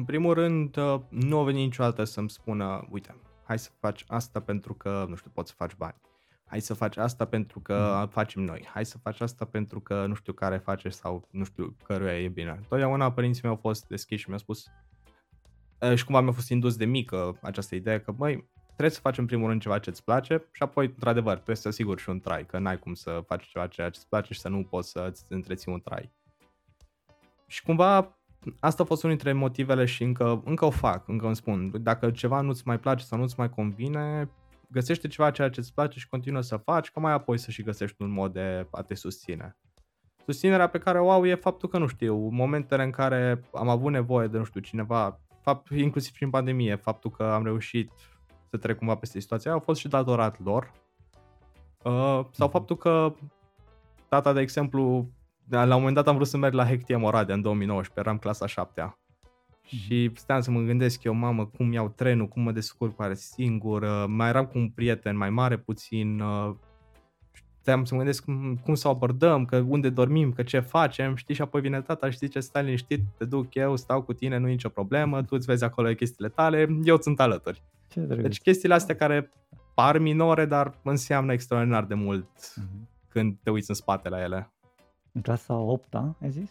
[0.00, 4.40] În primul rând, uh, nu a venit niciodată să-mi spună, uite, hai să faci asta
[4.40, 6.00] pentru că, nu știu, poți să faci bani.
[6.46, 8.08] Hai să faci asta pentru că mm.
[8.08, 8.68] facem noi.
[8.72, 12.28] Hai să faci asta pentru că nu știu care face sau nu știu căruia e
[12.28, 12.60] bine.
[12.68, 14.66] Totdeauna părinții mei au fost deschiși și mi-au spus,
[15.94, 19.26] și cumva mi-a fost indus de mică această idee că, băi, trebuie să faci în
[19.26, 22.46] primul rând ceva ce îți place și apoi, într-adevăr, trebuie să asiguri și un trai,
[22.46, 25.24] că n-ai cum să faci ceva ce îți place și să nu poți să îți
[25.28, 26.12] întreții un trai.
[27.46, 28.19] Și cumva
[28.60, 31.82] asta a fost unul dintre motivele și încă, încă o fac, încă îmi spun.
[31.82, 34.30] Dacă ceva nu-ți mai place sau nu-ți mai convine,
[34.68, 37.62] găsește ceva ceea ce îți place și continuă să faci, ca mai apoi să și
[37.62, 39.56] găsești un mod de a te susține.
[40.24, 43.92] Susținerea pe care o au e faptul că, nu știu, momentele în care am avut
[43.92, 47.92] nevoie de, nu știu, cineva fapt, inclusiv și în pandemie, faptul că am reușit
[48.50, 50.72] să trec cumva peste situația, a fost și datorat lor.
[51.82, 51.92] Uh,
[52.30, 52.50] sau mhm.
[52.50, 53.14] faptul că
[54.08, 55.10] tata, de exemplu,
[55.50, 58.46] la un moment dat am vrut să merg la Hectiem Oradea în 2019, eram clasa
[58.46, 58.96] 7 mhm.
[59.62, 63.82] și steam să mă gândesc eu, mamă, cum iau trenul, cum mă descurc pare singur,
[63.82, 66.54] uh, mai eram cu un prieten mai mare puțin, uh,
[67.60, 71.14] Steam să mă gândesc cum, cum să o abordăm, că unde dormim, că ce facem,
[71.14, 74.36] știi, și apoi vine tata și zice, stai liniștit, te duc eu, stau cu tine,
[74.36, 77.62] nu e nicio problemă, tu îți vezi acolo chestiile tale, eu sunt alături.
[77.88, 79.30] Ce deci chestiile astea care
[79.74, 83.08] par minore, dar înseamnă extraordinar de mult uh-huh.
[83.08, 84.52] când te uiți în spate la ele.
[85.12, 86.50] În clasa 8 ai zis?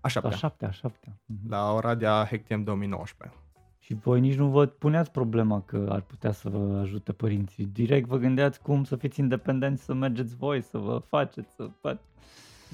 [0.00, 1.48] A 7 A 7 a 7 uh-huh.
[1.48, 3.38] La Oradea Hectiem 2019.
[3.78, 7.64] Și voi nici nu vă puneați problema că ar putea să vă ajute părinții.
[7.64, 12.08] Direct vă gândeați cum să fiți independenți, să mergeți voi, să vă faceți, să faceți.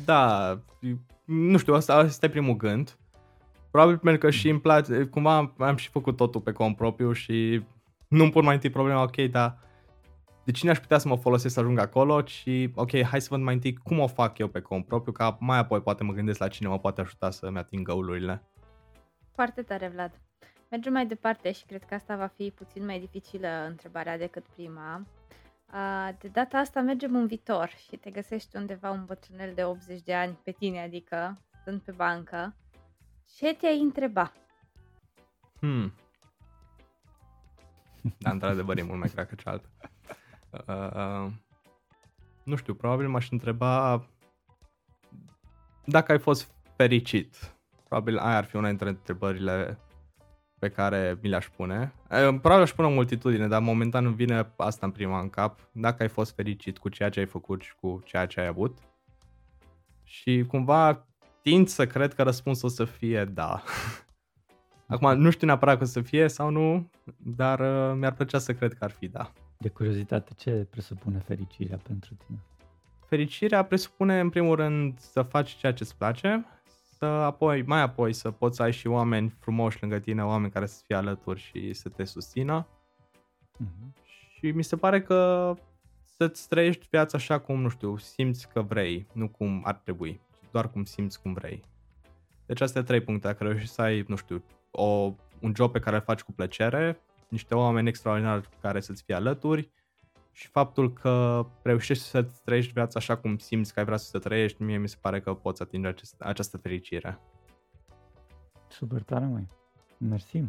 [0.05, 0.59] Da,
[1.25, 2.97] nu știu, asta, asta e primul gând.
[3.71, 7.13] Probabil pentru că și îmi place, cumva am, am și făcut totul pe cont propriu
[7.13, 7.63] și
[8.09, 9.59] nu-mi pun mai întâi problema, ok, dar
[10.45, 13.41] de cine aș putea să mă folosesc să ajung acolo și ok, hai să văd
[13.41, 16.39] mai întâi cum o fac eu pe cont propriu, ca mai apoi poate mă gândesc
[16.39, 18.43] la cine mă poate ajuta să-mi ating găulurile.
[19.35, 20.21] Foarte tare, Vlad.
[20.71, 25.07] Mergem mai departe și cred că asta va fi puțin mai dificilă întrebarea decât prima.
[26.19, 30.15] De data asta mergem în viitor și te găsești undeva un bătrânel de 80 de
[30.15, 32.57] ani pe tine, adică stând pe bancă.
[33.37, 34.33] Ce te-ai întreba?
[35.59, 35.93] Hmm.
[38.19, 39.69] Da, într-adevăr e mult mai grea că cealaltă.
[40.67, 41.33] Uh,
[42.45, 44.05] nu știu, probabil m-aș întreba
[45.85, 47.57] dacă ai fost fericit.
[47.89, 49.79] Probabil aia ar fi una dintre întrebările
[50.59, 51.93] pe care mi le-aș pune.
[52.09, 55.59] Probabil aș pune o multitudine, dar momentan îmi vine asta în prima în cap.
[55.73, 58.79] Dacă ai fost fericit cu ceea ce ai făcut și cu ceea ce ai avut.
[60.05, 61.07] Și cumva
[61.43, 63.63] tind să cred că răspunsul o să fie da.
[64.93, 68.55] Acum, nu știu neapărat că o să fie sau nu, dar uh, mi-ar plăcea să
[68.55, 69.33] cred că ar fi da.
[69.63, 72.39] De curiozitate, ce presupune fericirea pentru tine?
[73.07, 76.47] Fericirea presupune, în primul rând, să faci ceea ce îți place,
[76.99, 80.67] să apoi, mai apoi să poți să ai și oameni frumoși lângă tine, oameni care
[80.67, 82.67] să fie alături și să te susțină.
[83.65, 84.03] Uh-huh.
[84.05, 85.55] Și mi se pare că
[86.05, 90.21] să-ți trăiești viața așa cum, nu știu, simți că vrei, nu cum ar trebui,
[90.51, 91.65] doar cum simți cum vrei.
[92.47, 95.97] Deci astea trei puncte, dacă reușești să ai, nu știu, o, un job pe care
[95.97, 97.01] îl faci cu plăcere,
[97.33, 99.71] niște oameni extraordinari care să-ți fie alături
[100.31, 104.63] și faptul că reușești să trăiești viața așa cum simți că ai vrea să trăiești,
[104.63, 107.19] mie mi se pare că poți atinge acest, această fericire.
[108.69, 109.49] Super tare, mai.
[109.99, 110.45] Mersi.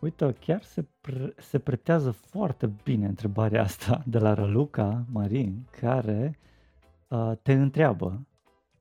[0.00, 6.38] Uite, chiar se, pre- se pretează foarte bine întrebarea asta de la Raluca Marin, care
[7.08, 8.26] uh, te întreabă,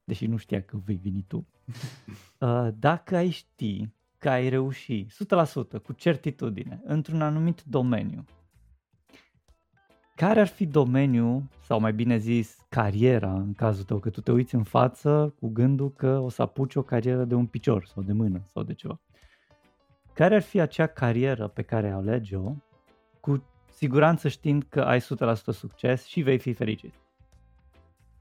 [0.04, 1.48] deși nu știa că vei veni tu,
[2.40, 3.90] uh, dacă ai ști
[4.20, 5.12] că ai reușit
[5.80, 8.26] 100% cu certitudine într-un anumit domeniu,
[10.16, 14.32] care ar fi domeniul, sau mai bine zis, cariera în cazul tău, că tu te
[14.32, 18.04] uiți în față cu gândul că o să apuci o carieră de un picior sau
[18.04, 19.00] de mână sau de ceva.
[20.14, 22.52] Care ar fi acea carieră pe care alegi-o,
[23.20, 25.04] cu siguranță știind că ai 100%
[25.36, 26.94] succes și vei fi fericit?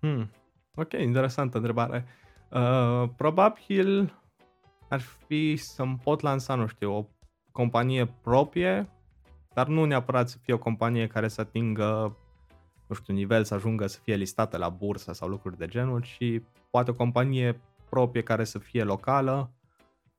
[0.00, 0.30] Hmm.
[0.74, 2.04] Ok, interesantă întrebare.
[2.50, 4.14] Uh, probabil
[4.88, 7.06] ar fi să-mi pot lansa, nu știu, o
[7.52, 8.88] companie proprie,
[9.54, 12.16] dar nu neapărat să fie o companie care să atingă,
[12.86, 16.42] nu știu, nivel să ajungă să fie listată la bursă sau lucruri de genul, ci
[16.70, 19.50] poate o companie proprie care să fie locală,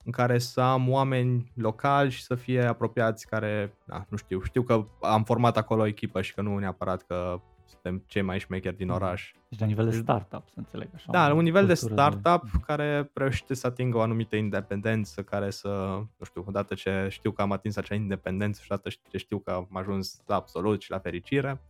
[0.04, 4.64] în care să am oameni locali și să fie apropiați care, da, nu știu, știu
[4.64, 8.78] că am format acolo o echipă și că nu neapărat că suntem cei mai șmecheri
[8.78, 9.32] din oraș.
[9.50, 11.12] Deci la nivel de startup, să înțeleg așa.
[11.12, 12.60] Da, la un nivel de startup de...
[12.66, 15.70] care reușește să atingă o anumită independență, care să,
[16.18, 19.52] nu știu, odată ce știu că am atins acea independență și odată ce știu că
[19.52, 21.62] am ajuns la absolut și la fericire,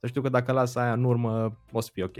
[0.00, 2.16] să știu că dacă las aia în urmă, o să fie ok.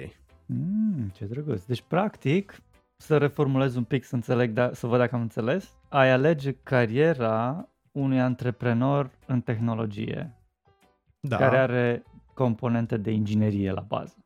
[0.47, 1.64] Mm, ce drăguț.
[1.64, 2.62] Deci, practic,
[2.97, 7.68] să reformulez un pic să înțeleg, da, să văd dacă am înțeles, ai alege cariera
[7.92, 10.34] unui antreprenor în tehnologie,
[11.20, 11.36] da.
[11.36, 12.02] care are
[12.42, 14.16] componente de inginerie la bază.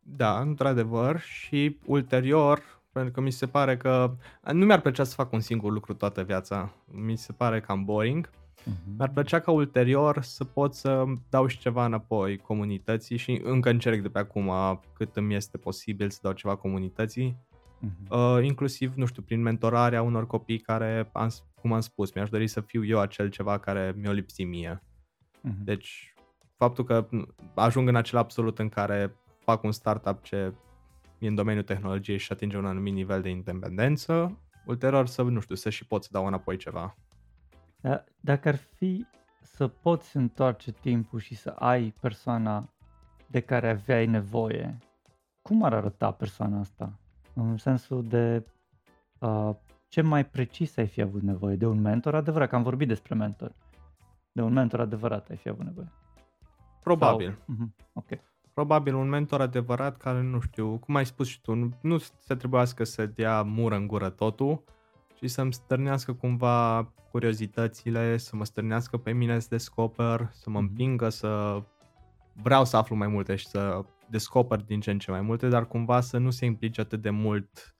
[0.00, 4.16] Da, într-adevăr și ulterior, pentru că mi se pare că
[4.52, 8.28] nu mi-ar plăcea să fac un singur lucru toată viața, mi se pare cam boring,
[8.28, 8.96] uh-huh.
[8.96, 14.02] mi-ar plăcea ca ulterior să pot să dau și ceva înapoi comunității și încă încerc
[14.02, 14.50] de pe acum
[14.92, 18.08] cât îmi este posibil să dau ceva comunității, uh-huh.
[18.08, 22.46] uh, inclusiv, nu știu, prin mentorarea unor copii care, am, cum am spus, mi-aș dori
[22.46, 24.82] să fiu eu acel ceva care mi-o lipsi mie.
[24.82, 25.64] Uh-huh.
[25.64, 26.13] Deci
[26.56, 27.08] faptul că
[27.54, 30.54] ajung în acel absolut în care fac un startup ce
[31.18, 35.54] e în domeniul tehnologiei și atinge un anumit nivel de independență, ulterior să, nu știu,
[35.54, 36.96] să și pot să dau înapoi ceva.
[37.80, 39.06] Da, dacă ar fi
[39.42, 42.68] să poți întoarce timpul și să ai persoana
[43.26, 44.78] de care aveai nevoie,
[45.42, 46.98] cum ar arăta persoana asta?
[47.34, 48.46] În sensul de
[49.18, 49.50] uh,
[49.88, 51.56] ce mai precis ai fi avut nevoie?
[51.56, 53.54] De un mentor adevărat, că am vorbit despre mentor.
[54.32, 55.92] De un mentor adevărat ai fi avut nevoie.
[56.84, 57.38] Probabil.
[57.46, 57.54] Sau...
[57.54, 57.86] Uh-huh.
[57.92, 58.08] Ok.
[58.54, 62.34] Probabil un mentor adevărat care, nu știu, cum ai spus și tu, nu, nu se
[62.34, 64.64] trebuiască să dea mură în gură totul,
[65.14, 70.68] ci să-mi stârnească cumva curiozitățile, să mă stârnească pe mine să descoper, să mă mhm.
[70.68, 71.62] împingă să
[72.32, 75.66] vreau să aflu mai multe și să descoper din ce în ce mai multe, dar
[75.66, 77.76] cumva să nu se implice atât de mult.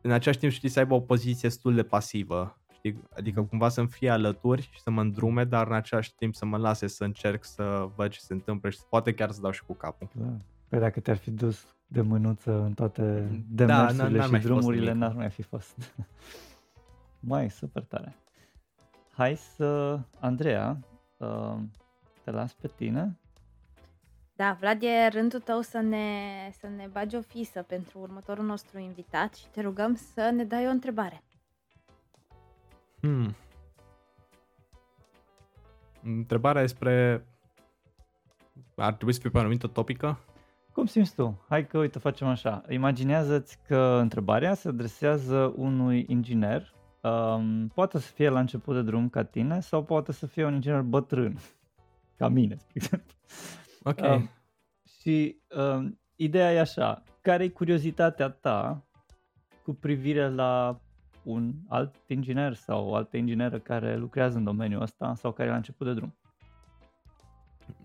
[0.00, 3.02] În același timp, știi, să aibă o poziție destul de pasivă știi?
[3.16, 6.56] Adică cumva să-mi fie alături și să mă îndrume, dar în același timp să mă
[6.56, 9.72] lase să încerc să văd ce se întâmplă și poate chiar să dau și cu
[9.72, 10.08] capul.
[10.12, 10.36] Da.
[10.68, 14.92] Păi dacă te-ar fi dus de mânuță în toate mm, da, demersurile da, și drumurile,
[14.92, 15.94] n-ar mai fi fost.
[17.32, 18.16] mai super tare.
[19.10, 20.78] Hai să, Andreea,
[21.16, 21.56] uh,
[22.24, 23.18] te las pe tine.
[24.36, 26.16] Da, Vlad, e rândul tău să ne,
[26.58, 30.66] să ne bagi o fisă pentru următorul nostru invitat și te rugăm să ne dai
[30.66, 31.22] o întrebare.
[33.04, 33.34] Hmm.
[36.02, 37.26] Întrebarea despre
[38.76, 40.18] ar trebui să fie pe o anumită topică?
[40.72, 41.44] Cum simți tu?
[41.48, 42.62] Hai că, uite, facem așa.
[42.68, 46.72] Imaginează-ți că întrebarea se adresează unui inginer.
[47.00, 50.54] Um, poate să fie la început de drum ca tine sau poate să fie un
[50.54, 51.38] inginer bătrân,
[52.18, 53.14] ca mine, spre exemplu.
[53.82, 54.00] Ok.
[54.00, 54.30] Um,
[55.00, 57.02] și um, ideea e așa.
[57.20, 58.84] Care e curiozitatea ta
[59.62, 60.80] cu privire la
[61.24, 65.50] un alt inginer sau o altă ingineră care lucrează în domeniul ăsta sau care e
[65.50, 66.14] la început de drum?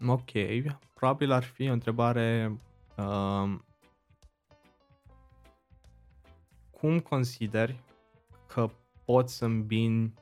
[0.07, 0.31] Ok,
[0.93, 2.57] probabil ar fi o întrebare
[2.97, 3.59] uh,
[6.71, 7.79] cum consideri
[8.47, 8.69] că
[9.05, 10.13] poți să îmbini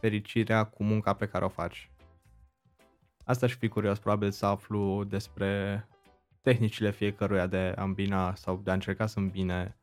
[0.00, 1.90] fericirea cu munca pe care o faci?
[3.24, 5.84] Asta aș fi curios probabil să aflu despre
[6.42, 9.76] tehnicile fiecăruia de a îmbina sau de a încerca să îmbine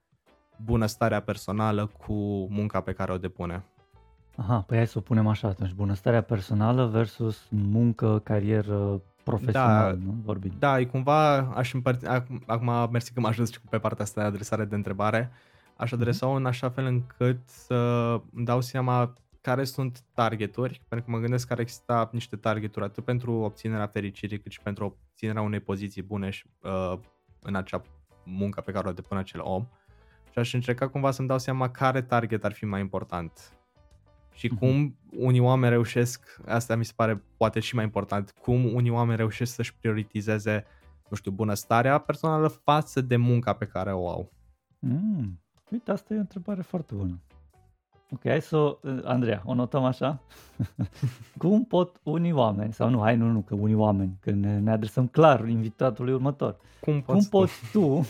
[0.64, 2.14] bunăstarea personală cu
[2.50, 3.64] munca pe care o depune.
[4.36, 5.72] Aha, păi hai să o punem așa atunci.
[5.72, 10.16] Bunăstarea personală versus muncă, carieră, profesional, da, nu?
[10.24, 10.54] Vorbind.
[10.60, 14.22] Da, e cumva, aș împărți, acum, acum mersi că m-a ajuns și pe partea asta
[14.22, 15.32] de adresare de întrebare,
[15.76, 16.00] aș mhm.
[16.00, 17.76] adresa-o în așa fel încât să
[18.34, 22.86] îmi dau seama care sunt targeturi, pentru că mă gândesc că ar exista niște targeturi
[22.86, 27.00] atât pentru obținerea fericirii, cât și pentru obținerea unei poziții bune și, uh,
[27.40, 27.82] în acea
[28.24, 29.68] muncă pe care o depune acel om.
[30.32, 33.56] Și aș încerca cumva să-mi dau seama care target ar fi mai important.
[34.34, 34.60] Și uh-huh.
[34.60, 39.18] cum unii oameni reușesc, asta mi se pare poate și mai important, cum unii oameni
[39.18, 40.66] reușesc să-și prioritizeze,
[41.10, 44.32] nu știu, bunăstarea personală față de munca pe care o au.
[44.80, 45.40] Mm.
[45.72, 47.22] Uite, asta e o întrebare foarte bună.
[48.14, 50.22] Ok, hai să, Andreea, o notăm așa.
[51.38, 54.72] Cum pot unii oameni, sau nu, hai nu, nu, că unii oameni, că ne, ne
[54.72, 56.58] adresăm clar invitatului următor.
[56.80, 58.08] Cum, cum poți tu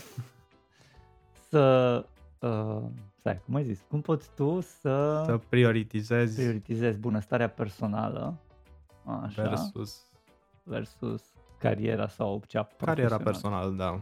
[1.49, 2.05] să,
[2.41, 2.83] uh,
[3.19, 8.37] stai, cum ai zis, cum poți tu să, să prioritizezi, prioritizezi bunăstarea personală
[9.21, 10.01] așa, versus,
[10.63, 11.23] versus
[11.57, 13.07] cariera sau cea profesională.
[13.07, 14.01] Cariera personală, da.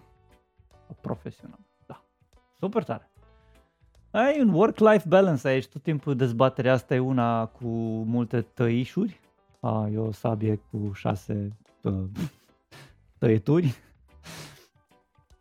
[1.01, 2.03] Profesională, da.
[2.59, 3.09] Super tare.
[4.11, 7.67] Ai un work-life balance aici, tot timpul dezbaterea asta e una cu
[8.03, 9.19] multe tăișuri.
[9.59, 12.09] A, e o sabie cu șase tă,
[13.17, 13.75] tăieturi.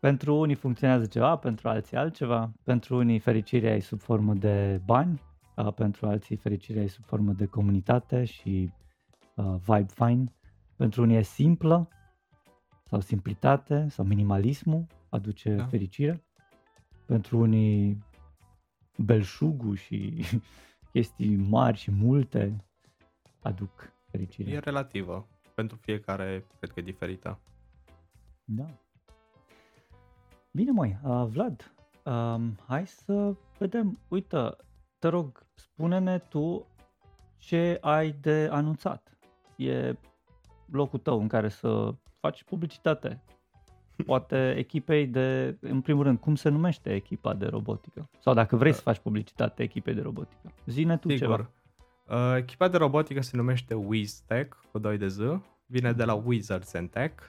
[0.01, 2.53] Pentru unii funcționează ceva, pentru alții altceva.
[2.62, 5.20] Pentru unii fericirea e sub formă de bani,
[5.55, 8.73] a, pentru alții fericirea e sub formă de comunitate și
[9.35, 10.33] a, vibe fine.
[10.77, 11.89] Pentru unii e simplă
[12.85, 15.66] sau simplitate sau minimalismul aduce da.
[15.66, 16.25] fericire.
[17.07, 18.05] Pentru unii
[18.97, 20.25] belșugul și
[20.93, 22.65] chestii mari și multe
[23.43, 24.51] aduc fericire.
[24.51, 25.29] E relativă.
[25.55, 27.41] Pentru fiecare cred că e diferită.
[28.45, 28.79] Da.
[30.59, 31.73] Bine, mai, uh, Vlad,
[32.05, 33.99] um, hai să vedem.
[34.09, 34.57] Uite,
[34.99, 36.67] te rog, spune-ne tu
[37.37, 39.19] ce ai de anunțat.
[39.57, 39.95] E
[40.71, 43.23] locul tău în care să faci publicitate
[44.07, 48.09] poate echipei de, în primul rând, cum se numește echipa de robotică?
[48.19, 50.53] Sau dacă vrei să faci publicitate echipei de robotică.
[50.67, 51.27] Zine tu Sigur.
[51.27, 51.51] ceva.
[52.31, 55.19] Uh, echipa de robotică se numește WizTech, cu 2 de Z,
[55.67, 57.23] vine de la Wizards and Tech.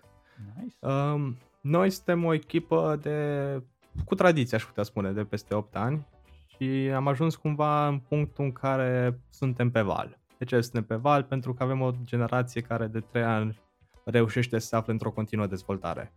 [0.55, 0.75] Nice.
[0.79, 3.61] Uh, noi suntem o echipă de,
[4.05, 6.07] cu tradiție, aș putea spune, de peste 8 ani
[6.47, 10.19] și am ajuns cumva în punctul în care suntem pe val.
[10.37, 11.23] De ce suntem pe val?
[11.23, 13.59] Pentru că avem o generație care de 3 ani
[14.03, 16.13] reușește să se afle într-o continuă dezvoltare.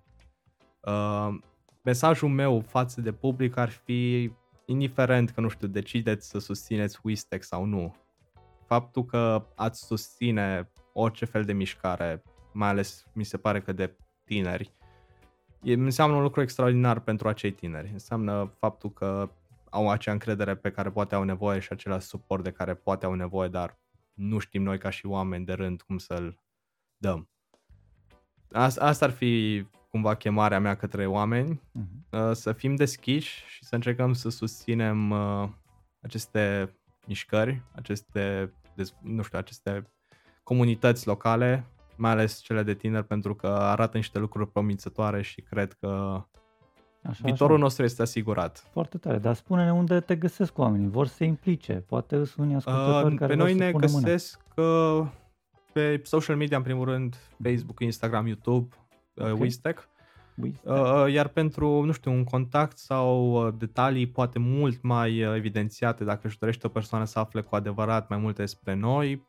[0.81, 1.39] Uh,
[1.83, 4.33] mesajul meu față de public ar fi
[4.65, 7.95] indiferent că, nu știu, decideți să susțineți Wistec sau nu.
[8.67, 13.97] Faptul că ați susține orice fel de mișcare, mai ales mi se pare că de
[14.25, 14.73] tineri,
[15.63, 17.91] e, înseamnă un lucru extraordinar pentru acei tineri.
[17.93, 19.31] Înseamnă faptul că
[19.71, 23.15] au acea încredere pe care poate au nevoie și același suport de care poate au
[23.15, 23.81] nevoie, dar
[24.15, 26.41] nu știm noi ca și oameni de rând cum să-l
[26.97, 27.29] dăm.
[28.53, 32.33] Asta ar fi cumva chemarea mea către oameni, uh-huh.
[32.33, 35.49] să fim deschiși și să încercăm să susținem uh,
[36.01, 36.75] aceste
[37.07, 38.53] mișcări, aceste,
[39.01, 39.93] nu știu, aceste
[40.43, 41.65] comunități locale,
[42.03, 46.23] mai ales cele de tineri, pentru că arată niște lucruri promițătoare și cred că
[47.05, 47.63] Așa, Viitorul așa.
[47.63, 48.69] nostru este asigurat.
[48.73, 52.55] Foarte tare, dar spune-ne unde te găsesc oamenii, vor să se implice, poate sunt unii
[52.55, 55.07] ascultători uh, care Pe noi ne găsesc uh,
[55.73, 58.69] pe social media, în primul rând, Facebook, Instagram, YouTube,
[59.15, 59.41] Uh, okay.
[59.41, 59.89] Wistec.
[60.65, 66.27] Uh, iar pentru, nu știu, un contact sau uh, detalii poate mult mai evidențiate, dacă
[66.27, 69.27] își dorește o persoană să afle cu adevărat mai multe despre noi,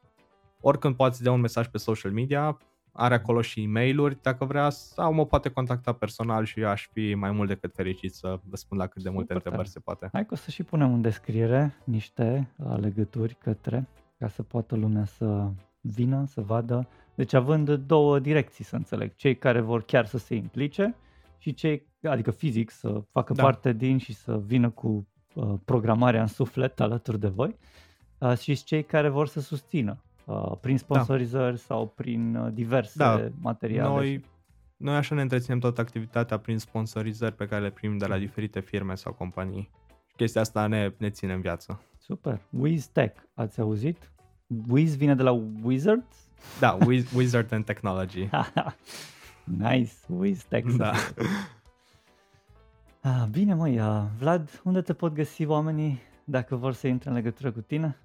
[0.63, 2.57] oricând poate dea un mesaj pe social media,
[2.91, 6.87] are acolo și e mail dacă vrea, sau mă poate contacta personal și eu aș
[6.91, 9.73] fi mai mult decât fericit să răspund la cât de multe Super întrebări tare.
[9.73, 10.09] se poate.
[10.11, 13.87] Hai că o să și punem în descriere niște legături către,
[14.17, 19.15] ca să poată lumea să vină, să vadă deci având două direcții, să înțeleg.
[19.15, 20.95] Cei care vor chiar să se implice
[21.37, 23.43] și cei, adică fizic, să facă da.
[23.43, 27.55] parte din și să vină cu uh, programarea în suflet alături de voi
[28.17, 30.12] uh, și cei care vor să susțină uh,
[30.61, 30.81] prin da.
[30.81, 31.61] sponsorizări da.
[31.65, 33.27] sau prin uh, diverse da.
[33.41, 33.89] materiale.
[33.89, 34.25] Noi,
[34.77, 38.59] noi așa ne întreținem toată activitatea prin sponsorizări pe care le primim de la diferite
[38.59, 39.69] firme sau companii.
[40.07, 41.81] Și chestia asta ne, ne ține în viață.
[41.97, 42.41] Super.
[42.49, 44.11] WizTech, ați auzit?
[44.67, 45.31] Wiz vine de la
[45.63, 46.23] Wizards
[46.59, 46.77] da,
[47.15, 48.29] Wizard and Technology.
[49.43, 50.75] nice, Wiztech.
[50.77, 50.93] Da.
[53.01, 57.15] Ah, bine măi, uh, Vlad, unde te pot găsi oamenii dacă vor să intre în
[57.15, 57.97] legătură cu tine?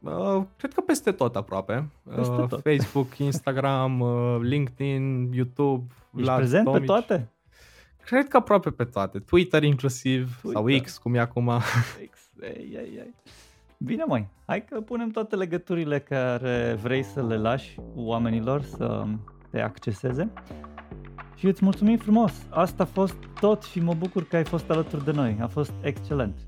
[0.00, 1.88] Uh, cred că peste tot aproape.
[2.16, 2.62] Peste uh, tot.
[2.62, 5.86] Facebook, Instagram, uh, LinkedIn, YouTube.
[6.14, 6.80] Ești Vlad prezent Tomici.
[6.80, 7.28] pe toate?
[8.04, 9.18] Cred că aproape pe toate.
[9.18, 10.62] Twitter inclusiv, Twitter.
[10.62, 11.50] sau X, cum e acum.
[12.10, 13.14] X, ei, ei, ei.
[13.78, 19.04] Bine mai, hai că punem toate legăturile care vrei să le lași oamenilor să
[19.50, 20.30] te acceseze.
[21.36, 22.46] Și îți mulțumim frumos!
[22.48, 25.36] Asta a fost tot și mă bucur că ai fost alături de noi.
[25.40, 26.47] A fost excelent!